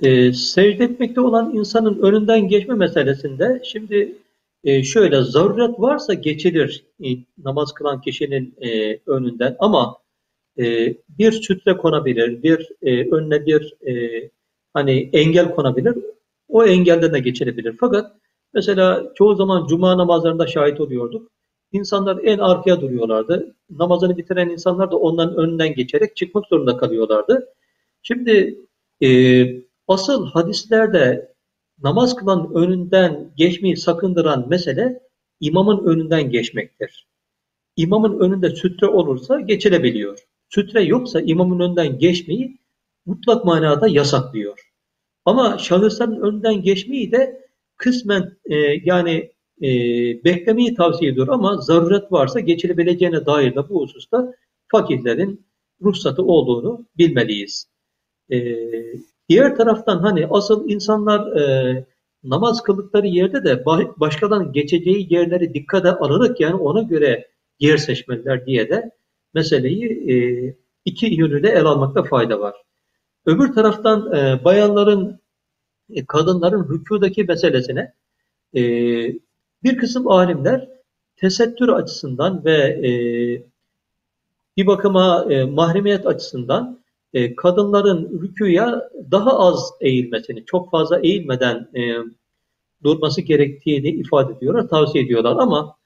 E, 0.03 0.32
secde 0.32 0.84
etmekte 0.84 1.20
olan 1.20 1.55
insanın 1.55 2.03
önünden 2.03 2.49
geçme 2.49 2.74
meselesinde 2.74 3.62
şimdi 3.64 4.16
e, 4.67 4.83
şöyle 4.83 5.23
zaruret 5.23 5.81
varsa 5.81 6.14
geçilir 6.14 6.85
e, 7.05 7.09
namaz 7.45 7.73
kılan 7.73 8.01
kişinin 8.01 8.55
e, 8.61 9.01
önünden 9.07 9.57
ama 9.59 9.97
e, 10.59 10.95
bir 11.09 11.33
sütre 11.33 11.77
konabilir, 11.77 12.43
bir 12.43 12.73
önüne 13.12 13.47
bir 13.47 13.75
hani 14.75 15.11
engel 15.12 15.55
konabilir. 15.55 15.95
O 16.49 16.64
engelden 16.64 17.12
de 17.12 17.19
geçilebilir. 17.19 17.77
Fakat 17.81 18.12
mesela 18.55 19.12
çoğu 19.14 19.35
zaman 19.35 19.67
cuma 19.67 19.99
namazlarında 19.99 20.47
şahit 20.47 20.81
oluyorduk. 20.81 21.31
İnsanlar 21.73 22.19
en 22.25 22.39
arkaya 22.39 22.81
duruyorlardı. 22.81 23.55
Namazını 23.71 24.17
bitiren 24.17 24.49
insanlar 24.49 24.91
da 24.91 24.97
onların 24.97 25.37
önünden 25.37 25.75
geçerek 25.75 26.17
çıkmak 26.17 26.47
zorunda 26.47 26.77
kalıyorlardı. 26.77 27.49
Şimdi 28.03 28.59
e, 29.03 29.09
asıl 29.89 30.27
hadislerde 30.27 31.36
namaz 31.83 32.16
kılan 32.16 32.55
önünden 32.55 33.33
geçmeyi 33.37 33.77
sakındıran 33.77 34.49
mesele 34.49 35.01
imamın 35.41 35.87
önünden 35.87 36.31
geçmektir. 36.31 37.07
İmamın 37.77 38.20
önünde 38.20 38.51
sütre 38.51 38.87
olursa 38.87 39.41
geçilebiliyor. 39.41 40.18
Sütre 40.49 40.83
yoksa 40.83 41.20
imamın 41.20 41.61
önünden 41.61 41.99
geçmeyi 41.99 42.59
mutlak 43.07 43.45
manada 43.45 43.89
yasaklıyor. 43.89 44.72
Ama 45.24 45.59
şahısların 45.59 46.20
önünden 46.20 46.62
geçmeyi 46.62 47.12
de 47.12 47.47
kısmen 47.77 48.37
e, 48.45 48.57
yani 48.85 49.33
e, 49.62 49.68
beklemeyi 50.24 50.74
tavsiye 50.74 51.11
ediyor 51.11 51.29
ama 51.29 51.57
zaruret 51.57 52.12
varsa 52.12 52.41
geçilebileceğine 52.41 53.27
dair 53.27 53.55
de 53.55 53.68
bu 53.68 53.81
hususta 53.81 54.35
fakirlerin 54.68 55.47
ruhsatı 55.83 56.22
olduğunu 56.22 56.87
bilmeliyiz. 56.99 57.68
E, 58.31 58.37
diğer 59.29 59.57
taraftan 59.57 59.99
hani 59.99 60.27
asıl 60.31 60.68
insanlar 60.68 61.37
e, 61.37 61.87
namaz 62.24 62.62
kıldıkları 62.62 63.07
yerde 63.07 63.45
de 63.45 63.64
başkadan 63.97 64.53
geçeceği 64.53 65.14
yerleri 65.14 65.55
dikkate 65.55 65.91
alarak 65.91 66.41
yani 66.41 66.55
ona 66.55 66.83
göre 66.83 67.29
yer 67.61 67.77
seçmeliler 67.77 68.47
diye 68.47 68.70
de 68.70 68.91
meseleyi 69.35 70.12
e, 70.12 70.16
iki 70.85 71.07
yönüyle 71.07 71.51
el 71.51 71.64
almakta 71.64 72.03
fayda 72.03 72.41
var. 72.41 72.55
Öbür 73.27 73.53
taraftan 73.53 74.12
e, 74.14 74.45
bayanların, 74.45 75.20
e, 75.91 76.07
kadınların 76.07 76.68
rükudaki 76.68 77.24
meselesine 77.24 77.93
e, 78.55 78.62
bir 79.62 79.77
kısım 79.77 80.09
alimler 80.09 80.68
tesettür 81.16 81.68
açısından 81.68 82.45
ve 82.45 82.57
e, 82.57 82.91
bir 84.57 84.66
bakıma 84.66 85.27
e, 85.31 85.45
mahremiyet 85.45 86.07
açısından 86.07 86.81
e, 87.14 87.36
kadınların 87.36 88.22
rükuya 88.22 88.90
daha 89.11 89.38
az 89.38 89.72
eğilmesini, 89.80 90.44
çok 90.44 90.70
fazla 90.70 91.00
eğilmeden 91.00 91.68
e, 91.74 91.94
durması 92.82 93.20
gerektiğini 93.20 93.88
ifade 93.88 94.32
ediyorlar, 94.32 94.68
tavsiye 94.68 95.04
ediyorlar. 95.04 95.36
Ama 95.38 95.76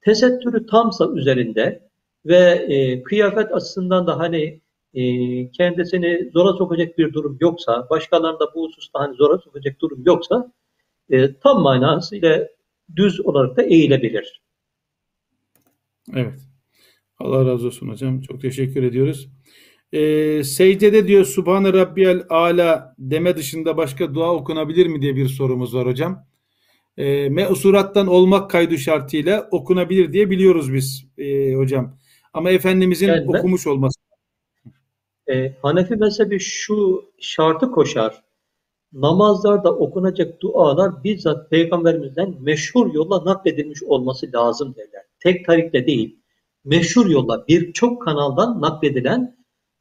tesettürü 0.00 0.66
tamsa 0.66 1.08
üzerinde 1.14 1.88
ve 2.26 2.36
e, 2.68 3.02
kıyafet 3.02 3.52
açısından 3.52 4.06
da 4.06 4.18
hani 4.18 4.60
kendisini 5.52 6.30
zora 6.32 6.52
sokacak 6.52 6.98
bir 6.98 7.12
durum 7.12 7.36
yoksa, 7.40 7.86
başkalarında 7.90 8.54
bu 8.54 8.68
hususta 8.68 9.00
hani 9.00 9.16
zora 9.16 9.38
sokacak 9.38 9.80
durum 9.80 10.02
yoksa 10.06 10.52
e, 11.10 11.34
tam 11.34 11.62
manasıyla 11.62 12.48
düz 12.96 13.20
olarak 13.20 13.56
da 13.56 13.62
eğilebilir. 13.62 14.42
Evet. 16.14 16.40
Allah 17.18 17.46
razı 17.46 17.66
olsun 17.66 17.88
hocam. 17.88 18.20
Çok 18.20 18.40
teşekkür 18.40 18.82
ediyoruz. 18.82 19.28
Ee, 19.92 20.44
secdede 20.44 21.08
diyor 21.08 21.24
Subhane 21.24 21.72
Rabbiyel 21.72 22.22
Ala 22.28 22.94
deme 22.98 23.36
dışında 23.36 23.76
başka 23.76 24.14
dua 24.14 24.34
okunabilir 24.34 24.86
mi 24.86 25.02
diye 25.02 25.16
bir 25.16 25.28
sorumuz 25.28 25.74
var 25.74 25.86
hocam. 25.86 26.26
Ee, 26.96 27.28
meusurattan 27.28 28.06
olmak 28.06 28.50
kaydı 28.50 28.78
şartıyla 28.78 29.48
okunabilir 29.50 30.12
diye 30.12 30.30
biliyoruz 30.30 30.74
biz 30.74 31.04
e, 31.18 31.54
hocam. 31.54 31.96
Ama 32.32 32.50
Efendimizin 32.50 33.06
yani 33.08 33.28
ben, 33.32 33.38
okumuş 33.38 33.66
olması. 33.66 34.00
E, 35.30 35.52
Hanefi 35.62 35.96
mezhebi 35.96 36.40
şu 36.40 37.04
şartı 37.20 37.70
koşar. 37.70 38.22
Namazlarda 38.92 39.76
okunacak 39.76 40.42
dualar 40.42 41.04
bizzat 41.04 41.50
Peygamberimizden 41.50 42.34
meşhur 42.40 42.94
yolla 42.94 43.24
nakledilmiş 43.24 43.82
olması 43.82 44.32
lazım 44.34 44.74
derler. 44.74 45.02
Tek 45.20 45.46
tarikle 45.46 45.86
değil, 45.86 46.18
meşhur 46.64 47.06
yolla 47.06 47.44
birçok 47.48 48.02
kanaldan 48.02 48.60
nakledilen 48.60 49.37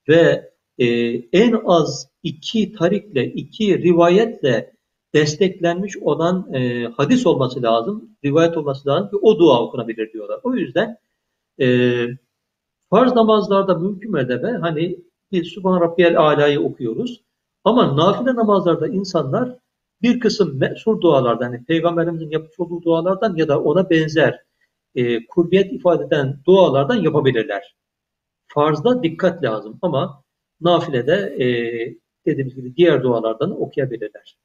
ve 0.08 0.52
e, 0.78 0.86
en 1.16 1.62
az 1.66 2.10
iki 2.24 2.74
tarikle, 2.74 3.26
iki 3.26 3.84
rivayetle 3.84 4.74
desteklenmiş 5.14 5.98
olan 5.98 6.54
e, 6.54 6.86
hadis 6.86 7.26
olması 7.28 7.62
lazım, 7.62 8.10
rivayet 8.26 8.58
olması 8.58 8.90
lazım 8.90 9.10
ki 9.10 9.16
o 9.22 9.40
dua 9.40 9.62
okunabilir 9.62 10.14
diyorlar. 10.14 10.40
O 10.44 10.56
yüzden 10.56 10.98
e, 11.62 11.68
farz 12.90 13.16
namazlarda 13.16 13.76
mümkün 13.76 14.12
mertebe 14.12 14.48
hani 14.48 15.00
bir 15.32 15.44
Subhan 15.44 15.82
Rabbiyel 15.82 16.18
Ala'yı 16.18 16.60
okuyoruz. 16.60 17.22
Ama 17.64 17.98
nafile 17.98 18.36
namazlarda 18.36 18.88
insanlar 18.88 19.58
bir 20.02 20.20
kısım 20.20 20.60
mesur 20.60 21.02
dualardan, 21.02 21.54
yani 21.54 21.66
Peygamberimizin 21.66 22.30
yapmış 22.30 22.60
olduğu 22.60 22.82
dualardan 22.82 23.36
ya 23.36 23.48
da 23.48 23.62
ona 23.64 23.90
benzer 23.90 24.40
e, 24.96 25.26
kurbiyet 25.26 25.74
ifade 25.74 26.04
eden 26.04 26.40
dualardan 26.46 26.96
yapabilirler. 26.96 27.76
Farzda 28.58 29.04
dikkat 29.04 29.44
lazım 29.44 29.80
ama 29.82 30.24
nafilede 30.62 31.36
e, 31.40 31.48
dediğimiz 32.26 32.56
gibi 32.56 32.76
diğer 32.76 33.04
dualardan 33.04 33.62
okuyabilirler. 33.62 34.38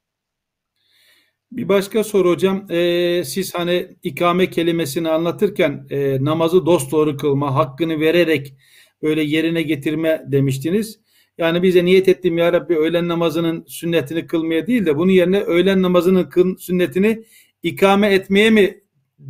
Bir 1.52 1.68
başka 1.68 2.04
soru 2.04 2.30
hocam. 2.30 2.66
Ee, 2.70 3.22
siz 3.24 3.54
hani 3.54 3.96
ikame 4.02 4.50
kelimesini 4.50 5.08
anlatırken 5.08 5.86
e, 5.90 6.24
namazı 6.24 6.66
dosdoğru 6.66 7.16
kılma, 7.16 7.54
hakkını 7.54 8.00
vererek 8.00 8.54
böyle 9.02 9.22
yerine 9.22 9.62
getirme 9.62 10.24
demiştiniz. 10.26 11.00
Yani 11.38 11.62
bize 11.62 11.84
niyet 11.84 12.08
ettim 12.08 12.38
ya 12.38 12.52
Rabbi 12.52 12.76
öğlen 12.76 13.08
namazının 13.08 13.64
sünnetini 13.66 14.26
kılmaya 14.26 14.66
değil 14.66 14.86
de 14.86 14.96
bunun 14.96 15.12
yerine 15.12 15.40
öğlen 15.40 15.82
namazının 15.82 16.56
sünnetini 16.56 17.24
ikame 17.62 18.14
etmeye 18.14 18.50
mi 18.50 18.82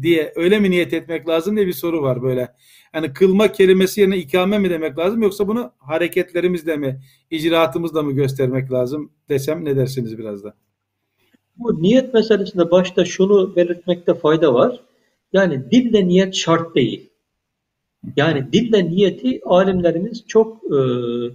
diye 0.03 0.33
öyle 0.37 0.61
mi 0.61 0.70
niyet 0.70 0.93
etmek 0.93 1.28
lazım 1.28 1.57
diye 1.57 1.66
bir 1.66 1.72
soru 1.72 2.03
var 2.03 2.22
böyle. 2.22 2.49
Yani 2.95 3.12
kılma 3.12 3.53
kelimesi 3.53 4.01
yerine 4.01 4.16
ikame 4.16 4.59
mi 4.59 4.70
demek 4.70 4.99
lazım 4.99 5.22
yoksa 5.22 5.49
bunu 5.49 5.72
hareketlerimizle 5.78 6.76
mi, 6.76 7.01
icraatımızla 7.30 8.03
mı 8.03 8.12
göstermek 8.12 8.72
lazım 8.72 9.12
desem 9.28 9.64
ne 9.64 9.76
dersiniz 9.76 10.18
biraz 10.18 10.45
da? 10.45 10.55
Bu 11.57 11.82
niyet 11.82 12.14
meselesinde 12.14 12.70
başta 12.70 13.05
şunu 13.05 13.57
belirtmekte 13.57 14.14
fayda 14.14 14.55
var. 14.55 14.80
Yani 15.32 15.70
dille 15.70 16.09
niyet 16.09 16.34
şart 16.34 16.74
değil. 16.74 17.11
Yani 18.16 18.53
dille 18.53 18.90
niyeti 18.90 19.40
alimlerimiz 19.45 20.24
çok 20.26 20.57
e, 20.64 20.78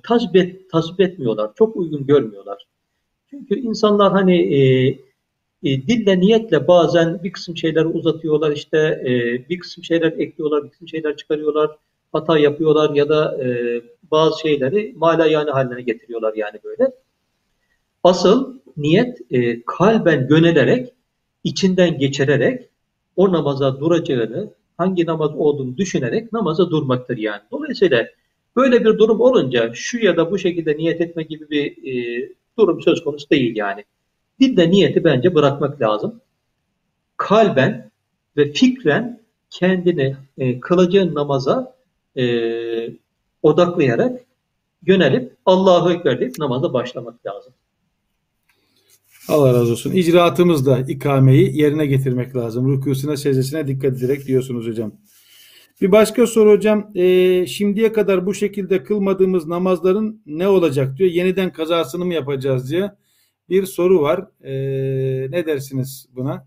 tasvip, 0.03 0.70
tasvip 0.72 0.99
etmiyorlar, 0.99 1.51
çok 1.55 1.76
uygun 1.76 2.05
görmüyorlar. 2.05 2.68
Çünkü 3.30 3.60
insanlar 3.60 4.12
hani 4.12 4.55
e, 4.55 4.99
e, 5.64 5.88
dille 5.88 6.20
niyetle 6.20 6.68
bazen 6.68 7.24
bir 7.24 7.32
kısım 7.32 7.58
şeyleri 7.58 7.86
uzatıyorlar, 7.86 8.51
işte 8.51 8.78
e, 8.78 9.12
bir 9.49 9.60
kısım 9.60 9.84
şeyler 9.84 10.12
ekliyorlar, 10.12 10.64
bir 10.64 10.70
kısım 10.70 10.88
şeyler 10.88 11.18
çıkarıyorlar, 11.18 11.72
hata 12.12 12.38
yapıyorlar 12.39 12.95
ya 12.95 13.10
da 13.10 13.43
e, 13.45 13.82
bazı 14.12 14.41
şeyleri 14.41 14.93
mala 14.95 15.28
yani 15.28 15.51
haline 15.51 15.82
getiriyorlar 15.82 16.34
yani 16.36 16.60
böyle. 16.64 16.91
Asıl 18.03 18.60
niyet 18.78 19.18
e, 19.32 19.64
kalben 19.66 20.28
yönelerek, 20.30 20.93
içinden 21.43 21.97
geçirerek 21.97 22.70
o 23.16 23.32
namaza 23.32 23.80
duracağını, 23.80 24.53
hangi 24.78 25.05
namaz 25.05 25.32
olduğunu 25.36 25.78
düşünerek 25.78 26.34
namaza 26.34 26.70
durmaktır 26.70 27.18
yani. 27.18 27.41
Dolayısıyla 27.51 28.08
böyle 28.55 28.80
bir 28.80 28.97
durum 28.97 29.22
olunca 29.22 29.72
şu 29.74 29.97
ya 29.97 30.18
da 30.18 30.32
bu 30.32 30.38
şekilde 30.38 30.78
niyet 30.78 31.01
etme 31.01 31.24
gibi 31.24 31.49
bir 31.49 31.93
e, 31.93 32.30
durum 32.60 32.82
söz 32.82 33.03
konusu 33.03 33.30
değil 33.30 33.55
yani. 33.55 33.84
Dilde 34.39 34.69
niyeti 34.69 35.03
bence 35.03 35.35
bırakmak 35.35 35.81
lazım. 35.81 36.21
Kalben 37.17 37.91
ve 38.38 38.51
fikren 38.53 39.21
kendini 39.49 40.15
e, 40.38 40.59
kılacağın 40.59 41.15
namaza 41.15 41.75
e, 42.15 42.25
odaklayarak 43.43 44.21
yönelip 44.85 45.35
Allahu 45.45 45.91
Ekber 45.91 46.19
deyip 46.19 46.39
namaza 46.39 46.73
başlamak 46.73 47.25
lazım. 47.25 47.53
Allah 49.27 49.53
razı 49.53 49.71
olsun. 49.71 49.91
İcraatımızda 49.91 50.79
ikameyi 50.79 51.57
yerine 51.57 51.85
getirmek 51.85 52.35
lazım. 52.35 52.73
Rükusuna, 52.73 53.17
secdesine 53.17 53.67
dikkat 53.67 53.97
ederek 53.97 54.25
diyorsunuz 54.25 54.67
hocam. 54.67 54.91
Bir 55.81 55.91
başka 55.91 56.27
soru 56.27 56.51
hocam. 56.51 56.91
E, 56.95 57.45
şimdiye 57.47 57.93
kadar 57.93 58.25
bu 58.25 58.33
şekilde 58.33 58.83
kılmadığımız 58.83 59.47
namazların 59.47 60.21
ne 60.25 60.47
olacak 60.47 60.97
diyor. 60.97 61.09
Yeniden 61.09 61.51
kazasını 61.53 62.05
mı 62.05 62.13
yapacağız 62.13 62.71
diye 62.71 62.91
bir 63.50 63.66
soru 63.66 64.02
var. 64.02 64.28
E, 64.43 64.52
ne 65.32 65.45
dersiniz 65.45 66.08
buna? 66.16 66.45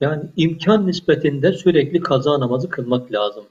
Yani 0.00 0.22
imkan 0.36 0.86
nispetinde 0.86 1.52
sürekli 1.52 2.00
kaza 2.00 2.40
namazı 2.40 2.70
kılmak 2.70 3.12
lazım. 3.12 3.44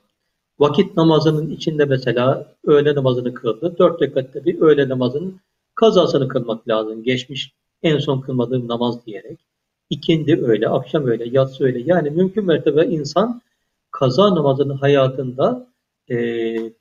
Vakit 0.59 0.97
namazının 0.97 1.49
içinde 1.49 1.85
mesela 1.85 2.55
öğle 2.65 2.95
namazını 2.95 3.33
kıldı. 3.33 3.75
Dört 3.79 4.01
rekatte 4.01 4.45
bir 4.45 4.61
öğle 4.61 4.89
namazının 4.89 5.39
kazasını 5.75 6.27
kılmak 6.27 6.67
lazım. 6.67 7.03
Geçmiş 7.03 7.53
en 7.83 7.97
son 7.97 8.21
kılmadığım 8.21 8.67
namaz 8.67 9.05
diyerek. 9.05 9.39
İkindi 9.89 10.45
öyle, 10.45 10.69
akşam 10.69 11.07
öyle, 11.07 11.29
yatsı 11.29 11.63
öyle. 11.63 11.79
Yani 11.85 12.09
mümkün 12.09 12.45
mertebe 12.45 12.85
insan 12.85 13.41
kaza 13.91 14.35
namazının 14.35 14.77
hayatında 14.77 15.67
e, 16.09 16.15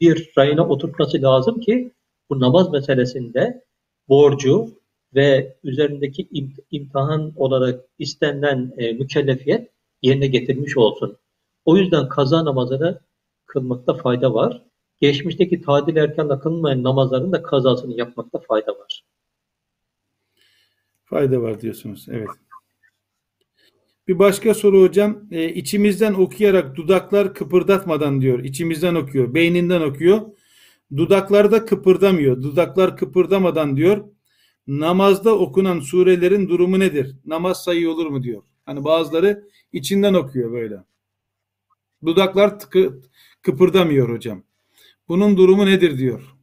bir 0.01 0.33
rayına 0.39 0.69
oturtması 0.69 1.23
lazım 1.23 1.61
ki 1.61 1.93
bu 2.31 2.41
namaz 2.41 2.73
meselesinde 2.73 3.63
borcu 4.09 4.79
ve 5.15 5.57
üzerindeki 5.65 6.29
imtihan 6.71 7.33
olarak 7.37 7.85
istenilen 7.99 8.73
e, 8.79 8.93
mükellefiyet 8.93 9.71
yerine 10.03 10.27
getirmiş 10.27 10.77
olsun. 10.77 11.17
O 11.65 11.77
yüzden 11.77 12.09
kaza 12.09 12.45
namazını 12.45 13.01
kılmakta 13.47 13.95
fayda 13.95 14.35
var. 14.35 14.63
Geçmişteki 15.01 15.61
tadil 15.61 15.97
erkanla 15.97 16.41
kılınmayan 16.41 16.83
namazların 16.83 17.33
da 17.33 17.43
kazasını 17.43 17.99
yapmakta 17.99 18.39
fayda 18.39 18.73
var. 18.79 19.05
Fayda 21.05 21.43
var 21.43 21.61
diyorsunuz. 21.61 22.07
Evet. 22.11 22.29
Bir 24.09 24.19
başka 24.19 24.55
soru 24.55 24.83
hocam. 24.83 25.23
E, 25.31 25.49
içimizden 25.49 26.15
okuyarak 26.15 26.77
dudaklar 26.77 27.35
kıpırdatmadan 27.35 28.21
diyor. 28.21 28.45
İçimizden 28.45 28.95
okuyor. 28.95 29.35
Beyninden 29.35 29.81
okuyor. 29.81 30.23
Dudaklarda 30.97 31.65
kıpırdamıyor. 31.65 32.43
Dudaklar 32.43 32.97
kıpırdamadan 32.97 33.77
diyor. 33.77 34.05
Namazda 34.67 35.39
okunan 35.39 35.81
surelerin 35.81 36.49
durumu 36.49 36.79
nedir? 36.79 37.17
Namaz 37.27 37.65
sayı 37.65 37.91
olur 37.91 38.07
mu 38.07 38.23
diyor. 38.23 38.43
Hani 38.67 38.85
bazıları 38.85 39.49
içinden 39.73 40.15
okuyor 40.15 40.53
böyle. 40.53 40.85
Dudaklar 42.05 42.59
tıkı, 42.59 43.01
kıpırdamıyor 43.43 44.09
hocam. 44.11 44.43
Bunun 45.09 45.37
durumu 45.37 45.67
nedir 45.67 45.99
diyor. 45.99 46.35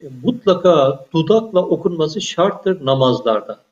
E, 0.00 0.08
mutlaka 0.22 1.06
dudakla 1.12 1.66
okunması 1.66 2.20
şarttır 2.20 2.86
namazlarda. 2.86 3.64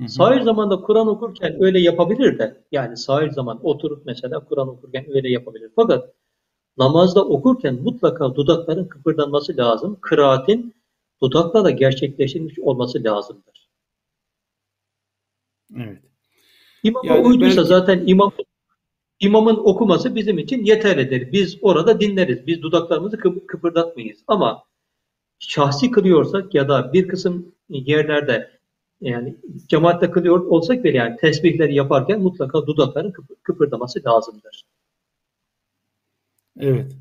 Hı 0.00 0.08
Sahir 0.08 0.40
zamanda 0.40 0.80
Kur'an 0.80 1.08
okurken 1.08 1.62
öyle 1.62 1.80
yapabilir 1.80 2.38
de 2.38 2.64
yani 2.72 2.96
sahir 2.96 3.30
zaman 3.30 3.66
oturup 3.66 4.06
mesela 4.06 4.44
Kur'an 4.44 4.68
okurken 4.68 5.06
öyle 5.08 5.30
yapabilir. 5.30 5.70
Fakat 5.76 6.14
namazda 6.78 7.24
okurken 7.24 7.74
mutlaka 7.74 8.34
dudakların 8.34 8.88
kıpırdanması 8.88 9.56
lazım. 9.56 9.98
Kıraatin 10.00 10.74
dudakla 11.22 11.64
da 11.64 11.70
gerçekleştirilmiş 11.70 12.58
olması 12.58 13.04
lazımdır. 13.04 13.68
Evet. 15.76 16.02
İmama 16.82 17.14
yani 17.14 17.26
uyduysa 17.26 17.56
belki... 17.56 17.68
zaten 17.68 18.02
imam 18.06 18.32
imamın 19.20 19.56
okuması 19.56 20.14
bizim 20.14 20.38
için 20.38 20.64
yeterlidir. 20.64 21.32
Biz 21.32 21.58
orada 21.62 22.00
dinleriz. 22.00 22.46
Biz 22.46 22.62
dudaklarımızı 22.62 23.18
kıp 23.18 23.48
kıpırdatmayız. 23.48 24.18
Ama 24.26 24.62
şahsi 25.38 25.90
kılıyorsak 25.90 26.54
ya 26.54 26.68
da 26.68 26.92
bir 26.92 27.08
kısım 27.08 27.54
yerlerde 27.68 28.50
yani 29.00 29.36
cemaatte 29.66 30.10
kılıyor 30.10 30.40
olsak 30.40 30.84
bile 30.84 30.96
yani 30.96 31.16
tesbihleri 31.16 31.74
yaparken 31.74 32.20
mutlaka 32.20 32.66
dudakların 32.66 33.12
kıpırdaması 33.42 34.02
lazımdır. 34.06 34.64
Evet. 36.60 36.92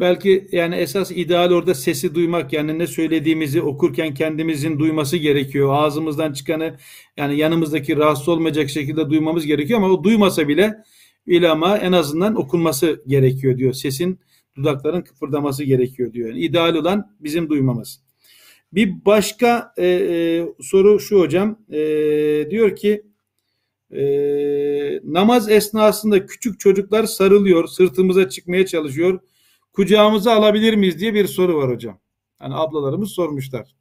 Belki 0.00 0.48
yani 0.52 0.74
esas 0.74 1.10
ideal 1.10 1.50
orada 1.50 1.74
sesi 1.74 2.14
duymak 2.14 2.52
yani 2.52 2.78
ne 2.78 2.86
söylediğimizi 2.86 3.62
okurken 3.62 4.14
kendimizin 4.14 4.78
duyması 4.78 5.16
gerekiyor. 5.16 5.74
Ağzımızdan 5.74 6.32
çıkanı 6.32 6.76
yani 7.16 7.36
yanımızdaki 7.36 7.96
rahatsız 7.96 8.28
olmayacak 8.28 8.70
şekilde 8.70 9.10
duymamız 9.10 9.46
gerekiyor 9.46 9.78
ama 9.78 9.88
o 9.88 10.04
duymasa 10.04 10.48
bile 10.48 10.74
ilama 11.26 11.78
en 11.78 11.92
azından 11.92 12.34
okunması 12.34 13.02
gerekiyor 13.06 13.58
diyor. 13.58 13.72
Sesin 13.72 14.20
dudakların 14.56 15.02
kıpırdaması 15.02 15.64
gerekiyor 15.64 16.12
diyor. 16.12 16.28
Yani 16.28 16.40
ideal 16.40 16.74
olan 16.74 17.16
bizim 17.20 17.48
duymamız. 17.48 18.04
Bir 18.72 19.04
başka 19.04 19.72
e, 19.76 19.86
e, 19.86 20.44
soru 20.60 21.00
şu 21.00 21.20
hocam. 21.20 21.58
E, 21.72 21.80
diyor 22.50 22.76
ki 22.76 23.02
e, 23.94 24.04
namaz 25.04 25.50
esnasında 25.50 26.26
küçük 26.26 26.60
çocuklar 26.60 27.04
sarılıyor, 27.04 27.66
sırtımıza 27.66 28.28
çıkmaya 28.28 28.66
çalışıyor. 28.66 29.20
Kucağımıza 29.72 30.32
alabilir 30.32 30.74
miyiz 30.74 31.00
diye 31.00 31.14
bir 31.14 31.26
soru 31.26 31.56
var 31.56 31.70
hocam. 31.70 31.98
Yani 32.42 32.54
ablalarımız 32.54 33.10
sormuşlar. 33.10 33.74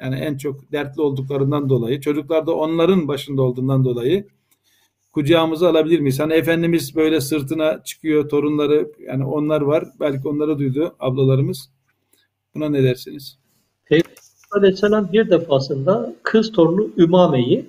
Yani 0.00 0.16
en 0.16 0.36
çok 0.36 0.72
dertli 0.72 1.02
olduklarından 1.02 1.68
dolayı, 1.68 2.00
çocuklar 2.00 2.46
da 2.46 2.54
onların 2.54 3.08
başında 3.08 3.42
olduğundan 3.42 3.84
dolayı 3.84 4.26
kucağımıza 5.12 5.68
alabilir 5.68 6.00
miyiz? 6.00 6.20
Hani 6.20 6.32
Efendimiz 6.32 6.96
böyle 6.96 7.20
sırtına 7.20 7.82
çıkıyor 7.84 8.28
torunları 8.28 8.92
yani 9.06 9.24
onlar 9.24 9.60
var. 9.60 9.84
Belki 10.00 10.28
onları 10.28 10.58
duydu 10.58 10.94
ablalarımız. 11.00 11.70
Buna 12.54 12.68
ne 12.68 12.82
dersiniz? 12.82 13.38
Peygamber 13.84 14.16
Aleyhisselam 14.56 15.12
bir 15.12 15.30
defasında 15.30 16.14
kız 16.22 16.52
torunu 16.52 16.88
Ümame'yi 16.96 17.66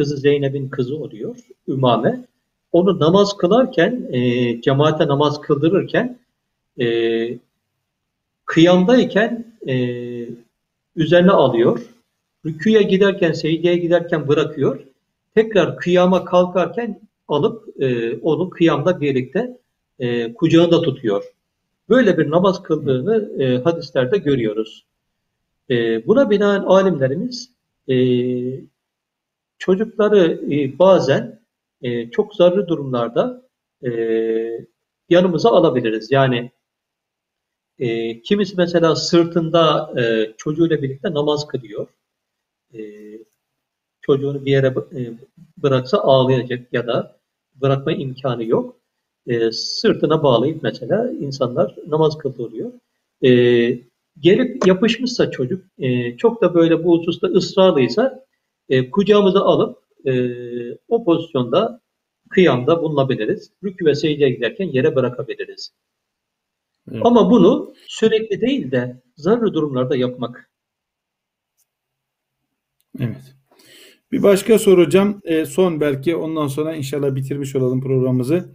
kızı 0.00 0.16
Zeynep'in 0.16 0.68
kızı 0.68 0.96
oluyor 0.96 1.36
Ümame. 1.68 2.24
Onu 2.72 3.00
namaz 3.00 3.36
kılarken 3.36 4.08
e, 4.12 4.60
cemaate 4.60 5.06
namaz 5.08 5.40
kıldırırken 5.40 6.18
e, 6.80 6.86
kıyamdayken 8.44 9.44
e, 9.68 9.74
üzerine 10.96 11.30
alıyor. 11.30 11.80
Rüküye 12.46 12.82
giderken, 12.82 13.32
secdeye 13.32 13.76
giderken 13.76 14.28
bırakıyor 14.28 14.80
tekrar 15.34 15.76
kıyama 15.76 16.24
kalkarken 16.24 17.00
alıp 17.28 17.82
e, 17.82 18.16
onu 18.18 18.50
kıyamda 18.50 19.00
birlikte 19.00 19.56
e, 19.98 20.34
kucağında 20.34 20.82
tutuyor. 20.82 21.24
Böyle 21.88 22.18
bir 22.18 22.30
namaz 22.30 22.62
kıldığını 22.62 23.42
e, 23.42 23.62
hadislerde 23.62 24.18
görüyoruz. 24.18 24.84
E, 25.70 26.06
buna 26.06 26.30
binaen 26.30 26.62
alimlerimiz 26.62 27.50
e, 27.88 27.94
çocukları 29.60 30.40
e, 30.54 30.78
bazen 30.78 31.40
e, 31.82 32.10
çok 32.10 32.34
zararlı 32.34 32.68
durumlarda 32.68 33.48
e, 33.84 33.90
yanımıza 35.08 35.50
alabiliriz. 35.50 36.10
Yani 36.10 36.50
e, 37.78 38.22
kimisi 38.22 38.56
mesela 38.56 38.96
sırtında 38.96 39.92
e, 40.00 40.34
çocuğuyla 40.36 40.82
birlikte 40.82 41.14
namaz 41.14 41.46
kılıyor. 41.46 41.86
E, 42.74 42.80
çocuğunu 44.00 44.44
bir 44.44 44.50
yere 44.50 44.66
e, 44.66 45.00
bıraksa 45.56 45.98
ağlayacak 45.98 46.72
ya 46.72 46.86
da 46.86 47.16
bırakma 47.54 47.92
imkanı 47.92 48.44
yok. 48.44 48.76
E, 49.26 49.52
sırtına 49.52 50.22
bağlayıp 50.22 50.62
mesela 50.62 51.10
insanlar 51.10 51.76
namaz 51.86 52.18
kıldırıyor. 52.18 52.72
E, 53.22 53.30
gelip 54.20 54.66
yapışmışsa 54.66 55.30
çocuk 55.30 55.64
e, 55.78 56.16
çok 56.16 56.42
da 56.42 56.54
böyle 56.54 56.84
bu 56.84 56.98
hususta 56.98 57.26
ısrarlıysa 57.26 58.24
e, 58.70 58.90
kucağımıza 58.90 59.40
alıp 59.40 59.78
e, 60.06 60.12
o 60.88 61.04
pozisyonda 61.04 61.80
kıyamda 62.28 62.82
bulunabiliriz. 62.82 63.52
Rükü 63.64 63.84
ve 63.84 63.94
secdeye 63.94 64.30
giderken 64.30 64.66
yere 64.66 64.96
bırakabiliriz. 64.96 65.72
Evet. 66.92 67.02
Ama 67.04 67.30
bunu 67.30 67.74
sürekli 67.86 68.40
değil 68.40 68.70
de 68.70 69.02
zararlı 69.16 69.54
durumlarda 69.54 69.96
yapmak. 69.96 70.50
Evet. 73.00 73.34
Bir 74.12 74.22
başka 74.22 74.58
soracağım. 74.58 75.20
E, 75.24 75.46
son 75.46 75.80
belki 75.80 76.16
ondan 76.16 76.48
sonra 76.48 76.74
inşallah 76.74 77.14
bitirmiş 77.14 77.56
olalım 77.56 77.80
programımızı. 77.80 78.54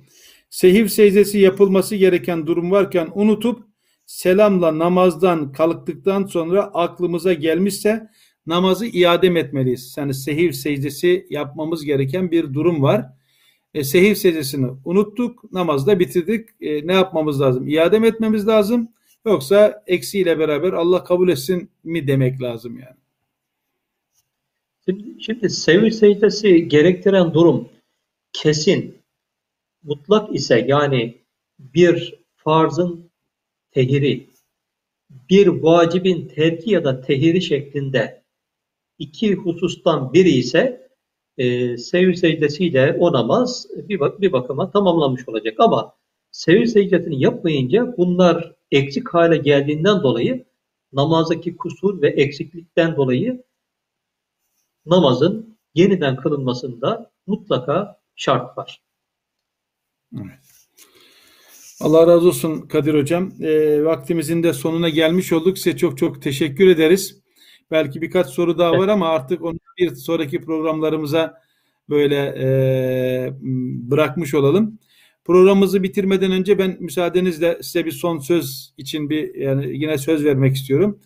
Sehiv 0.49 0.87
secdesi 0.87 1.39
yapılması 1.39 1.95
gereken 1.95 2.47
durum 2.47 2.71
varken 2.71 3.09
unutup 3.13 3.63
selamla 4.05 4.79
namazdan 4.79 5.51
kalktıktan 5.51 6.25
sonra 6.25 6.63
aklımıza 6.63 7.33
gelmişse 7.33 8.09
namazı 8.47 8.85
iade 8.85 9.27
etmeliyiz. 9.27 9.95
Yani 9.97 10.13
sehiv 10.13 10.51
secdesi 10.51 11.27
yapmamız 11.29 11.85
gereken 11.85 12.31
bir 12.31 12.53
durum 12.53 12.81
var. 12.81 13.05
E, 13.73 13.83
sehiv 13.83 14.15
secdesini 14.15 14.71
unuttuk, 14.85 15.53
namazda 15.53 15.99
bitirdik. 15.99 16.49
E, 16.61 16.87
ne 16.87 16.93
yapmamız 16.93 17.41
lazım? 17.41 17.67
İade 17.67 17.99
mi 17.99 18.07
etmemiz 18.07 18.47
lazım? 18.47 18.89
Yoksa 19.25 19.83
eksiyle 19.87 20.39
beraber 20.39 20.73
Allah 20.73 21.03
kabul 21.03 21.29
etsin 21.29 21.69
mi 21.83 22.07
demek 22.07 22.41
lazım 22.41 22.79
yani? 22.79 22.95
Şimdi, 24.85 25.23
şimdi 25.23 25.49
sevir 25.49 25.91
secdesi 25.91 26.67
gerektiren 26.67 27.33
durum 27.33 27.69
kesin, 28.33 28.95
mutlak 29.83 30.35
ise 30.35 30.65
yani 30.67 31.17
bir 31.59 32.15
farzın 32.35 33.09
tehiri, 33.71 34.27
bir 35.29 35.47
vacibin 35.47 36.27
terki 36.27 36.71
ya 36.71 36.83
da 36.83 37.01
tehiri 37.01 37.41
şeklinde 37.41 38.24
iki 38.99 39.35
husustan 39.35 40.13
biri 40.13 40.29
ise 40.29 40.89
e, 41.37 41.77
sevir 41.77 42.13
secdesiyle 42.13 42.97
o 42.99 43.13
namaz 43.13 43.67
bir, 43.75 43.99
bak 43.99 44.21
bir 44.21 44.31
bakıma 44.31 44.71
tamamlanmış 44.71 45.29
olacak. 45.29 45.55
Ama 45.59 45.93
sevir 46.31 46.65
secdesini 46.65 47.23
yapmayınca 47.23 47.97
bunlar 47.97 48.53
eksik 48.71 49.09
hale 49.09 49.37
geldiğinden 49.37 50.03
dolayı 50.03 50.45
namazdaki 50.93 51.57
kusur 51.57 52.01
ve 52.01 52.09
eksiklikten 52.09 52.95
dolayı 52.95 53.43
namazın 54.85 55.57
yeniden 55.75 56.15
kılınmasında 56.15 57.11
mutlaka 57.27 57.99
şart 58.15 58.57
var. 58.57 58.81
Allah 61.81 62.07
razı 62.07 62.27
olsun 62.27 62.61
Kadir 62.61 62.93
Hocam. 62.93 63.31
E, 63.41 63.83
vaktimizin 63.85 64.43
de 64.43 64.53
sonuna 64.53 64.89
gelmiş 64.89 65.33
olduk. 65.33 65.57
Size 65.57 65.77
çok 65.77 65.97
çok 65.97 66.21
teşekkür 66.21 66.67
ederiz. 66.67 67.24
Belki 67.71 68.01
birkaç 68.01 68.27
soru 68.27 68.57
daha 68.57 68.71
var 68.71 68.87
ama 68.87 69.09
artık 69.09 69.41
onu 69.41 69.57
bir 69.77 69.95
sonraki 69.95 70.41
programlarımıza 70.41 71.41
böyle 71.89 72.15
e, 72.39 73.33
bırakmış 73.91 74.33
olalım. 74.33 74.79
Programımızı 75.25 75.83
bitirmeden 75.83 76.31
önce 76.31 76.57
ben 76.57 76.77
müsaadenizle 76.79 77.57
size 77.61 77.85
bir 77.85 77.91
son 77.91 78.19
söz 78.19 78.73
için 78.77 79.09
bir 79.09 79.35
yani 79.35 79.77
yine 79.77 79.97
söz 79.97 80.25
vermek 80.25 80.55
istiyorum. 80.55 80.99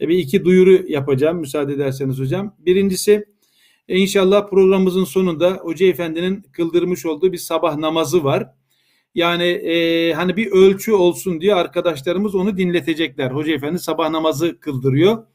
E, 0.00 0.08
bir 0.08 0.18
iki 0.18 0.44
duyuru 0.44 0.88
yapacağım 0.88 1.38
müsaade 1.38 1.72
ederseniz 1.72 2.18
hocam. 2.18 2.56
Birincisi 2.58 3.24
e, 3.88 3.98
inşallah 3.98 4.50
programımızın 4.50 5.04
sonunda 5.04 5.50
Hoca 5.50 5.86
Efendi'nin 5.86 6.42
kıldırmış 6.52 7.06
olduğu 7.06 7.32
bir 7.32 7.38
sabah 7.38 7.76
namazı 7.76 8.24
var. 8.24 8.48
Yani 9.14 9.44
e, 9.44 10.12
hani 10.12 10.36
bir 10.36 10.50
ölçü 10.50 10.92
olsun 10.92 11.40
diye 11.40 11.54
arkadaşlarımız 11.54 12.34
onu 12.34 12.56
dinletecekler. 12.56 13.30
Hoca 13.30 13.52
Efendi 13.52 13.78
sabah 13.78 14.10
namazı 14.10 14.60
kıldırıyor. 14.60 15.26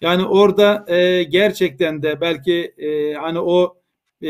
Yani 0.00 0.24
orada 0.24 0.84
e, 0.88 1.22
gerçekten 1.22 2.02
de 2.02 2.20
belki 2.20 2.74
e, 2.78 3.14
hani 3.14 3.38
o 3.40 3.76
e, 4.22 4.28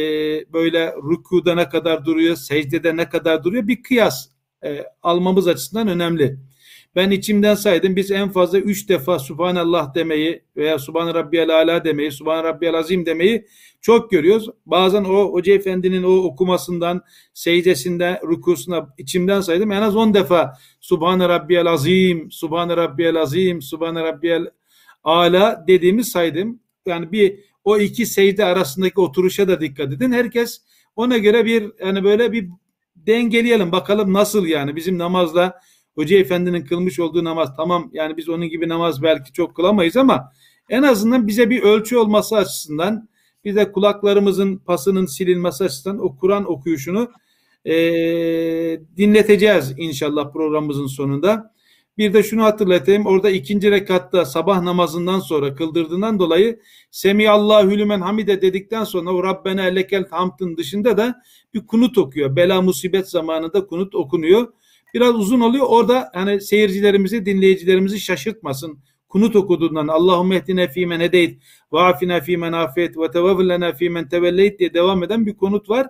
böyle 0.53 0.95
rükuda 1.11 1.55
ne 1.55 1.69
kadar 1.69 2.05
duruyor, 2.05 2.37
secdede 2.37 2.97
ne 2.97 3.09
kadar 3.09 3.45
duruyor 3.45 3.69
bir 3.69 3.83
kıyas 3.83 4.29
e, 4.65 4.85
almamız 5.03 5.49
açısından 5.49 5.89
önemli. 5.89 6.37
Ben 6.97 7.11
içimden 7.11 7.55
saydım 7.55 7.97
biz 7.97 8.11
en 8.11 8.29
fazla 8.29 8.59
üç 8.59 8.89
defa 8.89 9.19
Subhanallah 9.19 9.95
demeyi 9.95 10.43
veya 10.57 10.79
Subhan 10.79 11.15
Rabbiyal 11.15 11.49
Ala 11.49 11.85
demeyi, 11.85 12.13
Subhan 12.13 12.45
Rabbiyal 12.45 12.75
Azim 12.75 13.07
demeyi 13.07 13.47
çok 13.81 14.11
görüyoruz. 14.11 14.51
Bazen 14.67 15.05
o 15.05 15.33
Hoca 15.33 15.55
Efendi'nin 15.55 16.03
o 16.03 16.13
okumasından, 16.13 17.03
secdesinde, 17.35 18.21
rükusuna 18.31 18.95
içimden 18.99 19.41
saydım. 19.41 19.73
En 19.73 19.83
az 19.83 19.97
on 19.97 20.15
defa 20.15 20.53
Subhan 20.81 21.21
Rabbiyal 21.21 21.67
Azim, 21.67 22.31
Subhan 22.31 22.69
Rabbiyal 22.69 23.17
Azim, 23.17 23.63
Subhan 23.63 23.95
Rabbiyal 23.95 24.47
Ala 25.05 25.65
dediğimi 25.69 26.05
saydım. 26.05 26.61
Yani 26.87 27.13
bir 27.13 27.41
o 27.65 27.79
iki 27.79 28.07
secde 28.07 28.45
arasındaki 28.45 29.01
oturuşa 29.01 29.49
da 29.49 29.61
dikkat 29.61 29.93
edin. 29.93 30.13
Herkes 30.13 30.63
ona 30.97 31.19
göre 31.19 31.45
bir 31.45 31.73
yani 31.85 32.05
böyle 32.05 32.33
bir 32.33 32.49
dengeleyelim 32.97 33.73
bakalım 33.73 34.13
nasıl 34.13 34.47
yani 34.47 34.77
bizim 34.77 34.99
namazla 34.99 35.61
Hoca 35.95 36.19
Efendi'nin 36.19 36.65
kılmış 36.65 37.01
olduğu 37.01 37.25
namaz 37.25 37.57
tamam 37.57 37.91
yani 37.93 38.17
biz 38.17 38.29
onun 38.29 38.49
gibi 38.49 38.69
namaz 38.69 39.03
belki 39.03 39.33
çok 39.33 39.57
kılamayız 39.57 39.97
ama 39.97 40.33
en 40.69 40.83
azından 40.83 41.27
bize 41.27 41.51
bir 41.51 41.63
ölçü 41.63 41.97
olması 41.97 42.37
açısından 42.37 43.09
bize 43.45 43.73
kulaklarımızın 43.73 44.57
pasının 44.57 45.07
silinmesi 45.07 45.65
açısından 45.65 45.99
o 45.99 46.17
Kur'an 46.17 46.51
okuyuşunu 46.51 47.11
e, 47.65 47.73
dinleteceğiz 48.97 49.75
inşallah 49.77 50.33
programımızın 50.33 50.87
sonunda. 50.87 51.55
Bir 52.01 52.13
de 52.13 52.23
şunu 52.23 52.45
hatırlatayım. 52.45 53.07
Orada 53.07 53.31
ikinci 53.31 53.71
rekatta 53.71 54.25
sabah 54.25 54.63
namazından 54.63 55.21
sonra 55.21 55.55
kıldırdığından 55.55 56.19
dolayı 56.19 56.61
Semiyallahu 56.91 57.71
lümen 57.71 58.01
hamide 58.01 58.43
dedikten 58.43 58.85
sonra 58.85 59.11
o 59.11 59.25
Rabbena 59.25 59.63
lekel 59.63 60.05
hamdın 60.11 60.57
dışında 60.57 60.97
da 60.97 61.23
bir 61.55 61.67
kunut 61.67 61.99
okuyor. 61.99 62.37
Bela 62.37 62.63
musibet 62.63 63.09
zamanında 63.09 63.67
kunut 63.67 63.95
okunuyor. 63.95 64.53
Biraz 64.95 65.15
uzun 65.15 65.41
oluyor. 65.41 65.67
Orada 65.69 66.11
hani 66.15 66.41
seyircilerimizi, 66.41 67.27
dinleyicilerimizi 67.27 68.01
şaşırtmasın. 68.01 68.79
Kunut 69.09 69.37
okuduğundan 69.37 69.89
Allahümme 69.89 70.37
ehdine 70.37 70.69
fîmen 70.69 71.01
hedeyt 71.01 71.43
ve 71.73 71.81
afina 71.81 72.21
fîmen 72.21 72.53
afiyet 72.53 72.99
ve 72.99 73.11
tevavvillena 73.11 73.73
fîmen 73.73 74.09
tevelleyt 74.09 74.59
diye 74.59 74.75
devam 74.75 75.03
eden 75.03 75.27
bir 75.27 75.35
konut 75.35 75.71
var. 75.71 75.87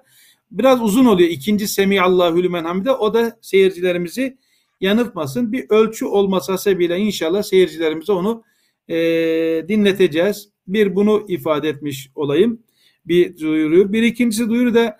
Biraz 0.50 0.82
uzun 0.82 1.04
oluyor. 1.04 1.28
İkinci 1.28 1.68
Semiyallahu 1.68 2.42
lümen 2.42 2.64
hamide. 2.64 2.92
O 2.92 3.14
da 3.14 3.38
seyircilerimizi 3.40 4.36
yanıltmasın. 4.80 5.52
Bir 5.52 5.66
ölçü 5.70 6.06
olması 6.06 6.52
hasebiyle 6.52 6.98
inşallah 6.98 7.42
seyircilerimize 7.42 8.12
onu 8.12 8.44
e, 8.88 8.96
dinleteceğiz. 9.68 10.48
Bir 10.66 10.96
bunu 10.96 11.24
ifade 11.28 11.68
etmiş 11.68 12.10
olayım. 12.14 12.62
Bir 13.06 13.38
duyuru. 13.38 13.92
Bir 13.92 14.02
ikincisi 14.02 14.48
duyuru 14.48 14.74
da 14.74 14.96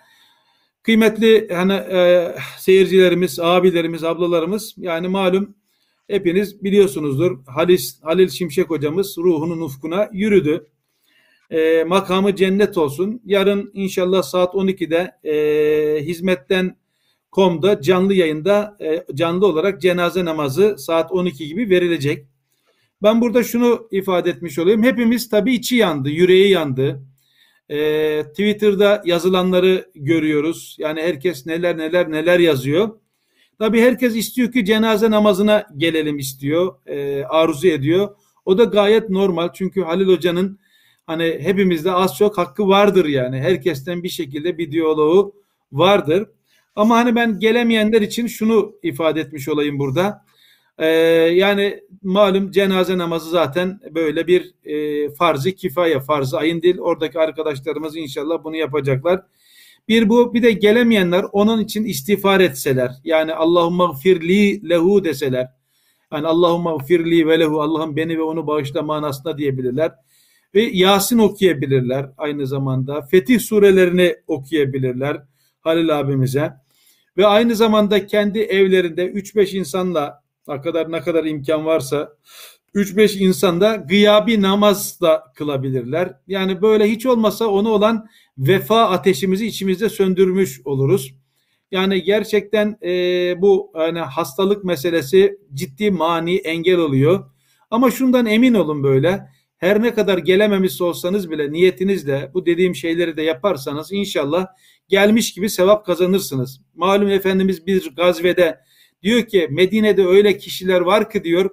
kıymetli 0.83 1.47
hani 1.53 1.73
e, 1.73 2.35
seyircilerimiz, 2.57 3.39
abilerimiz, 3.39 4.03
ablalarımız 4.03 4.73
yani 4.77 5.07
malum 5.07 5.55
hepiniz 6.07 6.63
biliyorsunuzdur. 6.63 7.45
Halil, 7.45 7.79
Halil 8.01 8.29
Şimşek 8.29 8.69
hocamız 8.69 9.17
ruhunun 9.17 9.61
ufkuna 9.61 10.09
yürüdü. 10.13 10.67
E, 11.51 11.83
makamı 11.83 12.35
cennet 12.35 12.77
olsun. 12.77 13.21
Yarın 13.25 13.71
inşallah 13.73 14.23
saat 14.23 14.53
12'de 14.53 15.29
e, 15.29 16.05
hizmetten 16.05 16.75
komda 17.31 17.81
canlı 17.81 18.13
yayında 18.13 18.77
e, 18.81 19.05
canlı 19.15 19.47
olarak 19.47 19.81
cenaze 19.81 20.25
namazı 20.25 20.75
saat 20.77 21.11
12 21.11 21.47
gibi 21.47 21.69
verilecek. 21.69 22.25
Ben 23.03 23.21
burada 23.21 23.43
şunu 23.43 23.87
ifade 23.91 24.29
etmiş 24.29 24.59
olayım. 24.59 24.83
Hepimiz 24.83 25.29
tabii 25.29 25.53
içi 25.53 25.75
yandı, 25.75 26.09
yüreği 26.09 26.49
yandı. 26.49 27.01
E, 27.69 28.23
Twitter'da 28.29 29.01
yazılanları 29.05 29.91
görüyoruz. 29.95 30.75
Yani 30.79 31.01
herkes 31.01 31.45
neler 31.45 31.77
neler 31.77 32.11
neler 32.11 32.39
yazıyor. 32.39 32.89
Tabii 33.59 33.81
herkes 33.81 34.15
istiyor 34.15 34.51
ki 34.51 34.65
cenaze 34.65 35.11
namazına 35.11 35.67
gelelim 35.77 36.17
istiyor, 36.17 36.75
e, 36.85 37.23
arzu 37.23 37.67
ediyor. 37.67 38.15
O 38.45 38.57
da 38.57 38.63
gayet 38.63 39.09
normal 39.09 39.49
çünkü 39.53 39.81
Halil 39.81 40.07
Hoca'nın 40.07 40.59
hani 41.07 41.37
hepimizde 41.41 41.91
az 41.91 42.17
çok 42.17 42.37
hakkı 42.37 42.67
vardır 42.67 43.05
yani. 43.05 43.39
Herkesten 43.39 44.03
bir 44.03 44.09
şekilde 44.09 44.57
bir 44.57 44.71
diyaloğu 44.71 45.35
vardır. 45.71 46.27
Ama 46.75 46.95
hani 46.95 47.15
ben 47.15 47.39
gelemeyenler 47.39 48.01
için 48.01 48.27
şunu 48.27 48.75
ifade 48.83 49.21
etmiş 49.21 49.49
olayım 49.49 49.79
burada. 49.79 50.25
Ee, 50.77 50.87
yani 51.33 51.79
malum 52.03 52.51
cenaze 52.51 52.97
namazı 52.97 53.29
zaten 53.29 53.79
böyle 53.95 54.27
bir 54.27 54.53
e, 54.65 55.09
farzı 55.13 55.51
kifaye, 55.51 55.99
farzı 55.99 56.37
ayın 56.37 56.61
değil. 56.61 56.77
Oradaki 56.79 57.19
arkadaşlarımız 57.19 57.97
inşallah 57.97 58.43
bunu 58.43 58.55
yapacaklar. 58.55 59.21
Bir 59.87 60.09
bu 60.09 60.33
bir 60.33 60.43
de 60.43 60.51
gelemeyenler 60.51 61.25
onun 61.31 61.63
için 61.63 61.83
istiğfar 61.85 62.39
etseler. 62.39 62.91
Yani 63.03 63.33
Allahumma 63.33 63.93
firli 63.93 64.69
lehu 64.69 65.03
deseler. 65.03 65.47
Yani 66.13 66.27
Allahumma 66.27 66.77
firli 66.77 67.27
ve 67.27 67.39
lehu 67.39 67.61
Allah'ım 67.61 67.95
beni 67.95 68.17
ve 68.17 68.21
onu 68.21 68.47
bağışla 68.47 68.81
manasında 68.81 69.37
diyebilirler. 69.37 69.91
Ve 70.55 70.61
Yasin 70.61 71.17
okuyabilirler 71.17 72.09
aynı 72.17 72.47
zamanda. 72.47 73.01
Fetih 73.01 73.39
surelerini 73.39 74.15
okuyabilirler 74.27 75.21
Halil 75.61 75.99
abimize. 75.99 76.53
Ve 77.17 77.25
aynı 77.25 77.55
zamanda 77.55 78.05
kendi 78.05 78.39
evlerinde 78.39 79.05
3-5 79.05 79.57
insanla 79.57 80.23
ne 80.47 80.61
kadar 80.61 80.91
ne 80.91 81.01
kadar 81.01 81.25
imkan 81.25 81.65
varsa 81.65 82.17
3-5 82.75 83.17
insanda 83.17 83.75
gıyabi 83.75 84.41
namaz 84.41 85.01
da 85.01 85.23
kılabilirler. 85.35 86.13
Yani 86.27 86.61
böyle 86.61 86.91
hiç 86.91 87.05
olmasa 87.05 87.47
onu 87.47 87.69
olan 87.69 88.07
vefa 88.37 88.89
ateşimizi 88.89 89.47
içimizde 89.47 89.89
söndürmüş 89.89 90.61
oluruz. 90.65 91.15
Yani 91.71 92.03
gerçekten 92.03 92.77
e, 92.83 92.91
bu 93.41 93.71
yani 93.75 93.99
hastalık 93.99 94.63
meselesi 94.63 95.37
ciddi 95.53 95.91
mani 95.91 96.35
engel 96.35 96.77
oluyor. 96.77 97.29
Ama 97.71 97.91
şundan 97.91 98.25
emin 98.25 98.53
olun 98.53 98.83
böyle 98.83 99.27
her 99.57 99.83
ne 99.83 99.93
kadar 99.93 100.17
gelememiş 100.17 100.81
olsanız 100.81 101.31
bile 101.31 101.51
niyetinizle 101.51 102.31
bu 102.33 102.45
dediğim 102.45 102.75
şeyleri 102.75 103.17
de 103.17 103.21
yaparsanız 103.21 103.91
inşallah 103.91 104.47
gelmiş 104.87 105.33
gibi 105.33 105.49
sevap 105.49 105.85
kazanırsınız. 105.85 106.61
Malum 106.75 107.09
Efendimiz 107.09 107.67
bir 107.67 107.95
gazvede 107.95 108.59
diyor 109.03 109.25
ki 109.25 109.47
Medine'de 109.51 110.05
öyle 110.05 110.37
kişiler 110.37 110.81
var 110.81 111.09
ki 111.09 111.23
diyor 111.23 111.49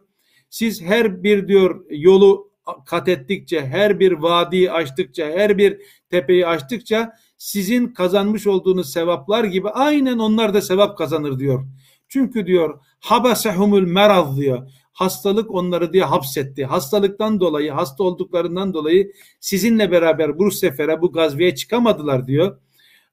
siz 0.50 0.82
her 0.82 1.22
bir 1.22 1.48
diyor 1.48 1.84
yolu 1.90 2.48
kat 2.86 3.08
ettikçe, 3.08 3.66
her 3.66 4.00
bir 4.00 4.12
vadiyi 4.12 4.72
açtıkça, 4.72 5.26
her 5.26 5.58
bir 5.58 5.80
tepeyi 6.10 6.46
açtıkça 6.46 7.12
sizin 7.38 7.86
kazanmış 7.86 8.46
olduğunuz 8.46 8.92
sevaplar 8.92 9.44
gibi 9.44 9.68
aynen 9.68 10.18
onlar 10.18 10.54
da 10.54 10.60
sevap 10.60 10.98
kazanır 10.98 11.38
diyor. 11.38 11.66
Çünkü 12.08 12.46
diyor 12.46 12.80
habasehumul 13.00 13.86
meraz 13.86 14.36
diyor. 14.36 14.70
Hastalık 14.92 15.50
onları 15.50 15.92
diye 15.92 16.04
hapsetti. 16.04 16.64
Hastalıktan 16.64 17.40
dolayı, 17.40 17.72
hasta 17.72 18.04
olduklarından 18.04 18.74
dolayı 18.74 19.12
sizinle 19.40 19.90
beraber 19.90 20.38
bu 20.38 20.50
sefere, 20.50 21.02
bu 21.02 21.12
gazveye 21.12 21.54
çıkamadılar 21.54 22.26
diyor. 22.26 22.60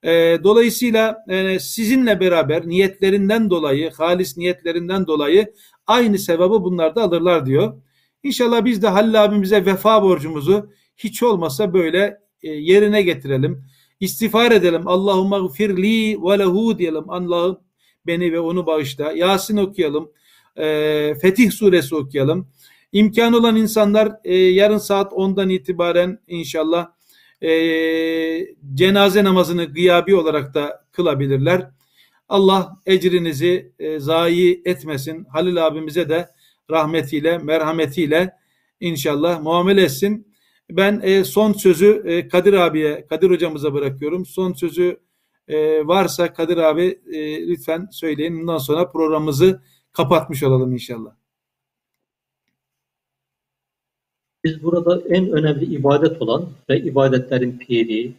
E, 0.02 0.38
dolayısıyla 0.44 1.24
e, 1.28 1.58
sizinle 1.58 2.20
beraber 2.20 2.68
niyetlerinden 2.68 3.50
dolayı, 3.50 3.90
halis 3.90 4.36
niyetlerinden 4.36 5.06
dolayı 5.06 5.52
aynı 5.86 6.18
sevabı 6.18 6.64
bunlar 6.64 6.96
da 6.96 7.02
alırlar 7.02 7.46
diyor. 7.46 7.82
İnşallah 8.22 8.64
biz 8.64 8.82
de 8.82 8.88
Halil 8.88 9.24
abimize 9.24 9.66
vefa 9.66 10.02
borcumuzu 10.02 10.70
hiç 10.96 11.22
olmasa 11.22 11.74
böyle 11.74 12.18
e, 12.42 12.48
yerine 12.48 13.02
getirelim. 13.02 13.64
İstiğfar 14.00 14.52
edelim. 14.52 14.88
Allahümme 14.88 15.48
firli 15.52 16.22
ve 16.22 16.38
lehu 16.38 16.78
diyelim. 16.78 17.10
Allah'ım 17.10 17.60
beni 18.06 18.32
ve 18.32 18.40
onu 18.40 18.66
bağışla. 18.66 19.12
Yasin 19.12 19.56
okuyalım. 19.56 20.12
E, 20.56 21.14
Fetih 21.22 21.50
suresi 21.50 21.94
okuyalım. 21.94 22.48
İmkan 22.92 23.32
olan 23.32 23.56
insanlar 23.56 24.28
yarın 24.50 24.78
saat 24.78 25.12
10'dan 25.12 25.48
itibaren 25.48 26.18
inşallah 26.26 26.95
e, 27.42 27.50
cenaze 28.74 29.24
namazını 29.24 29.64
gıyabi 29.64 30.16
olarak 30.16 30.54
da 30.54 30.86
kılabilirler. 30.92 31.70
Allah 32.28 32.76
ecrinizi 32.86 33.72
e, 33.78 33.98
zayi 33.98 34.62
etmesin. 34.64 35.24
Halil 35.24 35.66
abimize 35.66 36.08
de 36.08 36.28
rahmetiyle, 36.70 37.38
merhametiyle 37.38 38.32
inşallah 38.80 39.42
muamele 39.42 39.82
etsin. 39.82 40.26
Ben 40.70 41.00
e, 41.04 41.24
son 41.24 41.52
sözü 41.52 42.02
e, 42.06 42.28
Kadir 42.28 42.52
abiye, 42.52 43.06
Kadir 43.06 43.30
hocamıza 43.30 43.74
bırakıyorum. 43.74 44.26
Son 44.26 44.52
sözü 44.52 45.00
e, 45.48 45.86
varsa 45.86 46.32
Kadir 46.32 46.56
abi 46.56 47.00
e, 47.12 47.48
lütfen 47.48 47.88
söyleyin. 47.90 48.40
Bundan 48.40 48.58
sonra 48.58 48.90
programımızı 48.90 49.62
kapatmış 49.92 50.42
olalım 50.42 50.72
inşallah. 50.72 51.25
Biz 54.46 54.62
burada 54.62 55.02
en 55.08 55.30
önemli 55.30 55.64
ibadet 55.64 56.22
olan 56.22 56.48
ve 56.68 56.80
ibadetlerin 56.80 57.58
piri, 57.58 58.14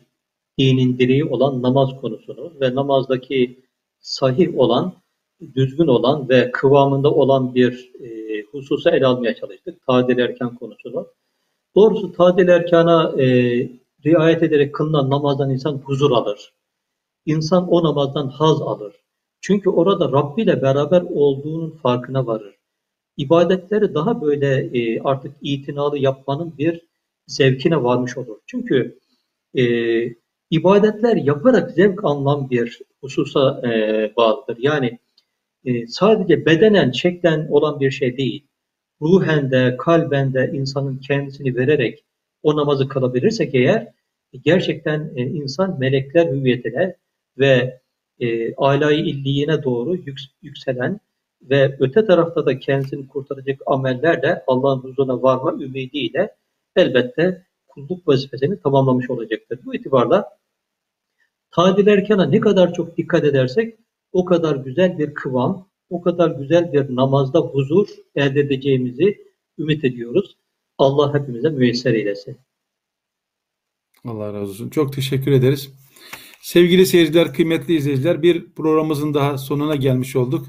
dinin 0.59 0.97
direği 0.99 1.25
olan 1.25 1.61
namaz 1.61 1.89
konusunu 2.01 2.53
ve 2.61 2.75
namazdaki 2.75 3.59
sahih 3.99 4.59
olan, 4.59 4.93
düzgün 5.55 5.88
olan 5.88 6.30
ve 6.30 6.51
kıvamında 6.51 7.11
olan 7.11 7.55
bir 7.55 7.91
e, 7.99 8.41
hususa 8.51 8.91
ele 8.91 9.05
almaya 9.05 9.36
çalıştık. 9.36 9.86
Tadil 9.88 10.17
erken 10.17 10.55
konusunu. 10.55 11.07
Doğrusu 11.75 12.11
tadil 12.11 12.47
erkana 12.47 13.21
e, 13.21 13.25
riayet 14.05 14.43
ederek 14.43 14.75
kılınan 14.75 15.09
namazdan 15.09 15.49
insan 15.49 15.78
huzur 15.78 16.11
alır. 16.11 16.53
İnsan 17.25 17.67
o 17.69 17.84
namazdan 17.84 18.28
haz 18.28 18.61
alır. 18.61 18.93
Çünkü 19.41 19.69
orada 19.69 20.11
Rabbi 20.11 20.41
ile 20.41 20.61
beraber 20.61 21.01
olduğunun 21.01 21.69
farkına 21.69 22.28
varır. 22.28 22.57
İbadetleri 23.18 23.93
daha 23.93 24.22
böyle 24.22 24.80
e, 24.80 24.99
artık 24.99 25.36
itinalı 25.41 25.97
yapmanın 25.97 26.57
bir 26.57 26.82
zevkine 27.28 27.84
varmış 27.84 28.18
olur. 28.18 28.38
Çünkü 28.45 28.99
e, 29.55 29.63
ibadetler 30.51 31.15
yaparak 31.15 31.72
zevk 31.72 32.03
alınan 32.03 32.49
bir 32.49 32.82
hususa 33.01 33.61
e, 33.68 33.72
bağlıdır. 34.18 34.57
Yani 34.59 34.99
e, 35.65 35.88
sadece 35.88 36.45
bedenen, 36.45 36.91
şeklen 36.91 37.47
olan 37.49 37.80
bir 37.80 37.91
şey 37.91 38.18
değil. 38.18 38.47
Ruhen 39.01 39.51
de, 39.51 39.76
kalben 39.80 40.34
de 40.34 40.51
insanın 40.53 40.97
kendisini 40.97 41.55
vererek 41.55 42.03
o 42.43 42.55
namazı 42.55 42.88
kılabilirsek 42.88 43.55
eğer 43.55 43.88
gerçekten 44.43 45.11
e, 45.15 45.22
insan 45.22 45.80
melekler 45.80 46.26
hüviyetine 46.28 46.95
ve 47.38 47.80
e, 48.20 48.55
alayı 48.55 48.99
illiğine 48.99 49.63
doğru 49.63 49.95
yük, 49.95 50.20
yükselen 50.41 50.99
ve 51.41 51.77
öte 51.79 52.05
tarafta 52.05 52.45
da 52.45 52.59
kendisini 52.59 53.07
kurtaracak 53.07 53.61
amellerle 53.65 54.43
Allah'ın 54.47 54.79
huzuruna 54.79 55.21
varma 55.21 55.63
ümidiyle 55.63 56.35
elbette 56.75 57.45
kulluk 57.67 58.07
vazifesini 58.07 58.59
tamamlamış 58.59 59.09
olacaktır. 59.09 59.59
Bu 59.65 59.75
itibarla 59.75 60.38
tadil 61.51 61.88
erkana 61.88 62.25
ne 62.25 62.39
kadar 62.39 62.73
çok 62.73 62.97
dikkat 62.97 63.23
edersek 63.23 63.79
o 64.11 64.25
kadar 64.25 64.55
güzel 64.55 64.97
bir 64.97 65.13
kıvam, 65.13 65.67
o 65.89 66.01
kadar 66.01 66.31
güzel 66.31 66.73
bir 66.73 66.95
namazda 66.95 67.39
huzur 67.39 67.88
elde 68.15 68.39
edeceğimizi 68.39 69.27
ümit 69.59 69.83
ediyoruz. 69.85 70.38
Allah 70.77 71.13
hepimize 71.13 71.49
müyesser 71.49 71.93
eylesin. 71.93 72.38
Allah 74.05 74.33
razı 74.33 74.51
olsun. 74.51 74.69
Çok 74.69 74.93
teşekkür 74.93 75.31
ederiz. 75.31 75.71
Sevgili 76.41 76.85
seyirciler, 76.85 77.33
kıymetli 77.33 77.75
izleyiciler 77.75 78.21
bir 78.21 78.53
programımızın 78.53 79.13
daha 79.13 79.38
sonuna 79.38 79.75
gelmiş 79.75 80.15
olduk. 80.15 80.47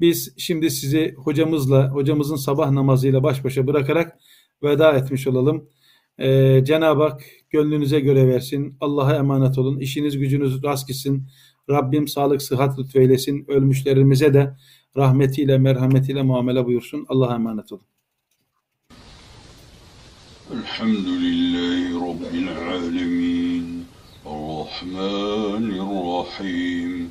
Biz 0.00 0.34
şimdi 0.38 0.70
sizi 0.70 1.14
hocamızla, 1.16 1.90
hocamızın 1.90 2.36
sabah 2.36 2.70
namazıyla 2.70 3.22
baş 3.22 3.44
başa 3.44 3.66
bırakarak 3.66 4.18
veda 4.62 4.92
etmiş 4.92 5.26
olalım. 5.26 5.68
Ee, 6.18 6.62
Cenab-ı 6.64 7.02
Hak 7.02 7.22
gönlünüze 7.50 8.00
göre 8.00 8.28
versin. 8.28 8.76
Allah'a 8.80 9.16
emanet 9.16 9.58
olun. 9.58 9.78
İşiniz 9.78 10.18
gücünüz 10.18 10.62
rast 10.62 10.88
gitsin. 10.88 11.26
Rabbim 11.70 12.08
sağlık, 12.08 12.42
sıhhat 12.42 12.78
lütfeylesin. 12.78 13.44
Ölmüşlerimize 13.48 14.34
de 14.34 14.56
rahmetiyle, 14.96 15.58
merhametiyle 15.58 16.22
muamele 16.22 16.66
buyursun. 16.66 17.06
Allah'a 17.08 17.34
emanet 17.34 17.72
olun. 17.72 17.84
Elhamdülillahi 20.52 21.94
Rabbil 21.94 22.48
alemin. 22.72 23.84
Rahmanirrahim. 24.26 27.10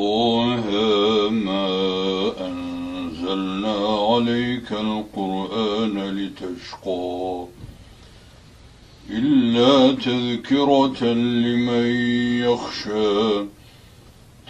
ضاها 0.00 1.28
ما 1.30 1.66
أنزلنا 2.46 3.76
عليك 4.10 4.72
القرآن 4.72 5.94
لتشقى 6.16 7.44
إلا 9.10 9.92
تذكرة 9.92 11.04
لمن 11.44 11.86
يخشى 12.44 13.44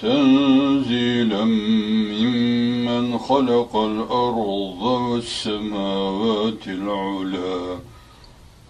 تنزيلا 0.03 1.45
ممن 1.45 3.19
خلق 3.19 3.77
الأرض 3.77 4.83
والسماوات 4.83 6.67
العلا 6.67 7.79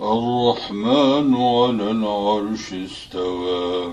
الرحمن 0.01 1.35
على 1.35 1.91
العرش 1.91 2.73
استوى 2.73 3.93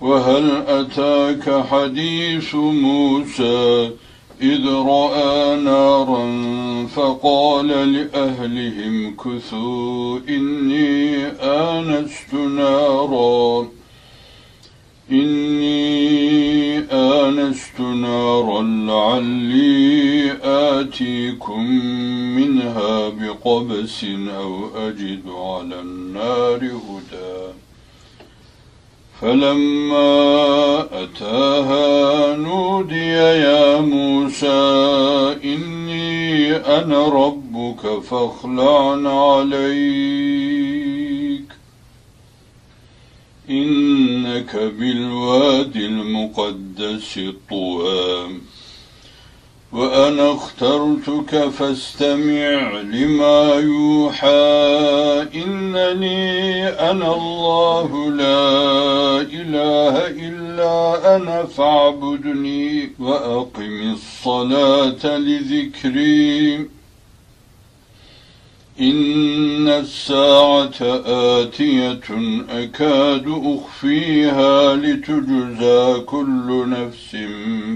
وهل 0.00 0.50
أتاك 0.50 1.64
حديث 1.66 2.54
موسى 2.54 3.90
إذ 4.42 4.68
رأى 4.68 5.56
نارا 5.60 6.26
فقال 6.86 7.66
لأهلهم 7.66 9.16
كثوا 9.16 10.18
إني 10.28 11.26
آنست 11.40 12.34
نارا. 12.34 13.68
إني 15.12 16.78
آنست 16.92 17.80
نارا 17.80 18.62
لعلي 18.62 20.32
آتيكم 20.42 21.70
منها 22.36 23.08
بقبس 23.08 24.04
أو 24.38 24.68
أجد 24.76 25.22
على 25.28 25.80
النار 25.80 26.56
هدى. 26.56 27.65
فلما 29.20 30.80
أتاها 30.92 32.36
نودي 32.36 33.06
يا 33.06 33.80
موسى 33.80 34.46
إني 35.44 36.56
أنا 36.56 37.08
ربك 37.08 38.02
فاخلع 38.02 38.92
عليك. 39.36 40.76
إنك 43.50 44.56
بالوادي 44.56 45.86
المقدس 45.86 47.20
طوى 47.50 48.28
وأنا 49.72 50.32
اخترتك 50.32 51.48
فاستمع 51.48 52.80
لما 52.80 53.54
يوحى. 53.54 54.26
إنني 55.34 56.68
أنا 56.68 57.14
الله 57.14 58.10
لا 58.10 59.20
إله 59.20 60.06
إلا 60.06 61.16
أنا 61.16 61.44
فاعبدني 61.44 62.92
وأقم 62.98 63.92
الصلاة 63.92 65.16
لذكري. 65.18 66.75
إن 68.80 69.68
الساعة 69.68 70.74
آتية 71.40 72.08
أكاد 72.50 73.24
أخفيها 73.28 74.76
لتجزى 74.76 76.00
كل 76.00 76.68
نفس 76.68 77.16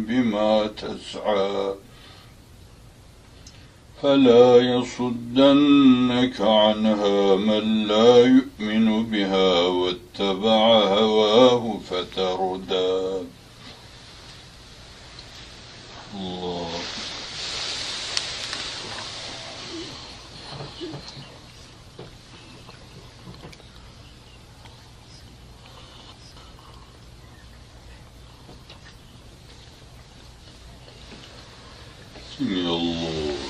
بما 0.09 0.67
تسعى. 0.67 1.75
فلا 4.03 4.57
يصدنك 4.57 6.41
عنها 6.41 7.37
من 7.37 7.87
لا 7.87 8.17
يؤمن 8.19 9.05
بها 9.11 9.61
واتبع 9.61 10.85
هواه 10.85 11.81
فتردى. 11.91 13.27
الله. 16.15 16.69
Your 32.41 32.71
lord. 32.73 33.50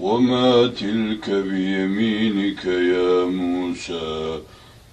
وما 0.00 0.66
تلك 0.66 1.30
بيمينك 1.30 2.64
يا 2.64 3.24
موسى؟ 3.24 4.38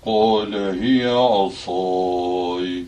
قال 0.05 0.55
هي 0.55 1.09
عصاي. 1.09 2.83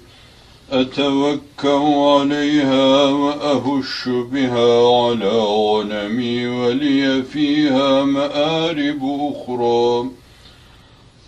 أتوكأ 0.71 1.79
عليها 1.95 3.05
وأهش 3.05 4.07
بها 4.07 5.05
على 5.05 5.39
غنمي 5.39 6.47
ولي 6.47 7.23
فيها 7.23 8.03
مآرب 8.03 8.99
أخرى. 9.03 10.09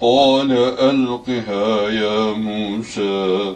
قال 0.01 0.51
ألقها 0.79 1.89
يا 1.89 2.33
موسى. 2.33 3.55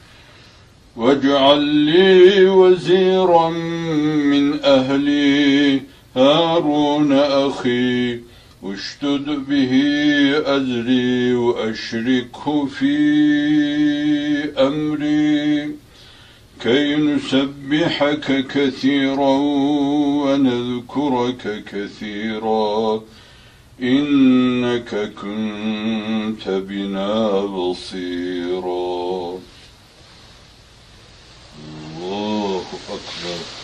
واجعل 0.95 1.61
لي 1.61 2.45
وزيرا 2.45 3.49
من 3.49 4.59
أهلي 4.63 5.81
هارون 6.15 7.13
أخي 7.13 8.19
اشتد 8.63 9.25
به 9.49 9.71
أزري 10.45 11.33
وأشركه 11.33 12.65
في 12.65 12.95
أمري. 14.57 15.71
كي 16.61 16.95
نسبحك 16.95 18.47
كثيرا 18.47 19.37
ونذكرك 20.23 21.63
كثيرا 21.71 23.01
إنك 23.81 25.11
كنت 25.21 26.49
بنا 26.49 27.45
بصيرا. 27.45 29.39
pouco, 32.79 33.11
pouco 33.17 33.60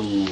Oh. 0.00 0.27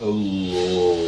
哦， 0.00 1.07